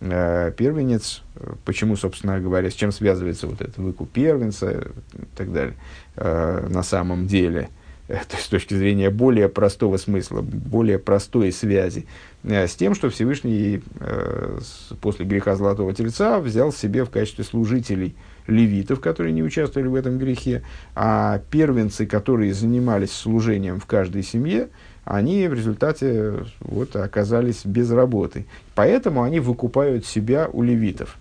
Э, 0.00 0.52
первенец, 0.56 1.22
почему, 1.64 1.96
собственно 1.96 2.40
говоря, 2.40 2.70
с 2.70 2.74
чем 2.74 2.92
связывается 2.92 3.46
вот 3.46 3.60
этот 3.60 3.78
выкуп 3.78 4.10
первенца 4.10 4.70
и 4.70 5.36
так 5.36 5.52
далее, 5.52 5.74
на 6.16 6.82
самом 6.82 7.26
деле– 7.26 7.68
то 8.06 8.14
есть 8.14 8.44
с 8.44 8.48
точки 8.48 8.74
зрения 8.74 9.10
более 9.10 9.48
простого 9.48 9.96
смысла, 9.96 10.40
более 10.40 10.98
простой 10.98 11.50
связи, 11.52 12.00
э, 12.00 12.35
с 12.46 12.76
тем, 12.76 12.94
что 12.94 13.10
Всевышний 13.10 13.82
э, 13.98 14.58
после 15.00 15.26
греха 15.26 15.56
Золотого 15.56 15.92
Тельца 15.92 16.38
взял 16.38 16.72
себе 16.72 17.04
в 17.04 17.10
качестве 17.10 17.42
служителей 17.42 18.14
левитов, 18.46 19.00
которые 19.00 19.32
не 19.32 19.42
участвовали 19.42 19.88
в 19.88 19.96
этом 19.96 20.16
грехе, 20.18 20.62
а 20.94 21.40
первенцы, 21.50 22.06
которые 22.06 22.54
занимались 22.54 23.10
служением 23.10 23.80
в 23.80 23.86
каждой 23.86 24.22
семье, 24.22 24.68
они 25.04 25.48
в 25.48 25.54
результате 25.54 26.44
вот, 26.60 26.94
оказались 26.94 27.64
без 27.64 27.90
работы. 27.90 28.46
Поэтому 28.76 29.24
они 29.24 29.40
выкупают 29.40 30.06
себя 30.06 30.48
у 30.52 30.62
левитов. 30.62 31.16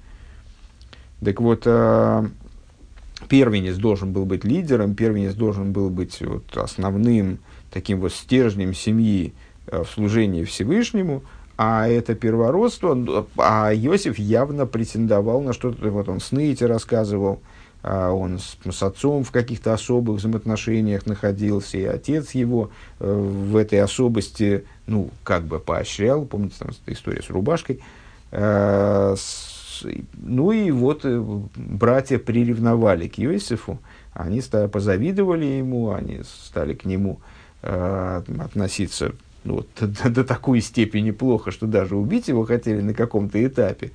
Так 1.23 1.41
вот, 1.41 1.63
э, 1.65 2.27
первенец 3.29 3.77
должен 3.77 4.13
был 4.13 4.25
быть 4.25 4.43
лидером, 4.43 4.93
первенец 4.93 5.33
должен 5.33 5.71
был 5.71 5.89
быть 5.89 6.21
вот 6.21 6.55
основным 6.55 7.39
таким 7.71 7.99
вот 7.99 8.13
стержнем 8.13 8.75
семьи 8.75 9.33
э, 9.33 9.44
в 9.67 9.85
служении 9.85 10.43
Всевышнему, 10.43 11.23
а 11.57 11.87
это 11.87 12.15
первородство, 12.15 12.97
а 13.37 13.73
Иосиф 13.73 14.19
явно 14.19 14.65
претендовал 14.65 15.41
на 15.41 15.53
что-то, 15.53 15.89
вот 15.89 16.09
он 16.09 16.19
сны 16.19 16.51
эти 16.51 16.63
рассказывал, 16.63 17.39
а 17.81 18.11
он 18.11 18.39
с, 18.39 18.57
с 18.69 18.83
отцом 18.83 19.23
в 19.23 19.31
каких-то 19.31 19.73
особых 19.73 20.17
взаимоотношениях 20.17 21.05
находился, 21.05 21.77
и 21.77 21.85
отец 21.85 22.31
его 22.31 22.71
э, 22.99 23.09
в 23.09 23.55
этой 23.55 23.79
особости, 23.79 24.65
ну, 24.87 25.11
как 25.23 25.43
бы 25.43 25.59
поощрял, 25.59 26.25
помните, 26.25 26.55
там 26.59 26.69
история 26.87 27.21
с 27.21 27.29
рубашкой, 27.29 27.79
э, 28.31 29.15
ну 30.17 30.51
и 30.51 30.71
вот 30.71 31.01
э, 31.05 31.23
братья 31.55 32.17
приревновали 32.17 33.07
к 33.07 33.19
Иосифу, 33.19 33.79
они 34.13 34.41
стали, 34.41 34.67
позавидовали 34.67 35.45
ему, 35.45 35.91
они 35.91 36.21
стали 36.23 36.73
к 36.73 36.85
нему 36.85 37.19
э, 37.61 38.23
относиться 38.39 39.13
ну, 39.45 39.55
вот, 39.55 39.67
до, 39.79 40.09
до 40.09 40.23
такой 40.23 40.61
степени 40.61 41.11
плохо, 41.11 41.51
что 41.51 41.67
даже 41.67 41.95
убить 41.95 42.27
его 42.27 42.45
хотели 42.45 42.81
на 42.81 42.93
каком-то 42.93 43.43
этапе. 43.45 43.91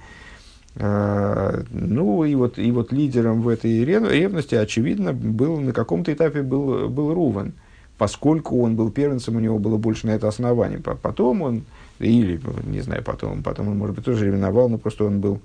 Э, 0.76 1.62
ну 1.70 2.24
и 2.24 2.34
вот, 2.34 2.59
и 2.59 2.70
вот 2.72 2.92
лидером 2.92 3.42
в 3.42 3.48
этой 3.48 3.84
ревности, 3.84 4.55
очевидно, 4.55 5.12
был 5.12 5.61
на 5.61 5.72
каком-то 5.72 6.12
этапе 6.12 6.42
был, 6.42 6.88
был 6.88 7.12
Руван, 7.12 7.53
поскольку 7.98 8.62
он 8.62 8.76
был 8.76 8.90
первенцем, 8.90 9.36
у 9.36 9.40
него 9.40 9.59
было 9.59 9.76
больше 9.76 10.07
на 10.07 10.12
это 10.12 10.28
основание. 10.28 10.78
Потом 10.78 11.42
он, 11.42 11.64
или, 11.98 12.40
не 12.64 12.80
знаю, 12.80 13.05
потом, 13.05 13.42
потом 13.42 13.68
он, 13.68 13.76
может 13.76 13.96
быть, 13.96 14.05
тоже 14.05 14.26
ревновал, 14.26 14.68
но 14.68 14.78
просто 14.78 15.05
он 15.05 15.20
был 15.20 15.40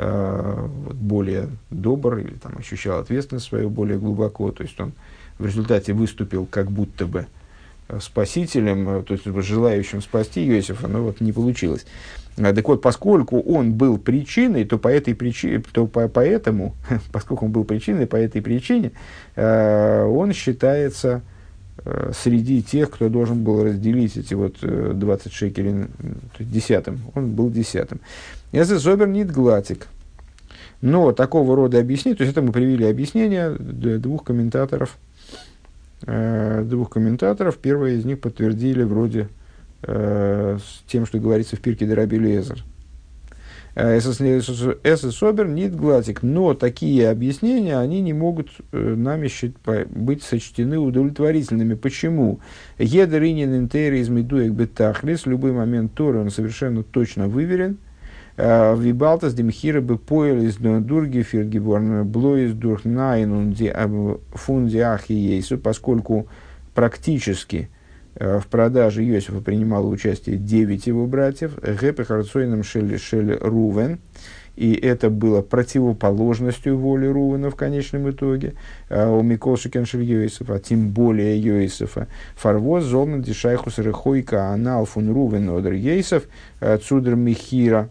Э, 0.00 0.68
вот, 0.84 0.94
более 0.94 1.48
добр 1.70 2.18
или 2.18 2.34
там, 2.34 2.56
ощущал 2.56 3.00
ответственность 3.00 3.46
свою 3.46 3.68
более 3.68 3.98
глубоко. 3.98 4.52
То 4.52 4.62
есть 4.62 4.78
он 4.80 4.92
в 5.40 5.44
результате 5.44 5.92
выступил 5.92 6.46
как 6.46 6.70
будто 6.70 7.04
бы 7.04 7.26
спасителем, 8.00 8.88
э, 8.88 9.02
то 9.02 9.14
есть 9.14 9.24
желающим 9.26 10.02
спасти 10.02 10.46
Иосифа, 10.46 10.88
но 10.88 11.02
вот 11.02 11.20
не 11.20 11.32
получилось. 11.32 11.86
Так 12.36 12.68
вот, 12.68 12.82
поскольку 12.82 13.40
он 13.40 13.72
был 13.72 13.98
причиной, 13.98 14.64
то 14.64 14.78
по 14.78 14.88
этой 14.88 15.14
причине, 15.14 15.62
то 15.72 15.86
по, 15.86 16.06
поэтому, 16.08 16.74
поскольку 17.12 17.46
он 17.46 17.52
был 17.52 17.64
причиной, 17.64 18.06
по 18.06 18.16
этой 18.16 18.42
причине, 18.42 18.92
э, 19.34 20.04
он 20.04 20.32
считается 20.32 21.22
э, 21.84 22.12
среди 22.14 22.62
тех, 22.62 22.90
кто 22.90 23.08
должен 23.08 23.42
был 23.42 23.64
разделить 23.64 24.16
эти 24.16 24.34
вот 24.34 24.58
20 24.60 25.32
шекелей 25.32 25.86
десятым. 26.38 27.00
Он 27.14 27.30
был 27.30 27.50
десятым. 27.50 28.00
Если 28.52 28.76
Зобер 28.76 29.08
нит 29.08 29.30
глатик. 29.30 29.88
Но 30.80 31.10
такого 31.12 31.56
рода 31.56 31.80
объяснение, 31.80 32.16
то 32.16 32.22
есть 32.22 32.36
это 32.36 32.42
мы 32.42 32.52
привели 32.52 32.86
объяснение 32.86 33.50
двух 33.50 34.22
комментаторов, 34.22 34.96
э, 34.96 35.07
двух 36.02 36.90
комментаторов. 36.90 37.58
Первое 37.58 37.92
из 37.92 38.04
них 38.04 38.20
подтвердили 38.20 38.82
вроде 38.82 39.28
э, 39.82 40.58
с 40.58 40.82
тем, 40.86 41.06
что 41.06 41.18
говорится 41.18 41.56
в 41.56 41.60
Пирке 41.60 41.86
Дераби 41.86 42.16
Лезер. 42.16 42.64
Эсэсобер 43.74 45.46
нит 45.46 45.76
глатик. 45.76 46.22
Но 46.22 46.54
такие 46.54 47.08
объяснения, 47.10 47.78
они 47.78 48.00
не 48.00 48.12
могут 48.12 48.48
э, 48.72 48.94
нами 48.94 49.30
быть 49.86 50.22
сочтены 50.22 50.78
удовлетворительными. 50.78 51.74
Почему? 51.74 52.40
Едеринин 52.78 53.56
интер 53.56 53.94
из 53.94 54.08
медуек 54.08 54.52
бетахлис. 54.52 55.26
Любой 55.26 55.52
момент 55.52 55.94
Торы 55.94 56.18
он 56.18 56.30
совершенно 56.30 56.82
точно 56.82 57.28
выверен– 57.28 57.78
Э, 57.87 57.87
Вибалтас 58.38 59.34
демхира 59.34 59.80
бы 59.80 59.98
поел 59.98 60.40
из 60.42 60.56
дурги 60.58 61.22
фиргиборн 61.22 62.06
блоис 62.06 62.52
дурхнайн 62.52 63.52
фунди 64.32 64.78
ахи 64.78 65.12
ейсу, 65.12 65.58
поскольку 65.58 66.28
практически 66.72 67.68
в 68.14 68.44
продаже 68.48 69.04
Иосифа 69.04 69.40
принимало 69.40 69.88
участие 69.88 70.36
9 70.36 70.86
его 70.86 71.06
братьев, 71.06 71.58
Гэпе 71.60 72.04
Харцойном 72.04 72.62
Шель, 72.62 72.96
Шель 72.98 73.36
Рувен, 73.40 73.98
и 74.56 74.72
это 74.72 75.08
было 75.08 75.40
противоположностью 75.40 76.76
воли 76.76 77.06
Рувена 77.06 77.50
в 77.50 77.54
конечном 77.54 78.10
итоге, 78.10 78.54
у 78.90 79.22
Миколши 79.22 79.70
Кеншель 79.70 80.02
Йосифа, 80.02 80.54
а 80.54 80.58
тем 80.58 80.88
более 80.88 81.38
Йосифа. 81.40 82.08
Фарвоз 82.34 82.82
Золман 82.84 83.22
Дишайхус 83.22 83.78
Рехойка 83.78 84.52
Анал 84.52 84.84
фун 84.84 85.12
Рувен 85.12 85.48
Одер 85.50 85.74
Йосиф 85.74 86.28
Цудр 86.88 87.14
Михира. 87.14 87.88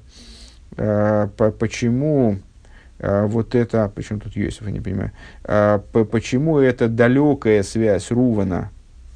Почему 0.77 2.37
вот 2.99 3.55
это, 3.55 3.91
почему 3.93 4.19
тут 4.19 4.35
Йосиф, 4.35 4.61
я 4.61 4.71
не 4.71 4.79
понимаю, 4.79 5.11
почему 5.91 6.59
это 6.59 6.87
далекая 6.87 7.63
связь 7.63 8.09
Рувана 8.11 8.69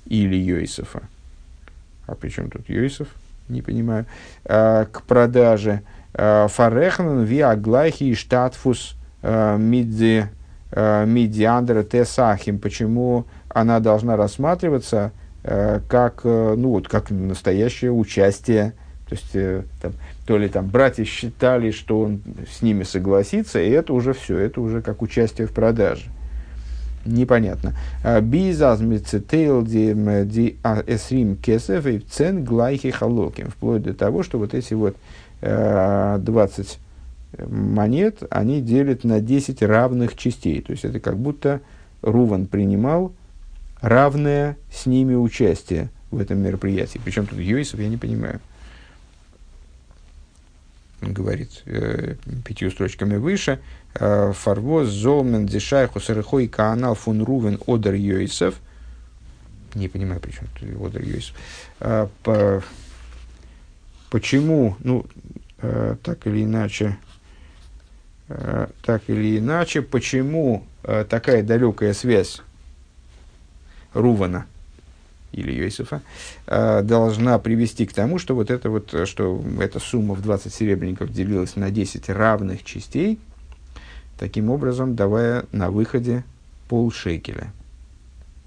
или 0.06 0.36
Йосифа, 0.36 1.04
а 2.08 2.16
при 2.16 2.30
чем 2.30 2.50
тут 2.50 2.68
Йосиф, 2.68 3.08
не 3.48 3.62
понимаю, 3.62 4.06
к 4.44 5.02
продаже 5.08 5.82
Фарехнен 6.14 7.24
виаглайхи 7.24 8.04
и 8.06 8.16
штатфус 8.16 8.96
мидзи 9.24 10.30
мидиандра 10.76 11.84
тесахим. 11.84 12.60
Почему 12.60 13.26
она 13.50 13.80
должна 13.80 14.16
рассматриваться 14.16 15.12
как, 15.44 16.24
ну, 16.24 16.70
вот, 16.70 16.88
как 16.88 17.12
настоящее 17.12 17.92
участие. 17.92 18.74
То 19.12 19.18
есть, 19.18 19.66
там, 19.82 19.92
то 20.26 20.38
ли 20.38 20.48
там 20.48 20.68
братья 20.68 21.04
считали, 21.04 21.72
что 21.72 22.00
он 22.00 22.22
с 22.50 22.62
ними 22.62 22.84
согласится, 22.84 23.62
и 23.62 23.70
это 23.70 23.92
уже 23.92 24.14
все, 24.14 24.38
это 24.38 24.62
уже 24.62 24.82
как 24.82 25.02
участие 25.02 25.48
в 25.48 25.52
продаже. 25.52 26.06
Непонятно. 27.04 27.74
Бизазмицетейл 28.22 29.64
ди 29.64 29.92
эсрим 30.88 31.36
кесев 31.36 31.86
и 31.88 32.00
цен 32.00 32.46
глайхи 32.46 32.92
халоким. 32.92 33.50
Вплоть 33.50 33.84
до 33.84 33.94
того, 33.94 34.24
что 34.24 34.38
вот 34.40 34.54
эти 34.54 34.76
вот 34.76 34.96
20 35.42 36.80
монет, 37.50 38.24
они 38.30 38.62
делят 38.62 39.04
на 39.04 39.20
10 39.20 39.62
равных 39.64 40.16
частей. 40.16 40.62
То 40.62 40.72
есть 40.72 40.86
это 40.86 41.02
как 41.02 41.18
будто 41.18 41.60
Руван 42.02 42.46
принимал 42.46 43.12
равное 43.82 44.56
с 44.72 44.86
ними 44.86 45.16
участие 45.16 45.90
в 46.12 46.22
этом 46.22 46.38
мероприятии. 46.38 47.02
Причем 47.04 47.26
тут 47.26 47.40
Йосиф, 47.40 47.78
я 47.80 47.90
не 47.90 47.98
понимаю. 47.98 48.40
Говорит 51.02 51.64
э, 51.66 52.16
пятью 52.46 52.70
строчками 52.70 53.16
выше. 53.16 53.60
«Э, 53.96 54.32
Фарвоз, 54.34 54.88
Золмен, 54.88 55.48
Дешайху, 55.48 56.00
Сарыхой, 56.00 56.48
Каанал, 56.48 56.94
Фун 56.94 57.24
Рувен, 57.24 57.60
Одер 57.66 57.96
Йосиф. 57.96 58.56
Не 59.74 59.88
понимаю, 59.88 60.22
при 60.22 60.32
чем 60.32 60.48
тут 60.60 60.70
Одер 60.86 61.02
Йосиф. 61.02 61.34
Э, 61.80 62.08
по, 62.24 62.64
почему, 64.12 64.78
ну, 64.80 65.06
э, 65.62 65.96
так 66.04 66.28
или 66.28 66.44
иначе, 66.44 66.98
э, 68.30 68.68
так 68.84 69.02
или 69.08 69.40
иначе, 69.40 69.82
почему 69.82 70.66
э, 70.84 71.04
такая 71.10 71.42
далекая 71.42 71.94
связь 71.94 72.42
Рувана 73.94 74.46
или 75.32 75.52
Йосифа 75.52 76.02
э, 76.48 76.82
должна 76.84 77.40
привести 77.40 77.86
к 77.86 77.94
тому, 77.94 78.20
что 78.20 78.36
вот 78.36 78.50
это 78.50 78.70
вот, 78.70 78.94
что 79.06 79.42
эта 79.60 79.80
сумма 79.80 80.14
в 80.14 80.22
20 80.22 80.54
серебряников 80.54 81.12
делилась 81.12 81.56
на 81.56 81.72
10 81.72 82.10
равных 82.10 82.64
частей, 82.64 83.20
таким 84.20 84.50
образом 84.50 84.96
давая 84.96 85.46
на 85.52 85.72
выходе 85.72 86.24
полшекеля. 86.70 87.52